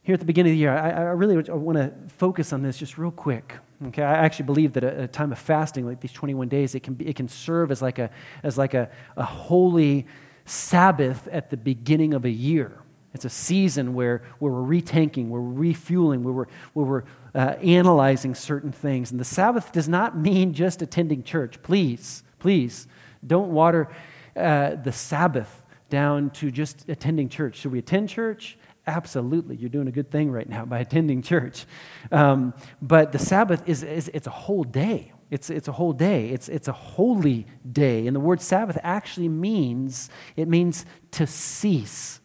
Here 0.00 0.14
at 0.14 0.18
the 0.18 0.24
beginning 0.24 0.52
of 0.52 0.54
the 0.54 0.60
year, 0.60 0.72
I, 0.72 0.88
I 0.92 1.02
really 1.10 1.36
want 1.36 1.76
to 1.76 1.92
focus 2.16 2.54
on 2.54 2.62
this 2.62 2.78
just 2.78 2.96
real 2.96 3.10
quick. 3.10 3.56
Okay, 3.88 4.02
I 4.02 4.14
actually 4.14 4.46
believe 4.46 4.72
that 4.72 4.82
a, 4.82 5.02
a 5.02 5.08
time 5.08 5.30
of 5.30 5.38
fasting, 5.38 5.84
like 5.84 6.00
these 6.00 6.12
21 6.12 6.48
days, 6.48 6.74
it 6.74 6.82
can, 6.82 6.94
be, 6.94 7.06
it 7.06 7.16
can 7.16 7.28
serve 7.28 7.70
as 7.70 7.82
like, 7.82 7.98
a, 7.98 8.08
as 8.42 8.56
like 8.56 8.72
a, 8.72 8.88
a 9.18 9.24
holy 9.24 10.06
Sabbath 10.46 11.28
at 11.30 11.50
the 11.50 11.58
beginning 11.58 12.14
of 12.14 12.24
a 12.24 12.30
year. 12.30 12.80
It's 13.12 13.26
a 13.26 13.28
season 13.28 13.92
where, 13.92 14.22
where 14.38 14.50
we're 14.50 14.80
retanking, 14.80 15.28
where 15.28 15.42
we're 15.42 15.60
refueling, 15.68 16.24
where 16.24 16.32
we're, 16.32 16.46
where 16.72 16.86
we're 16.86 17.04
uh, 17.34 17.56
analyzing 17.62 18.34
certain 18.34 18.72
things. 18.72 19.10
And 19.10 19.20
the 19.20 19.24
Sabbath 19.26 19.70
does 19.70 19.86
not 19.86 20.16
mean 20.16 20.54
just 20.54 20.80
attending 20.80 21.22
church. 21.24 21.62
Please, 21.62 22.22
please 22.38 22.86
don't 23.26 23.50
water 23.50 23.88
uh, 24.36 24.76
the 24.76 24.92
Sabbath 24.92 25.64
down 25.90 26.30
to 26.30 26.50
just 26.50 26.88
attending 26.88 27.28
church. 27.28 27.56
Should 27.56 27.72
we 27.72 27.78
attend 27.78 28.08
church? 28.08 28.58
Absolutely, 28.86 29.56
you're 29.56 29.68
doing 29.68 29.88
a 29.88 29.92
good 29.92 30.10
thing 30.10 30.30
right 30.30 30.48
now 30.48 30.64
by 30.64 30.78
attending 30.86 31.22
church. 31.22 31.66
Um, 32.10 32.54
but 32.80 33.12
the 33.12 33.18
Sabbath 33.18 33.68
is, 33.68 33.82
is 33.82 34.10
it's 34.14 34.26
a 34.26 34.30
whole 34.30 34.64
day. 34.64 35.12
It's, 35.30 35.50
it's 35.50 35.68
a 35.68 35.72
whole 35.72 35.92
day. 35.92 36.30
It's, 36.30 36.48
it's 36.48 36.68
a 36.68 36.72
holy 36.72 37.46
day. 37.70 38.06
And 38.06 38.16
the 38.16 38.20
word 38.20 38.40
Sabbath 38.40 38.78
actually 38.82 39.28
means, 39.28 40.08
it 40.36 40.48
means 40.48 40.86
to 41.12 41.26
cease, 41.26 42.20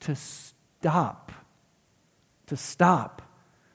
to 0.00 0.16
stop, 0.16 1.32
to 2.46 2.56
stop. 2.56 3.22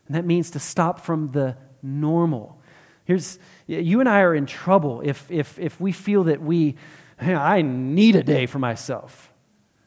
And 0.08 0.16
that 0.16 0.26
means 0.26 0.50
to 0.52 0.60
stop 0.60 1.00
from 1.00 1.32
the 1.32 1.58
normal. 1.84 2.60
Here's, 3.06 3.38
you 3.68 4.00
and 4.00 4.08
I 4.08 4.22
are 4.22 4.36
in 4.36 4.46
trouble 4.46 5.02
if, 5.04 5.30
if, 5.32 5.58
if 5.60 5.80
we 5.80 5.92
feel 5.92 6.26
that 6.26 6.42
we, 6.42 6.76
I 7.20 7.62
need 7.62 8.16
a 8.16 8.24
day 8.24 8.46
for 8.46 8.60
myself. 8.60 9.32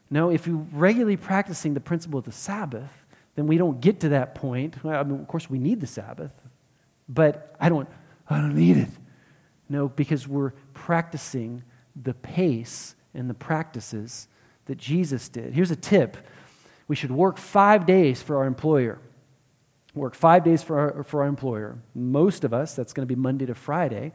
No, 0.09 0.29
if 0.29 0.47
you're 0.47 0.65
regularly 0.71 1.17
practicing 1.17 1.73
the 1.73 1.79
principle 1.79 2.19
of 2.19 2.25
the 2.25 2.31
Sabbath, 2.31 2.91
then 3.35 3.47
we 3.47 3.57
don't 3.57 3.79
get 3.79 4.01
to 4.01 4.09
that 4.09 4.35
point. 4.35 4.83
Well, 4.83 4.99
I 4.99 5.03
mean, 5.03 5.19
of 5.19 5.27
course, 5.27 5.49
we 5.49 5.59
need 5.59 5.81
the 5.81 5.87
Sabbath, 5.87 6.33
but 7.07 7.55
I 7.59 7.69
don't, 7.69 7.87
I 8.29 8.37
don't 8.37 8.55
need 8.55 8.77
it. 8.77 8.89
No, 9.69 9.87
because 9.87 10.27
we're 10.27 10.51
practicing 10.73 11.63
the 11.95 12.15
pace 12.15 12.95
and 13.13 13.29
the 13.29 13.35
practices 13.35 14.27
that 14.65 14.77
Jesus 14.77 15.29
did. 15.29 15.53
Here's 15.53 15.71
a 15.71 15.75
tip 15.75 16.17
we 16.87 16.95
should 16.95 17.11
work 17.11 17.37
five 17.37 17.85
days 17.85 18.21
for 18.21 18.37
our 18.37 18.45
employer. 18.45 18.99
Work 19.95 20.15
five 20.15 20.43
days 20.43 20.61
for 20.61 20.79
our, 20.79 21.03
for 21.03 21.23
our 21.23 21.27
employer. 21.27 21.79
Most 21.95 22.43
of 22.43 22.53
us, 22.53 22.75
that's 22.75 22.93
going 22.93 23.07
to 23.07 23.13
be 23.13 23.19
Monday 23.19 23.45
to 23.47 23.55
Friday. 23.55 24.13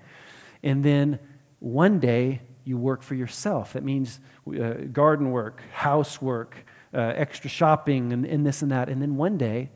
And 0.63 0.85
then 0.85 1.19
one 1.59 1.99
day 1.99 2.43
you 2.65 2.79
work 2.79 3.03
for 3.03 3.15
yourself. 3.15 3.73
That 3.73 3.83
means 3.83 4.21
uh, 4.49 4.75
garden 4.93 5.31
work, 5.31 5.63
housework, 5.73 6.65
uh, 6.93 6.99
extra 7.17 7.51
shopping, 7.51 8.13
and, 8.13 8.25
and 8.25 8.47
this 8.47 8.63
and 8.63 8.71
that. 8.71 8.89
And 8.89 9.03
then 9.03 9.17
one 9.17 9.37
day 9.37 9.71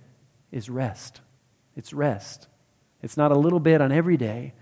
is 0.53 0.71
rest. 0.71 1.21
It's 1.77 1.93
rest. 1.93 2.49
It's 3.03 3.17
not 3.17 3.33
a 3.33 3.39
little 3.39 3.61
bit 3.61 3.81
on 3.81 3.93
every 3.93 4.17
day, 4.17 4.55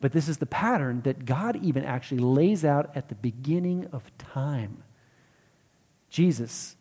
but 0.00 0.12
this 0.12 0.28
is 0.28 0.38
the 0.38 0.46
pattern 0.46 1.02
that 1.02 1.24
God 1.24 1.56
even 1.62 1.84
actually 1.84 2.20
lays 2.20 2.64
out 2.64 2.90
at 2.94 3.08
the 3.08 3.14
beginning 3.14 3.86
of 3.92 4.10
time. 4.18 4.82
Jesus, 6.08 6.76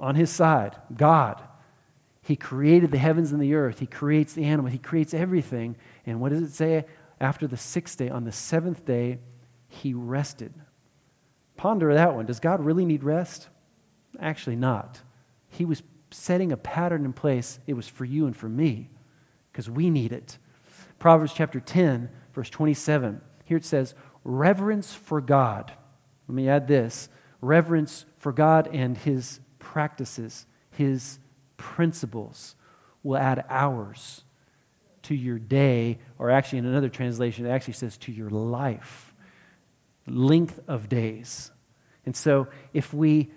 on 0.00 0.14
his 0.14 0.30
side, 0.30 0.76
God, 0.96 1.42
he 2.26 2.34
created 2.34 2.90
the 2.90 2.98
heavens 2.98 3.30
and 3.30 3.40
the 3.40 3.54
earth. 3.54 3.78
He 3.78 3.86
creates 3.86 4.32
the 4.32 4.42
animal. 4.42 4.68
He 4.68 4.78
creates 4.78 5.14
everything. 5.14 5.76
And 6.04 6.20
what 6.20 6.32
does 6.32 6.42
it 6.42 6.50
say? 6.50 6.84
After 7.20 7.46
the 7.46 7.56
sixth 7.56 7.96
day, 7.98 8.08
on 8.08 8.24
the 8.24 8.32
seventh 8.32 8.84
day, 8.84 9.20
he 9.68 9.94
rested. 9.94 10.52
Ponder 11.56 11.94
that 11.94 12.16
one. 12.16 12.26
Does 12.26 12.40
God 12.40 12.64
really 12.64 12.84
need 12.84 13.04
rest? 13.04 13.48
Actually, 14.18 14.56
not. 14.56 15.02
He 15.50 15.64
was 15.64 15.84
setting 16.10 16.50
a 16.50 16.56
pattern 16.56 17.04
in 17.04 17.12
place. 17.12 17.60
It 17.64 17.74
was 17.74 17.86
for 17.86 18.04
you 18.04 18.26
and 18.26 18.36
for 18.36 18.48
me 18.48 18.90
because 19.52 19.70
we 19.70 19.88
need 19.88 20.10
it. 20.10 20.38
Proverbs 20.98 21.32
chapter 21.32 21.60
10, 21.60 22.10
verse 22.34 22.50
27. 22.50 23.20
Here 23.44 23.56
it 23.56 23.64
says, 23.64 23.94
reverence 24.24 24.92
for 24.92 25.20
God. 25.20 25.72
Let 26.26 26.34
me 26.34 26.48
add 26.48 26.66
this 26.66 27.08
reverence 27.40 28.04
for 28.18 28.32
God 28.32 28.68
and 28.72 28.98
his 28.98 29.38
practices, 29.60 30.46
his 30.72 31.20
principles 31.56 32.54
will 33.02 33.16
add 33.16 33.44
hours 33.48 34.24
to 35.06 35.14
your 35.14 35.38
day, 35.38 35.98
or 36.18 36.30
actually, 36.30 36.58
in 36.58 36.66
another 36.66 36.88
translation, 36.88 37.46
it 37.46 37.50
actually 37.50 37.74
says 37.74 37.96
to 37.98 38.12
your 38.12 38.30
life 38.30 39.14
length 40.08 40.60
of 40.68 40.88
days. 40.88 41.50
And 42.04 42.16
so, 42.16 42.48
if 42.72 42.92
we 42.92 43.30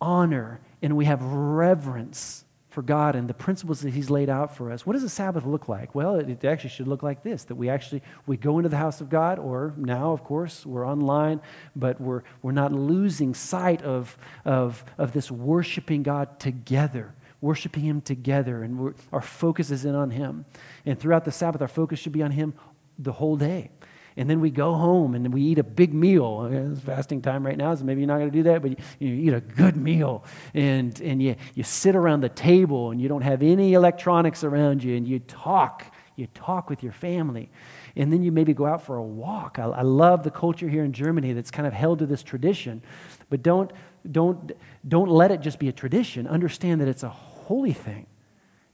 honor 0.00 0.60
and 0.82 0.96
we 0.96 1.04
have 1.04 1.22
reverence 1.22 2.44
for 2.68 2.82
God 2.82 3.14
and 3.16 3.28
the 3.28 3.34
principles 3.34 3.80
that 3.82 3.92
He's 3.92 4.08
laid 4.10 4.30
out 4.30 4.56
for 4.56 4.72
us, 4.72 4.86
what 4.86 4.94
does 4.94 5.02
a 5.02 5.08
Sabbath 5.08 5.44
look 5.44 5.68
like? 5.68 5.94
Well, 5.94 6.16
it 6.16 6.42
actually 6.44 6.70
should 6.70 6.88
look 6.88 7.02
like 7.02 7.22
this: 7.22 7.44
that 7.44 7.54
we 7.54 7.68
actually 7.68 8.02
we 8.26 8.38
go 8.38 8.58
into 8.58 8.70
the 8.70 8.78
house 8.78 9.02
of 9.02 9.10
God, 9.10 9.38
or 9.38 9.74
now, 9.76 10.12
of 10.12 10.24
course, 10.24 10.64
we're 10.64 10.86
online, 10.86 11.42
but 11.76 12.00
we're 12.00 12.22
we're 12.40 12.52
not 12.52 12.72
losing 12.72 13.34
sight 13.34 13.82
of 13.82 14.16
of 14.46 14.82
of 14.96 15.12
this 15.12 15.30
worshiping 15.30 16.02
God 16.02 16.40
together 16.40 17.14
worshiping 17.44 17.84
Him 17.84 18.00
together, 18.00 18.62
and 18.62 18.94
our 19.12 19.20
focus 19.20 19.70
is 19.70 19.84
in 19.84 19.94
on 19.94 20.10
Him. 20.10 20.44
And 20.84 20.98
throughout 20.98 21.24
the 21.24 21.32
Sabbath, 21.32 21.62
our 21.62 21.68
focus 21.68 21.98
should 22.00 22.12
be 22.12 22.22
on 22.22 22.32
Him 22.32 22.54
the 22.98 23.12
whole 23.12 23.36
day 23.36 23.70
and 24.16 24.30
then 24.30 24.40
we 24.40 24.50
go 24.50 24.74
home 24.74 25.14
and 25.14 25.32
we 25.32 25.42
eat 25.42 25.58
a 25.58 25.64
big 25.64 25.92
meal. 25.92 26.48
Uh, 26.48 26.72
it's 26.72 26.80
fasting 26.80 27.20
time 27.20 27.44
right 27.44 27.56
now, 27.56 27.74
so 27.74 27.84
maybe 27.84 28.00
you're 28.00 28.08
not 28.08 28.18
going 28.18 28.30
to 28.30 28.36
do 28.36 28.44
that, 28.44 28.62
but 28.62 28.70
you, 28.70 28.76
you, 28.98 29.14
eat 29.14 29.34
a 29.34 29.40
good 29.40 29.76
meal. 29.76 30.24
And, 30.54 30.98
and 31.00 31.20
you, 31.20 31.34
you 31.54 31.64
sit 31.64 31.96
around 31.96 32.20
the 32.20 32.28
table 32.28 32.90
and 32.90 33.00
you 33.00 33.08
don't 33.08 33.22
have 33.22 33.42
any 33.42 33.74
electronics 33.74 34.44
around 34.44 34.84
you 34.84 34.96
and 34.96 35.06
you 35.06 35.18
talk. 35.18 35.84
You 36.16 36.28
talk 36.28 36.70
with 36.70 36.82
your 36.82 36.92
family. 36.92 37.50
And 37.96 38.12
then 38.12 38.22
you 38.22 38.30
maybe 38.30 38.54
go 38.54 38.66
out 38.66 38.82
for 38.82 38.96
a 38.96 39.02
walk. 39.02 39.58
I, 39.58 39.64
I 39.64 39.82
love 39.82 40.22
the 40.22 40.30
culture 40.30 40.68
here 40.68 40.84
in 40.84 40.92
Germany 40.92 41.32
that's 41.32 41.50
kind 41.50 41.66
of 41.66 41.72
held 41.72 41.98
to 41.98 42.06
this 42.06 42.22
tradition. 42.22 42.82
But 43.30 43.42
don't, 43.42 43.72
don't, 44.10 44.52
don't 44.86 45.08
let 45.10 45.32
it 45.32 45.40
just 45.40 45.58
be 45.58 45.68
a 45.68 45.72
tradition. 45.72 46.28
Understand 46.28 46.80
that 46.80 46.88
it's 46.88 47.02
a 47.02 47.08
holy 47.44 47.72
thing. 47.72 48.06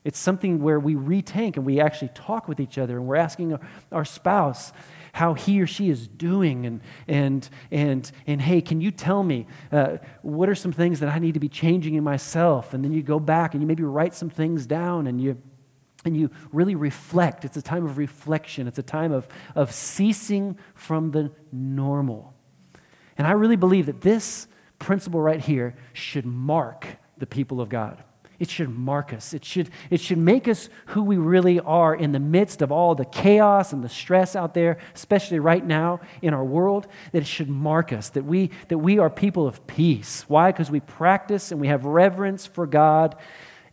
It's 0.03 0.19
something 0.19 0.63
where 0.63 0.81
we 0.81 0.95
retank 0.95 1.57
and 1.57 1.67
we 1.67 1.79
actually 1.79 2.09
talk 2.15 2.49
with 2.49 2.59
each 2.59 2.79
other 2.79 2.97
and 2.97 3.07
we're 3.07 3.17
asking 3.17 3.53
our, 3.53 3.61
our 3.93 4.05
spouse, 4.05 4.73
how 5.13 5.35
he 5.35 5.61
or 5.61 5.67
she 5.67 5.91
is 5.91 6.09
doing 6.09 6.65
and 6.65 6.81
and 7.07 7.49
and 7.71 8.11
and 8.27 8.41
hey 8.41 8.61
can 8.63 8.81
you 8.81 8.93
tell 8.93 9.23
me 9.23 9.47
uh, 9.73 9.99
what 10.23 10.49
are 10.49 10.55
some 10.55 10.73
things 10.73 11.01
that 11.01 11.09
i 11.09 11.19
need 11.19 11.35
to 11.35 11.41
be 11.41 11.49
changing 11.49 11.95
in 11.95 12.05
myself? 12.05 12.73
And 12.73 12.83
then 12.83 12.93
you 12.93 13.03
go 13.03 13.19
back 13.19 13.53
and 13.53 13.63
you 13.63 13.67
maybe 13.67 13.83
write 13.83 14.15
some 14.15 14.31
things 14.31 14.67
down 14.67 15.07
and 15.07 15.21
you 15.21 15.37
and 16.07 16.17
you 16.17 16.31
really 16.51 16.77
reflect. 16.77 17.45
It's 17.45 17.59
a 17.59 17.63
time 17.63 17.85
of 17.85 17.99
reflection. 17.99 18.67
It's 18.67 18.79
a 18.79 18.83
time 18.83 19.13
of 19.13 19.29
of 19.55 19.71
ceasing 19.71 20.57
from 20.75 21.11
the 21.11 21.31
normal. 21.53 22.33
And 23.19 23.27
i 23.27 23.33
really 23.33 23.57
believe 23.57 23.85
that 23.85 24.01
this 24.01 24.47
principle 24.79 25.21
right 25.21 25.41
here 25.41 25.77
should 25.93 26.25
mark 26.25 26.87
the 27.19 27.27
people 27.27 27.61
of 27.61 27.69
god 27.69 28.03
it 28.41 28.51
should 28.51 28.71
mark 28.71 29.13
us. 29.13 29.35
It 29.35 29.45
should, 29.45 29.69
it 29.91 30.01
should 30.01 30.19
make 30.19 30.49
us 30.49 30.71
who 30.87 31.03
we 31.03 31.19
really 31.19 31.61
are 31.61 31.95
in 31.95 32.13
the 32.13 32.19
midst 32.19 32.63
of 32.63 32.73
all 32.73 32.95
the 32.95 33.05
chaos 33.05 33.75
and 33.75 33.85
the 33.85 33.89
stress 33.89 34.35
out 34.35 34.55
there, 34.55 34.79
especially 34.95 35.39
right 35.39 35.65
now 35.65 36.01
in 36.23 36.33
our 36.33 36.45
world, 36.45 36.89
that 37.13 37.19
it 37.19 37.27
should 37.27 37.51
mark 37.51 37.93
us, 37.93 38.09
that 38.09 38.25
we, 38.25 38.51
that 38.69 38.79
we 38.79 38.99
are 38.99 39.11
people 39.11 39.47
of 39.47 39.67
peace. 39.67 40.25
Why? 40.27 40.51
Because 40.51 40.71
we 40.71 40.81
practice 40.81 41.53
and 41.53 41.61
we 41.61 41.69
have 41.69 41.85
reverence 41.85 42.47
for 42.47 42.67
God 42.67 43.15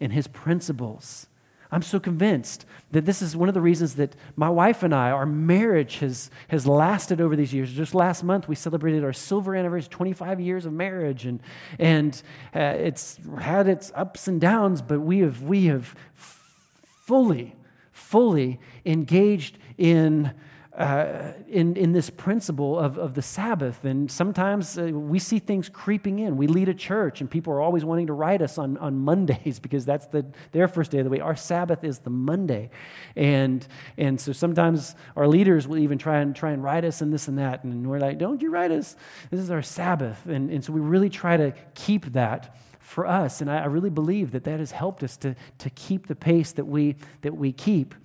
and 0.01 0.11
His 0.11 0.27
principles. 0.27 1.26
I'm 1.71 1.81
so 1.81 1.99
convinced 1.99 2.65
that 2.91 3.05
this 3.05 3.21
is 3.21 3.35
one 3.35 3.49
of 3.49 3.55
the 3.55 3.61
reasons 3.61 3.95
that 3.95 4.15
my 4.35 4.49
wife 4.49 4.83
and 4.83 4.95
I, 4.95 5.11
our 5.11 5.25
marriage 5.25 5.97
has, 5.99 6.31
has 6.47 6.65
lasted 6.65 7.19
over 7.19 7.35
these 7.35 7.53
years. 7.53 7.73
Just 7.73 7.93
last 7.93 8.23
month, 8.23 8.47
we 8.47 8.55
celebrated 8.55 9.03
our 9.03 9.11
silver 9.11 9.55
anniversary, 9.55 9.89
25 9.89 10.39
years 10.39 10.65
of 10.65 10.71
marriage, 10.71 11.25
and, 11.25 11.41
and 11.77 12.21
uh, 12.55 12.59
it's 12.59 13.19
had 13.39 13.67
its 13.67 13.91
ups 13.95 14.27
and 14.27 14.39
downs, 14.39 14.81
but 14.81 15.01
we 15.01 15.19
have, 15.19 15.41
we 15.41 15.65
have 15.65 15.93
fully, 16.13 17.55
fully 17.91 18.59
engaged 18.85 19.57
in 19.77 20.31
uh, 20.77 21.31
in, 21.47 21.75
in 21.75 21.91
this 21.91 22.09
principle 22.09 22.77
of, 22.77 22.99
of 22.99 23.15
the 23.15 23.21
Sabbath. 23.21 23.83
And 23.83 24.11
sometimes 24.11 24.77
uh, 24.77 24.83
we 24.83 25.17
see 25.17 25.39
things 25.39 25.69
creeping 25.69 26.19
in. 26.19 26.37
We 26.37 26.45
lead 26.45 26.69
a 26.69 26.73
church, 26.73 27.19
and 27.19 27.29
people 27.29 27.51
are 27.53 27.61
always 27.61 27.83
wanting 27.83 28.07
to 28.07 28.13
write 28.13 28.43
us 28.43 28.59
on, 28.59 28.77
on 28.77 28.99
Mondays 29.03 29.59
because 29.59 29.85
that's 29.85 30.05
the, 30.07 30.25
their 30.51 30.67
first 30.67 30.91
day 30.91 30.99
of 30.99 31.05
the 31.05 31.09
week. 31.09 31.23
Our 31.23 31.35
Sabbath 31.35 31.83
is 31.83 31.99
the 31.99 32.11
Monday. 32.11 32.69
And, 33.15 33.67
and 33.97 34.21
so 34.21 34.31
sometimes 34.31 34.93
our 35.15 35.27
leaders 35.27 35.67
will 35.67 35.79
even 35.79 35.97
try 35.97 36.19
and, 36.19 36.35
try 36.35 36.51
and 36.51 36.63
write 36.63 36.85
us 36.85 37.01
and 37.01 37.11
this 37.11 37.27
and 37.27 37.39
that. 37.39 37.63
And 37.63 37.89
we're 37.89 37.99
like, 37.99 38.19
don't 38.19 38.39
you 38.41 38.51
write 38.51 38.71
us? 38.71 38.95
This 39.31 39.39
is 39.39 39.49
our 39.49 39.63
Sabbath. 39.63 40.27
And, 40.27 40.51
and 40.51 40.63
so 40.63 40.73
we 40.73 40.79
really 40.79 41.09
try 41.09 41.37
to 41.37 41.53
keep 41.73 42.13
that 42.13 42.55
for 42.79 43.07
us. 43.07 43.41
And 43.41 43.49
I, 43.49 43.63
I 43.63 43.65
really 43.65 43.89
believe 43.89 44.31
that 44.31 44.43
that 44.43 44.59
has 44.59 44.71
helped 44.71 45.03
us 45.03 45.17
to, 45.17 45.35
to 45.57 45.69
keep 45.71 46.05
the 46.05 46.15
pace 46.15 46.51
that 46.51 46.65
we, 46.65 46.97
that 47.21 47.35
we 47.35 47.51
keep 47.51 47.95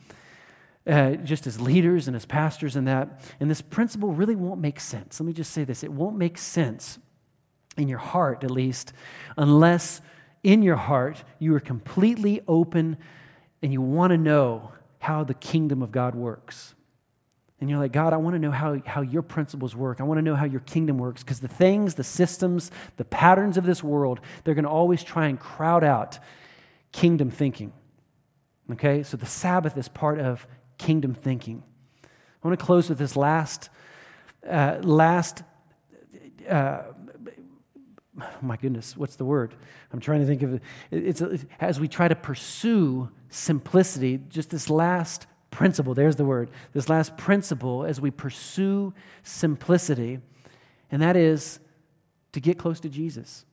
uh, 0.87 1.13
just 1.13 1.47
as 1.47 1.61
leaders 1.61 2.09
and 2.09 2.17
as 2.17 2.27
pastors 2.27 2.77
and 2.77 2.89
that. 2.89 3.21
And 3.41 3.51
this 3.51 3.63
principle 3.63 4.13
really 4.13 4.37
won't 4.37 4.61
make 4.61 4.81
sense. 4.81 5.21
Let 5.21 5.27
me 5.27 5.33
just 5.33 5.53
say 5.53 5.65
this 5.65 5.83
it 5.83 5.93
won't 5.93 6.17
make 6.17 6.39
sense 6.39 6.99
in 7.77 7.89
your 7.89 7.99
heart, 7.99 8.45
at 8.45 8.51
least, 8.51 8.93
unless 9.37 10.01
in 10.43 10.63
your 10.63 10.77
heart 10.77 11.23
you 11.39 11.55
are 11.55 11.61
completely 11.61 12.43
open 12.49 12.97
and 13.63 13.73
you 13.73 13.81
want 13.81 14.11
to 14.11 14.19
know 14.19 14.73
how 14.99 15.25
the 15.25 15.35
kingdom 15.35 15.83
of 15.83 15.93
God 15.93 16.15
works. 16.15 16.75
And 17.61 17.71
you're 17.71 17.79
like, 17.79 17.93
God, 17.93 18.13
I 18.13 18.17
want 18.17 18.35
to 18.35 18.41
know 18.41 18.51
how, 18.51 18.83
how 18.85 19.03
your 19.03 19.23
principles 19.23 19.77
work. 19.77 20.01
I 20.01 20.03
want 20.03 20.19
to 20.19 20.23
know 20.23 20.35
how 20.35 20.47
your 20.47 20.63
kingdom 20.63 20.99
works. 20.99 21.23
Because 21.23 21.39
the 21.39 21.47
things, 21.47 21.95
the 21.95 22.03
systems, 22.03 22.73
the 22.97 23.05
patterns 23.05 23.57
of 23.57 23.65
this 23.65 23.85
world, 23.85 24.21
they're 24.43 24.55
going 24.55 24.65
to 24.65 24.71
always 24.71 25.05
try 25.05 25.29
and 25.29 25.39
crowd 25.39 25.85
out 25.85 26.19
kingdom 26.91 27.31
thinking. 27.31 27.73
Okay? 28.73 29.05
So 29.05 29.17
the 29.17 29.27
Sabbath 29.27 29.77
is 29.79 29.89
part 29.89 30.19
of 30.19 30.45
kingdom 30.79 31.15
thinking. 31.15 31.63
I 32.05 32.49
want 32.49 32.59
to 32.59 32.65
close 32.65 32.89
with 32.89 32.99
this 32.99 33.17
last, 33.17 33.71
uh, 34.49 34.79
last 34.83 35.43
uh, 36.49 36.83
my 38.41 38.57
goodness, 38.57 38.97
what's 38.97 39.17
the 39.17 39.25
word? 39.25 39.55
I'm 39.93 40.01
trying 40.01 40.21
to 40.21 40.27
think 40.27 40.43
of 40.43 40.55
it. 40.55 40.63
It's 40.91 41.23
as 41.61 41.81
we 41.81 41.89
try 41.89 42.09
to 42.09 42.15
pursue 42.15 43.09
simplicity, 43.31 44.21
just 44.29 44.51
this 44.51 44.69
last 44.69 45.27
principle, 45.51 45.95
there's 45.95 46.17
the 46.17 46.25
word, 46.25 46.51
this 46.73 46.89
last 46.89 47.17
principle 47.17 47.85
as 47.85 48.01
we 48.01 48.11
pursue 48.11 48.93
simplicity, 49.23 50.21
and 50.91 51.03
that 51.03 51.17
is 51.17 51.59
to 52.33 52.41
get 52.41 52.59
close 52.59 52.81
to 52.81 52.89
Jesus, 52.89 53.45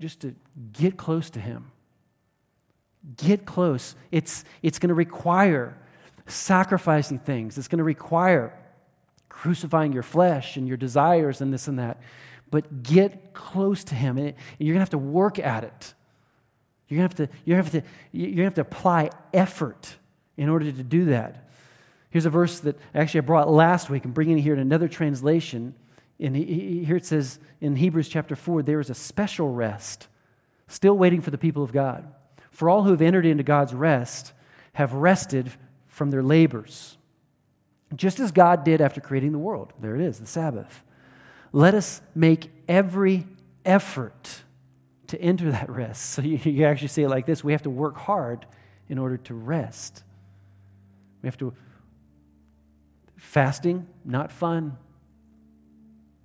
just 0.00 0.20
to 0.20 0.34
get 0.72 0.96
close 0.96 1.30
to 1.30 1.40
Him. 1.40 1.70
Get 3.16 3.46
close. 3.46 3.94
It's, 4.10 4.44
it's 4.62 4.78
going 4.78 4.88
to 4.88 4.94
require 4.94 5.76
sacrificing 6.30 7.18
things, 7.18 7.58
it's 7.58 7.68
going 7.68 7.78
to 7.78 7.84
require 7.84 8.56
crucifying 9.28 9.92
your 9.92 10.02
flesh 10.02 10.56
and 10.56 10.68
your 10.68 10.76
desires 10.76 11.40
and 11.40 11.52
this 11.52 11.68
and 11.68 11.78
that. 11.78 12.00
But 12.50 12.82
get 12.82 13.32
close 13.32 13.84
to 13.84 13.94
Him, 13.94 14.18
and 14.18 14.34
you're 14.58 14.74
going 14.74 14.78
to 14.78 14.80
have 14.80 14.90
to 14.90 14.98
work 14.98 15.38
at 15.38 15.64
it. 15.64 15.94
You're 16.88 16.98
going 16.98 17.08
to 17.08 17.22
have 17.22 17.30
to, 17.30 17.36
to 17.46 17.54
have 17.54 17.70
to, 17.70 18.34
to 18.34 18.42
have 18.42 18.54
to 18.54 18.60
apply 18.62 19.10
effort 19.32 19.96
in 20.36 20.48
order 20.48 20.70
to 20.70 20.82
do 20.82 21.06
that. 21.06 21.48
Here's 22.10 22.26
a 22.26 22.30
verse 22.30 22.60
that 22.60 22.76
actually 22.94 23.18
I 23.18 23.22
brought 23.22 23.48
last 23.48 23.88
week. 23.88 24.04
I'm 24.04 24.12
bringing 24.12 24.38
it 24.38 24.42
here 24.42 24.52
in 24.52 24.58
another 24.58 24.88
translation. 24.88 25.74
And 26.18 26.36
here 26.36 26.96
it 26.96 27.06
says 27.06 27.38
in 27.60 27.76
Hebrews 27.76 28.08
chapter 28.08 28.34
4 28.34 28.62
there 28.62 28.80
is 28.80 28.90
a 28.90 28.94
special 28.94 29.52
rest 29.52 30.08
still 30.66 30.94
waiting 30.94 31.20
for 31.20 31.30
the 31.30 31.38
people 31.38 31.62
of 31.62 31.72
God. 31.72 32.12
For 32.50 32.68
all 32.68 32.82
who 32.82 32.90
have 32.90 33.00
entered 33.00 33.26
into 33.26 33.42
God's 33.42 33.74
rest 33.74 34.32
have 34.72 34.92
rested 34.92 35.52
from 36.00 36.10
their 36.10 36.22
labors, 36.22 36.96
just 37.94 38.20
as 38.20 38.32
God 38.32 38.64
did 38.64 38.80
after 38.80 39.02
creating 39.02 39.32
the 39.32 39.38
world. 39.38 39.74
There 39.82 39.94
it 39.94 40.00
is, 40.00 40.18
the 40.18 40.24
Sabbath. 40.24 40.82
Let 41.52 41.74
us 41.74 42.00
make 42.14 42.50
every 42.66 43.26
effort 43.66 44.44
to 45.08 45.20
enter 45.20 45.50
that 45.50 45.68
rest. 45.68 46.06
So 46.06 46.22
you, 46.22 46.38
you 46.38 46.64
actually 46.64 46.88
say 46.88 47.02
it 47.02 47.10
like 47.10 47.26
this 47.26 47.44
we 47.44 47.52
have 47.52 47.64
to 47.64 47.70
work 47.70 47.98
hard 47.98 48.46
in 48.88 48.96
order 48.96 49.18
to 49.18 49.34
rest. 49.34 50.02
We 51.20 51.26
have 51.26 51.36
to. 51.36 51.52
Fasting, 53.18 53.86
not 54.02 54.32
fun. 54.32 54.78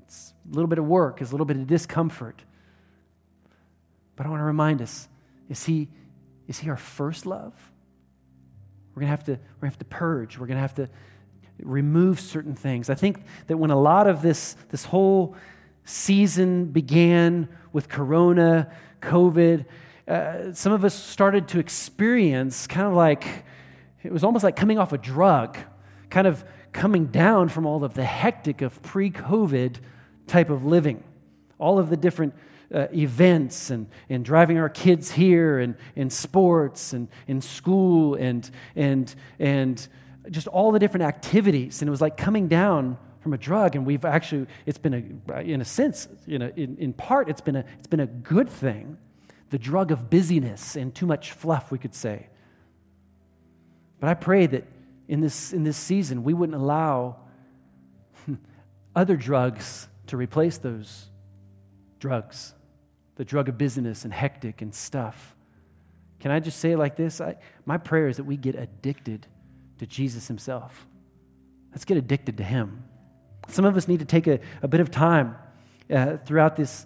It's 0.06 0.34
a 0.50 0.56
little 0.56 0.70
bit 0.70 0.80
of 0.80 0.86
work, 0.86 1.20
it's 1.20 1.32
a 1.32 1.34
little 1.34 1.46
bit 1.46 1.58
of 1.58 1.68
discomfort. 1.68 2.42
But 4.16 4.26
I 4.26 4.30
want 4.30 4.40
to 4.40 4.46
remind 4.46 4.82
us 4.82 5.10
is 5.50 5.66
he, 5.66 5.90
is 6.48 6.60
he 6.60 6.70
our 6.70 6.78
first 6.78 7.26
love? 7.26 7.54
We're 8.96 9.02
going 9.02 9.08
to 9.08 9.12
have 9.12 9.24
to, 9.26 9.32
we're 9.32 9.38
going 9.38 9.42
to 9.62 9.66
have 9.68 9.80
to 9.80 9.86
purge. 9.86 10.38
We're 10.38 10.48
going 10.48 10.58
to 10.58 10.62
have 10.62 10.76
to 10.76 10.90
remove 11.62 12.20
certain 12.20 12.56
things. 12.56 12.90
I 12.90 12.96
think 12.96 13.24
that 13.48 13.58
when 13.58 13.72
a 13.72 13.80
lot 13.80 14.08
of 14.08 14.22
this, 14.22 14.56
this 14.70 14.86
whole 14.86 15.36
season 15.84 16.66
began 16.68 17.50
with 17.74 17.90
Corona, 17.90 18.72
COVID, 19.02 19.66
uh, 20.08 20.54
some 20.54 20.72
of 20.72 20.86
us 20.86 20.94
started 20.94 21.48
to 21.50 21.60
experience 21.60 22.68
kind 22.68 22.88
of 22.88 22.94
like, 22.94 23.46
it 24.04 24.12
was 24.12 24.24
almost 24.24 24.44
like 24.44 24.56
coming 24.56 24.80
off 24.80 24.94
a 24.94 24.98
drug, 24.98 25.58
kind 26.10 26.28
of 26.28 26.44
coming 26.72 27.08
down 27.08 27.50
from 27.50 27.66
all 27.66 27.84
of 27.84 27.96
the 27.96 28.06
hectic 28.06 28.62
of 28.62 28.82
pre 28.82 29.12
COVID 29.12 29.78
type 30.28 30.50
of 30.50 30.66
living, 30.66 31.04
all 31.58 31.80
of 31.80 31.90
the 31.90 31.98
different 31.98 32.34
uh, 32.74 32.88
events 32.94 33.70
and, 33.70 33.88
and 34.10 34.26
driving 34.26 34.58
our 34.58 34.70
kids 34.70 35.12
here 35.12 35.60
and 35.60 35.76
in 35.96 36.10
sports 36.10 36.94
and 36.94 37.08
in 37.28 37.42
school 37.42 38.16
and, 38.16 38.50
and, 38.76 39.14
and 39.40 39.88
just 40.30 40.48
all 40.48 40.72
the 40.72 40.80
different 40.80 41.06
activities. 41.06 41.82
And 41.82 41.88
it 41.88 41.92
was 41.92 42.02
like 42.02 42.18
coming 42.18 42.48
down 42.48 42.98
from 43.22 43.34
a 43.34 43.38
drug. 43.38 43.76
And 43.76 43.86
we've 43.86 44.06
actually, 44.06 44.48
it's 44.66 44.78
been 44.78 45.18
a, 45.28 45.40
in 45.40 45.62
a 45.62 45.66
sense, 45.66 46.08
you 46.26 46.40
know, 46.40 46.52
in, 46.56 46.78
in 46.78 46.94
part, 46.94 47.30
it's 47.30 47.42
been, 47.42 47.56
a, 47.56 47.66
it's 47.78 47.88
been 47.88 48.00
a 48.00 48.08
good 48.08 48.50
thing. 48.50 48.98
The 49.50 49.58
drug 49.58 49.92
of 49.92 50.10
busyness 50.10 50.76
and 50.76 50.94
too 50.94 51.06
much 51.06 51.32
fluff, 51.32 51.72
we 51.72 51.78
could 51.78 51.96
say. 51.96 52.28
But 54.00 54.10
I 54.10 54.14
pray 54.14 54.48
that 54.48 54.68
in 55.08 55.22
this, 55.22 55.54
in 55.54 55.64
this 55.64 55.78
season, 55.78 56.24
we 56.24 56.34
wouldn't 56.34 56.60
allow 56.60 57.18
other 58.96 59.16
drugs 59.16 59.88
to 60.08 60.18
replace 60.18 60.58
those 60.58 61.08
drugs 62.06 62.54
the 63.16 63.26
drug 63.26 63.50
of 63.50 63.58
busyness 63.58 64.04
and 64.04 64.14
hectic 64.14 64.62
and 64.62 64.74
stuff. 64.74 65.36
Can 66.20 66.32
I 66.32 66.40
just 66.40 66.60
say 66.60 66.72
it 66.72 66.78
like 66.78 66.96
this? 66.96 67.22
I, 67.22 67.38
my 67.66 67.78
prayer 67.78 68.08
is 68.08 68.18
that 68.18 68.26
we 68.26 68.38
get 68.38 68.56
addicted 68.56 69.28
to 69.80 69.86
Jesus 69.86 70.28
Himself. 70.28 70.86
Let's 71.72 71.86
get 71.86 71.98
addicted 71.98 72.38
to 72.38 72.44
Him. 72.44 72.84
Some 73.48 73.66
of 73.66 73.78
us 73.78 73.88
need 73.88 74.00
to 74.00 74.06
take 74.06 74.28
a, 74.28 74.40
a 74.62 74.68
bit 74.68 74.82
of 74.82 74.92
time 74.92 75.36
uh, 75.90 76.18
throughout 76.26 76.56
this, 76.56 76.86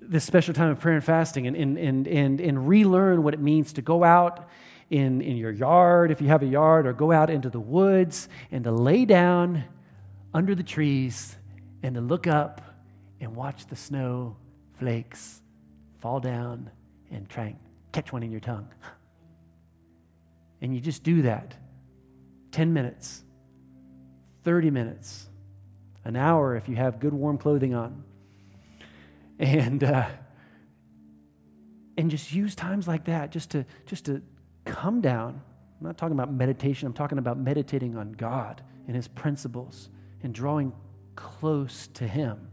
this 0.00 0.24
special 0.24 0.54
time 0.54 0.70
of 0.70 0.80
prayer 0.80 0.96
and 0.96 1.04
fasting 1.04 1.46
and, 1.46 1.56
and, 1.56 1.78
and, 1.78 2.08
and, 2.08 2.40
and 2.40 2.68
relearn 2.68 3.22
what 3.22 3.34
it 3.34 3.40
means 3.40 3.74
to 3.74 3.82
go 3.82 4.02
out 4.02 4.48
in, 4.88 5.20
in 5.20 5.36
your 5.36 5.50
yard, 5.50 6.10
if 6.10 6.20
you 6.20 6.28
have 6.28 6.42
a 6.42 6.46
yard, 6.46 6.86
or 6.86 6.92
go 6.92 7.12
out 7.12 7.28
into 7.28 7.50
the 7.50 7.60
woods 7.60 8.28
and 8.50 8.64
to 8.64 8.72
lay 8.72 9.04
down 9.04 9.64
under 10.32 10.54
the 10.54 10.62
trees 10.62 11.36
and 11.82 11.94
to 11.96 12.00
look 12.00 12.26
up 12.26 12.62
and 13.26 13.34
watch 13.34 13.66
the 13.66 13.74
snow 13.74 14.36
flakes 14.78 15.42
fall 15.98 16.20
down 16.20 16.70
and 17.10 17.28
try 17.28 17.46
and 17.46 17.56
catch 17.90 18.12
one 18.12 18.22
in 18.22 18.30
your 18.30 18.40
tongue. 18.40 18.68
And 20.62 20.74
you 20.74 20.80
just 20.80 21.02
do 21.02 21.20
that 21.22 21.54
10 22.52 22.72
minutes, 22.72 23.22
30 24.42 24.70
minutes, 24.70 25.26
an 26.02 26.16
hour 26.16 26.56
if 26.56 26.66
you 26.66 26.76
have 26.76 26.98
good 26.98 27.12
warm 27.12 27.36
clothing 27.36 27.74
on. 27.74 28.04
And, 29.38 29.84
uh, 29.84 30.06
and 31.98 32.10
just 32.10 32.32
use 32.32 32.54
times 32.54 32.88
like 32.88 33.04
that 33.04 33.32
just 33.32 33.50
to, 33.50 33.66
just 33.84 34.06
to 34.06 34.22
come 34.64 35.02
down. 35.02 35.42
I'm 35.78 35.86
not 35.86 35.98
talking 35.98 36.14
about 36.14 36.32
meditation, 36.32 36.86
I'm 36.86 36.94
talking 36.94 37.18
about 37.18 37.36
meditating 37.36 37.98
on 37.98 38.12
God 38.12 38.62
and 38.86 38.96
His 38.96 39.08
principles 39.08 39.90
and 40.22 40.34
drawing 40.34 40.72
close 41.16 41.86
to 41.88 42.08
Him. 42.08 42.48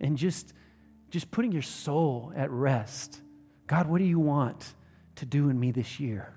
And 0.00 0.16
just, 0.16 0.52
just 1.10 1.30
putting 1.30 1.52
your 1.52 1.62
soul 1.62 2.32
at 2.36 2.50
rest. 2.50 3.20
God, 3.66 3.88
what 3.88 3.98
do 3.98 4.04
you 4.04 4.18
want 4.18 4.74
to 5.16 5.26
do 5.26 5.48
in 5.48 5.58
me 5.58 5.70
this 5.72 5.98
year? 5.98 6.34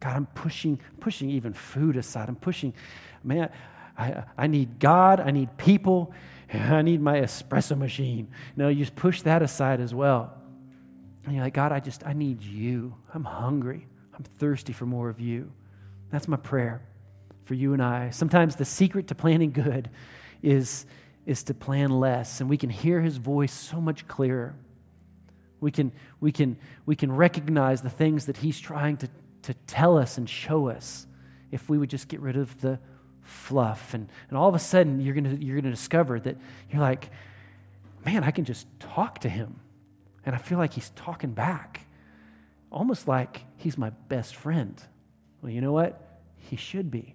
God, 0.00 0.16
I'm 0.16 0.26
pushing, 0.26 0.80
pushing 1.00 1.30
even 1.30 1.52
food 1.52 1.96
aside. 1.96 2.28
I'm 2.28 2.36
pushing, 2.36 2.74
man, 3.22 3.50
I, 3.96 4.24
I 4.36 4.46
need 4.46 4.78
God, 4.78 5.20
I 5.20 5.30
need 5.30 5.56
people, 5.58 6.12
I 6.52 6.82
need 6.82 7.00
my 7.00 7.20
espresso 7.20 7.76
machine. 7.76 8.28
No, 8.56 8.68
you 8.68 8.80
just 8.80 8.96
push 8.96 9.22
that 9.22 9.42
aside 9.42 9.80
as 9.80 9.94
well. 9.94 10.32
And 11.24 11.34
you're 11.34 11.44
like, 11.44 11.54
God, 11.54 11.72
I 11.72 11.80
just, 11.80 12.04
I 12.04 12.14
need 12.14 12.42
you. 12.42 12.94
I'm 13.14 13.24
hungry. 13.24 13.86
I'm 14.14 14.24
thirsty 14.24 14.72
for 14.72 14.86
more 14.86 15.08
of 15.08 15.20
you. 15.20 15.52
That's 16.10 16.26
my 16.26 16.36
prayer 16.36 16.82
for 17.44 17.54
you 17.54 17.72
and 17.72 17.82
I. 17.82 18.10
Sometimes 18.10 18.56
the 18.56 18.64
secret 18.64 19.08
to 19.08 19.14
planning 19.14 19.52
good 19.52 19.88
is, 20.42 20.84
is 21.26 21.44
to 21.44 21.54
plan 21.54 21.90
less, 21.90 22.40
and 22.40 22.50
we 22.50 22.56
can 22.56 22.70
hear 22.70 23.00
his 23.00 23.16
voice 23.16 23.52
so 23.52 23.80
much 23.80 24.08
clearer. 24.08 24.54
We 25.60 25.70
can, 25.70 25.92
we 26.20 26.32
can, 26.32 26.56
we 26.86 26.96
can 26.96 27.12
recognize 27.12 27.82
the 27.82 27.90
things 27.90 28.26
that 28.26 28.36
he's 28.38 28.58
trying 28.58 28.96
to 28.98 29.08
to 29.42 29.54
tell 29.66 29.98
us 29.98 30.18
and 30.18 30.28
show 30.28 30.68
us 30.68 31.06
if 31.50 31.68
we 31.68 31.76
would 31.76 31.90
just 31.90 32.08
get 32.08 32.20
rid 32.20 32.36
of 32.36 32.60
the 32.60 32.78
fluff. 33.22 33.94
And, 33.94 34.08
and 34.28 34.38
all 34.38 34.48
of 34.48 34.54
a 34.54 34.58
sudden, 34.58 35.00
you're 35.00 35.14
going 35.14 35.42
you're 35.42 35.60
to 35.60 35.70
discover 35.70 36.18
that 36.20 36.36
you're 36.70 36.80
like, 36.80 37.10
man, 38.04 38.24
I 38.24 38.30
can 38.30 38.44
just 38.44 38.66
talk 38.80 39.20
to 39.20 39.28
him. 39.28 39.60
And 40.24 40.34
I 40.34 40.38
feel 40.38 40.58
like 40.58 40.72
he's 40.72 40.90
talking 40.90 41.32
back, 41.32 41.86
almost 42.70 43.08
like 43.08 43.42
he's 43.56 43.76
my 43.76 43.90
best 43.90 44.36
friend. 44.36 44.80
Well, 45.40 45.50
you 45.50 45.60
know 45.60 45.72
what? 45.72 46.20
He 46.36 46.56
should 46.56 46.90
be. 46.90 47.14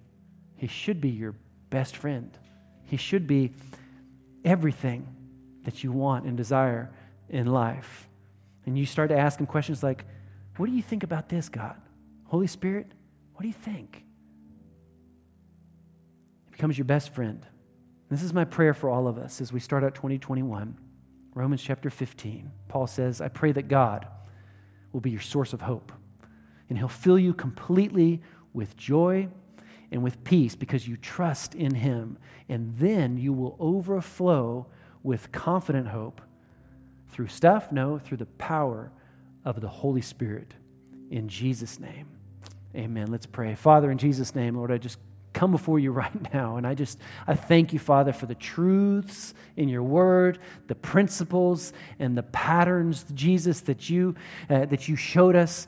He 0.56 0.66
should 0.66 1.00
be 1.00 1.08
your 1.08 1.34
best 1.70 1.96
friend. 1.96 2.36
He 2.84 2.96
should 2.96 3.26
be 3.26 3.52
everything 4.44 5.06
that 5.64 5.84
you 5.84 5.92
want 5.92 6.24
and 6.24 6.36
desire 6.36 6.90
in 7.28 7.46
life. 7.46 8.08
And 8.66 8.78
you 8.78 8.86
start 8.86 9.10
to 9.10 9.18
ask 9.18 9.38
him 9.38 9.46
questions 9.46 9.82
like, 9.82 10.04
What 10.56 10.66
do 10.66 10.72
you 10.72 10.82
think 10.82 11.02
about 11.02 11.28
this, 11.28 11.48
God? 11.48 11.76
Holy 12.24 12.46
Spirit, 12.46 12.86
what 13.34 13.42
do 13.42 13.48
you 13.48 13.54
think? 13.54 14.04
He 16.46 16.50
becomes 16.52 16.76
your 16.76 16.84
best 16.84 17.14
friend. 17.14 17.46
This 18.10 18.22
is 18.22 18.32
my 18.32 18.44
prayer 18.44 18.74
for 18.74 18.88
all 18.88 19.06
of 19.06 19.18
us 19.18 19.40
as 19.40 19.52
we 19.52 19.60
start 19.60 19.84
out 19.84 19.94
2021. 19.94 20.78
Romans 21.34 21.62
chapter 21.62 21.90
15. 21.90 22.50
Paul 22.68 22.86
says, 22.86 23.20
I 23.20 23.28
pray 23.28 23.52
that 23.52 23.68
God 23.68 24.06
will 24.92 25.00
be 25.00 25.10
your 25.10 25.20
source 25.20 25.52
of 25.52 25.60
hope, 25.60 25.92
and 26.68 26.78
he'll 26.78 26.88
fill 26.88 27.18
you 27.18 27.34
completely 27.34 28.22
with 28.52 28.76
joy 28.76 29.28
and 29.90 30.02
with 30.02 30.22
peace 30.24 30.54
because 30.54 30.86
you 30.86 30.96
trust 30.96 31.54
in 31.54 31.74
him. 31.74 32.18
And 32.48 32.76
then 32.78 33.16
you 33.16 33.32
will 33.32 33.56
overflow 33.58 34.66
with 35.02 35.32
confident 35.32 35.88
hope 35.88 36.20
through 37.10 37.28
stuff? 37.28 37.72
No, 37.72 37.98
through 37.98 38.18
the 38.18 38.26
power 38.26 38.92
of 39.44 39.60
the 39.60 39.68
Holy 39.68 40.02
Spirit. 40.02 40.52
In 41.10 41.28
Jesus' 41.28 41.80
name. 41.80 42.06
Amen. 42.76 43.06
Let's 43.10 43.26
pray. 43.26 43.54
Father, 43.54 43.90
in 43.90 43.98
Jesus' 43.98 44.34
name, 44.34 44.54
Lord, 44.54 44.70
I 44.70 44.78
just 44.78 44.98
come 45.32 45.50
before 45.50 45.78
you 45.78 45.90
right 46.04 46.32
now. 46.34 46.56
And 46.56 46.66
I 46.66 46.74
just, 46.74 46.98
I 47.26 47.34
thank 47.34 47.72
you, 47.72 47.78
Father, 47.78 48.12
for 48.12 48.26
the 48.26 48.34
truths 48.34 49.34
in 49.56 49.68
your 49.68 49.82
word, 49.82 50.38
the 50.66 50.74
principles 50.74 51.72
and 51.98 52.16
the 52.16 52.22
patterns, 52.22 53.04
Jesus, 53.14 53.62
that 53.62 53.88
you, 53.88 54.14
uh, 54.50 54.66
that 54.66 54.88
you 54.88 54.96
showed 54.96 55.36
us. 55.36 55.66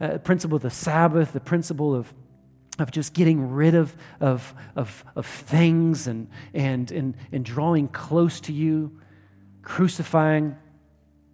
Uh, 0.00 0.16
principle 0.18 0.54
of 0.54 0.62
the 0.62 0.70
Sabbath, 0.70 1.32
the 1.32 1.40
principle 1.40 1.92
of 1.92 2.14
of 2.78 2.90
just 2.90 3.12
getting 3.12 3.50
rid 3.50 3.74
of, 3.74 3.96
of, 4.20 4.54
of, 4.76 5.04
of 5.16 5.26
things 5.26 6.06
and, 6.06 6.28
and, 6.54 6.90
and, 6.92 7.16
and 7.32 7.44
drawing 7.44 7.88
close 7.88 8.40
to 8.40 8.52
you, 8.52 9.00
crucifying 9.62 10.56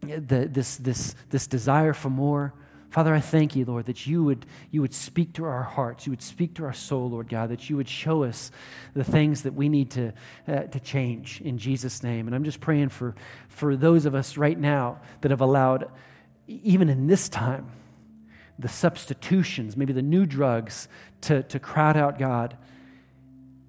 the, 0.00 0.48
this, 0.50 0.76
this, 0.76 1.14
this 1.30 1.46
desire 1.46 1.92
for 1.92 2.10
more. 2.10 2.54
Father, 2.90 3.12
I 3.12 3.20
thank 3.20 3.56
you, 3.56 3.64
Lord, 3.64 3.86
that 3.86 4.06
you 4.06 4.22
would, 4.22 4.46
you 4.70 4.80
would 4.80 4.94
speak 4.94 5.32
to 5.34 5.44
our 5.44 5.64
hearts, 5.64 6.06
you 6.06 6.12
would 6.12 6.22
speak 6.22 6.54
to 6.54 6.64
our 6.64 6.72
soul, 6.72 7.10
Lord 7.10 7.28
God, 7.28 7.50
that 7.50 7.68
you 7.68 7.76
would 7.76 7.88
show 7.88 8.22
us 8.22 8.52
the 8.94 9.02
things 9.02 9.42
that 9.42 9.52
we 9.52 9.68
need 9.68 9.90
to, 9.92 10.12
uh, 10.46 10.62
to 10.62 10.78
change 10.78 11.40
in 11.40 11.58
Jesus' 11.58 12.04
name. 12.04 12.28
And 12.28 12.36
I'm 12.36 12.44
just 12.44 12.60
praying 12.60 12.90
for, 12.90 13.16
for 13.48 13.74
those 13.74 14.06
of 14.06 14.14
us 14.14 14.36
right 14.36 14.58
now 14.58 15.00
that 15.22 15.32
have 15.32 15.40
allowed, 15.40 15.90
even 16.46 16.88
in 16.88 17.08
this 17.08 17.28
time, 17.28 17.66
the 18.58 18.68
substitutions, 18.68 19.76
maybe 19.76 19.92
the 19.92 20.02
new 20.02 20.26
drugs 20.26 20.88
to, 21.22 21.42
to 21.44 21.58
crowd 21.58 21.96
out 21.96 22.18
God. 22.18 22.56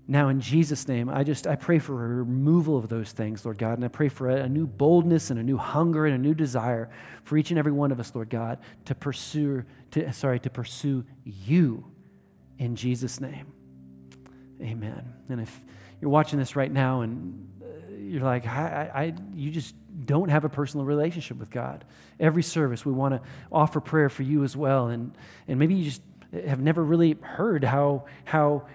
Now, 0.07 0.29
in 0.29 0.39
Jesus' 0.39 0.87
name, 0.87 1.09
I 1.09 1.23
just 1.23 1.47
I 1.47 1.55
pray 1.55 1.79
for 1.79 1.93
a 1.93 2.07
removal 2.23 2.77
of 2.77 2.89
those 2.89 3.11
things, 3.11 3.43
Lord 3.43 3.57
God, 3.57 3.73
and 3.73 3.83
I 3.83 3.87
pray 3.87 4.07
for 4.07 4.29
a, 4.29 4.43
a, 4.43 4.49
new 4.49 4.67
boldness 4.67 5.31
and 5.31 5.39
a 5.39 5.43
new 5.43 5.57
hunger 5.57 6.05
and 6.05 6.13
a 6.13 6.19
new 6.19 6.35
desire 6.35 6.91
for 7.23 7.37
each 7.37 7.49
and 7.49 7.57
every 7.57 7.71
one 7.71 7.91
of 7.91 7.99
us, 7.99 8.13
Lord 8.13 8.29
God, 8.29 8.59
to 8.85 8.93
pursue 8.93 9.63
to 9.91 10.13
sorry 10.13 10.39
to 10.41 10.49
pursue 10.51 11.03
you 11.23 11.85
in 12.59 12.75
Jesus' 12.75 13.19
name. 13.19 13.51
Amen. 14.61 15.13
And 15.29 15.41
if 15.41 15.59
you're 15.99 16.11
watching 16.11 16.37
this 16.37 16.55
right 16.55 16.71
now 16.71 17.01
and 17.01 17.49
you're 18.05 18.23
like, 18.23 18.47
I, 18.47 18.91
I, 18.93 19.13
you 19.33 19.51
just 19.51 19.75
don't 20.05 20.29
have 20.29 20.45
a 20.45 20.49
personal 20.49 20.85
relationship 20.85 21.37
with 21.37 21.49
God, 21.49 21.85
every 22.19 22.43
service 22.43 22.85
we 22.85 22.91
want 22.91 23.15
to 23.15 23.21
offer 23.51 23.79
prayer 23.79 24.09
for 24.09 24.23
you 24.23 24.43
as 24.43 24.55
well, 24.55 24.87
and 24.87 25.11
and 25.47 25.59
maybe 25.59 25.75
you 25.75 25.85
just 25.85 26.01
have 26.45 26.59
never 26.59 26.83
really 26.83 27.17
heard 27.21 27.63
how 27.63 28.05
how 28.25 28.67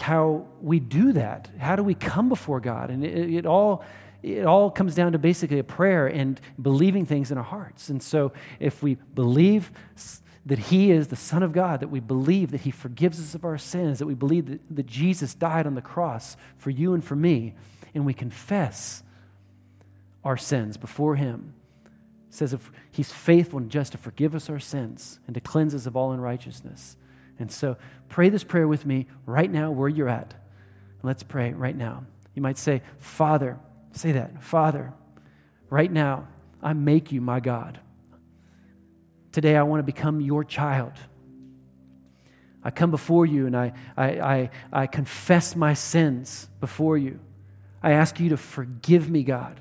how 0.00 0.46
we 0.60 0.80
do 0.80 1.12
that. 1.12 1.48
How 1.58 1.76
do 1.76 1.82
we 1.82 1.94
come 1.94 2.28
before 2.28 2.60
God? 2.60 2.90
And 2.90 3.04
it, 3.04 3.34
it, 3.34 3.46
all 3.46 3.84
it 4.22 4.46
all 4.46 4.70
comes 4.70 4.94
down 4.94 5.12
to 5.12 5.18
basically 5.18 5.58
a 5.58 5.64
prayer 5.64 6.06
and 6.06 6.40
believing 6.60 7.06
things 7.06 7.32
in 7.32 7.38
our 7.38 7.44
hearts. 7.44 7.88
And 7.88 8.02
so 8.02 8.32
if 8.60 8.82
we 8.82 8.94
believe 8.94 9.72
that 10.46 10.58
He 10.58 10.90
is 10.90 11.08
the 11.08 11.16
Son 11.16 11.42
of 11.42 11.52
God, 11.52 11.80
that 11.80 11.88
we 11.88 12.00
believe 12.00 12.52
that 12.52 12.60
He 12.60 12.70
forgives 12.70 13.20
us 13.20 13.34
of 13.34 13.44
our 13.44 13.58
sins, 13.58 13.98
that 13.98 14.06
we 14.06 14.14
believe 14.14 14.46
that, 14.46 14.60
that 14.70 14.86
Jesus 14.86 15.34
died 15.34 15.66
on 15.66 15.74
the 15.74 15.82
cross 15.82 16.36
for 16.56 16.70
you 16.70 16.94
and 16.94 17.04
for 17.04 17.16
me, 17.16 17.54
and 17.94 18.06
we 18.06 18.14
confess 18.14 19.02
our 20.24 20.36
sins 20.36 20.76
before 20.76 21.16
Him. 21.16 21.54
It 22.28 22.34
says 22.34 22.52
if 22.52 22.70
He's 22.90 23.12
faithful 23.12 23.58
and 23.58 23.70
just 23.70 23.92
to 23.92 23.98
forgive 23.98 24.34
us 24.34 24.48
our 24.48 24.60
sins 24.60 25.18
and 25.26 25.34
to 25.34 25.40
cleanse 25.40 25.74
us 25.74 25.86
of 25.86 25.96
all 25.96 26.12
unrighteousness. 26.12 26.96
And 27.38 27.50
so 27.50 27.76
pray 28.08 28.28
this 28.28 28.44
prayer 28.44 28.68
with 28.68 28.86
me 28.86 29.06
right 29.26 29.50
now 29.50 29.70
where 29.70 29.88
you're 29.88 30.08
at. 30.08 30.34
Let's 31.02 31.22
pray 31.22 31.52
right 31.52 31.76
now. 31.76 32.04
You 32.34 32.42
might 32.42 32.58
say, 32.58 32.82
Father, 32.98 33.58
say 33.92 34.12
that, 34.12 34.42
Father, 34.42 34.92
right 35.68 35.90
now, 35.90 36.28
I 36.62 36.72
make 36.72 37.10
you 37.10 37.20
my 37.20 37.40
God. 37.40 37.80
Today, 39.32 39.56
I 39.56 39.62
want 39.62 39.80
to 39.80 39.84
become 39.84 40.20
your 40.20 40.44
child. 40.44 40.92
I 42.62 42.70
come 42.70 42.90
before 42.90 43.26
you 43.26 43.46
and 43.46 43.56
I, 43.56 43.72
I, 43.96 44.06
I, 44.20 44.50
I 44.72 44.86
confess 44.86 45.56
my 45.56 45.74
sins 45.74 46.48
before 46.60 46.96
you. 46.96 47.18
I 47.82 47.92
ask 47.92 48.20
you 48.20 48.30
to 48.30 48.36
forgive 48.36 49.10
me, 49.10 49.22
God 49.22 49.60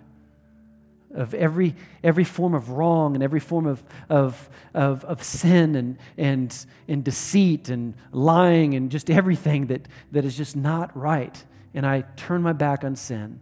of 1.14 1.34
every, 1.34 1.76
every 2.04 2.24
form 2.24 2.54
of 2.54 2.70
wrong 2.70 3.16
and 3.16 3.24
every 3.24 3.40
form 3.40 3.66
of, 3.66 3.84
of, 4.10 4.50
of, 4.74 5.04
of 5.06 5.24
sin 5.24 5.76
and, 5.76 5.98
and, 6.18 6.66
and 6.88 7.04
deceit 7.04 7.70
and 7.70 7.96
lying 8.12 8.74
and 8.76 8.92
just 8.92 9.10
everything 9.10 9.68
that, 9.68 9.88
that 10.12 10.26
is 10.26 10.36
just 10.36 10.56
not 10.56 10.96
right. 10.98 11.44
And 11.74 11.86
I 11.86 12.02
turn 12.16 12.42
my 12.42 12.54
back 12.54 12.84
on 12.84 12.96
sin 12.96 13.40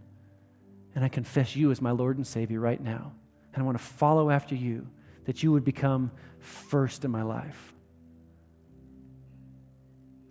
and 0.95 1.03
I 1.03 1.09
confess 1.09 1.55
you 1.55 1.71
as 1.71 1.81
my 1.81 1.91
Lord 1.91 2.17
and 2.17 2.25
Savior 2.25 2.59
right 2.59 2.81
now. 2.81 3.11
And 3.53 3.63
I 3.63 3.65
want 3.65 3.77
to 3.77 3.83
follow 3.83 4.29
after 4.29 4.55
you, 4.55 4.87
that 5.25 5.43
you 5.43 5.51
would 5.51 5.63
become 5.63 6.11
first 6.39 7.05
in 7.05 7.11
my 7.11 7.23
life. 7.23 7.73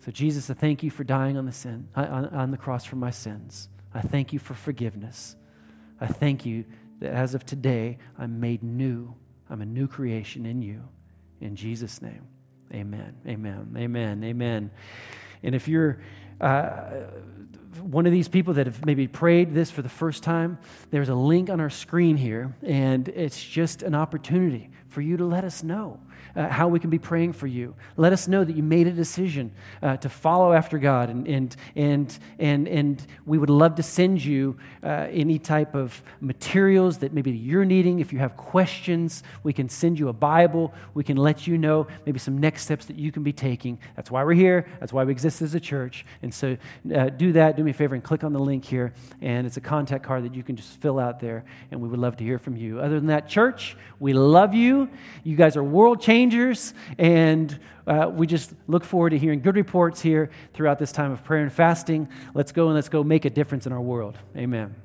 So, 0.05 0.11
Jesus, 0.11 0.49
I 0.49 0.53
thank 0.53 0.81
you 0.81 0.89
for 0.89 1.03
dying 1.03 1.37
on 1.37 1.45
the, 1.45 1.51
sin, 1.51 1.89
on, 1.95 2.25
on 2.27 2.51
the 2.51 2.57
cross 2.57 2.85
for 2.85 2.95
my 2.95 3.11
sins. 3.11 3.67
I 3.93 4.01
thank 4.01 4.33
you 4.33 4.39
for 4.39 4.53
forgiveness. 4.53 5.35
I 5.99 6.07
thank 6.07 6.45
you 6.45 6.65
that 6.99 7.11
as 7.11 7.33
of 7.33 7.45
today, 7.45 7.97
I'm 8.17 8.39
made 8.39 8.63
new. 8.63 9.15
I'm 9.49 9.61
a 9.61 9.65
new 9.65 9.87
creation 9.87 10.45
in 10.45 10.61
you. 10.61 10.83
In 11.41 11.55
Jesus' 11.55 12.01
name, 12.01 12.27
amen. 12.73 13.15
Amen. 13.27 13.75
Amen. 13.77 14.23
Amen. 14.23 14.71
And 15.41 15.55
if 15.55 15.67
you're 15.67 16.01
uh, 16.41 17.05
one 17.81 18.05
of 18.05 18.11
these 18.11 18.27
people 18.27 18.53
that 18.55 18.65
have 18.65 18.85
maybe 18.85 19.07
prayed 19.07 19.53
this 19.53 19.71
for 19.71 19.81
the 19.81 19.89
first 19.89 20.23
time, 20.23 20.57
there's 20.91 21.09
a 21.09 21.15
link 21.15 21.49
on 21.49 21.59
our 21.59 21.69
screen 21.69 22.17
here, 22.17 22.55
and 22.61 23.07
it's 23.09 23.41
just 23.43 23.81
an 23.83 23.95
opportunity 23.95 24.69
for 24.89 25.01
you 25.01 25.17
to 25.17 25.25
let 25.25 25.43
us 25.43 25.63
know 25.63 25.99
uh, 26.35 26.47
how 26.47 26.67
we 26.67 26.79
can 26.79 26.89
be 26.89 26.99
praying 26.99 27.33
for 27.33 27.47
you. 27.47 27.75
Let 27.97 28.13
us 28.13 28.27
know 28.27 28.43
that 28.43 28.55
you 28.55 28.63
made 28.63 28.87
a 28.87 28.91
decision 28.91 29.51
uh, 29.81 29.97
to 29.97 30.09
follow 30.09 30.53
after 30.53 30.77
God, 30.77 31.09
and, 31.09 31.27
and, 31.27 31.55
and, 31.75 32.19
and, 32.39 32.67
and 32.67 33.07
we 33.25 33.37
would 33.37 33.49
love 33.49 33.75
to 33.75 33.83
send 33.83 34.23
you 34.23 34.57
uh, 34.83 35.07
any 35.09 35.39
type 35.39 35.75
of 35.75 36.01
materials 36.21 36.99
that 36.99 37.13
maybe 37.13 37.31
you're 37.31 37.65
needing. 37.65 37.99
If 37.99 38.13
you 38.13 38.19
have 38.19 38.37
questions, 38.37 39.23
we 39.43 39.53
can 39.53 39.69
send 39.69 39.99
you 39.99 40.09
a 40.09 40.13
Bible. 40.13 40.73
We 40.93 41.03
can 41.03 41.17
let 41.17 41.47
you 41.47 41.57
know 41.57 41.87
maybe 42.05 42.19
some 42.19 42.37
next 42.37 42.63
steps 42.63 42.85
that 42.85 42.97
you 42.97 43.11
can 43.11 43.23
be 43.23 43.33
taking. 43.33 43.79
That's 43.95 44.11
why 44.11 44.23
we're 44.23 44.33
here. 44.33 44.67
That's 44.79 44.93
why 44.93 45.03
we 45.03 45.11
exist 45.11 45.41
as 45.41 45.55
a 45.55 45.59
church. 45.59 46.05
And 46.21 46.33
so 46.33 46.57
uh, 46.95 47.09
do 47.09 47.33
that. 47.33 47.57
Do 47.57 47.63
me 47.63 47.71
a 47.71 47.73
favor 47.73 47.95
and 47.95 48.03
click 48.03 48.23
on 48.23 48.33
the 48.33 48.39
link 48.39 48.65
here, 48.65 48.93
and 49.21 49.45
it's 49.45 49.57
a 49.57 49.61
contact 49.61 50.03
card 50.03 50.23
that 50.23 50.35
you 50.35 50.43
can 50.43 50.55
just 50.55 50.79
fill 50.81 50.99
out 50.99 51.19
there, 51.19 51.43
and 51.71 51.81
we 51.81 51.87
would 51.87 51.99
love 51.99 52.17
to 52.17 52.23
hear 52.23 52.39
from 52.39 52.55
you. 52.55 52.79
Other 52.79 52.95
than 52.95 53.07
that, 53.07 53.27
church, 53.27 53.75
we 53.99 54.13
love 54.13 54.53
you. 54.53 54.78
You 55.23 55.35
guys 55.35 55.57
are 55.57 55.63
world 55.63 56.01
changers 56.01 56.73
and 56.97 57.59
uh, 57.87 58.09
we 58.13 58.27
just 58.27 58.53
look 58.67 58.83
forward 58.83 59.11
to 59.11 59.17
hearing 59.17 59.41
good 59.41 59.55
reports 59.55 59.99
here 59.99 60.29
throughout 60.53 60.77
this 60.77 60.91
time 60.91 61.11
of 61.11 61.23
prayer 61.23 61.41
and 61.41 61.51
fasting. 61.51 62.07
Let's 62.33 62.51
go 62.51 62.67
and 62.67 62.75
let's 62.75 62.89
go 62.89 63.03
make 63.03 63.25
a 63.25 63.29
difference 63.29 63.65
in 63.65 63.73
our 63.73 63.81
world. 63.81 64.17
Amen. 64.35 64.75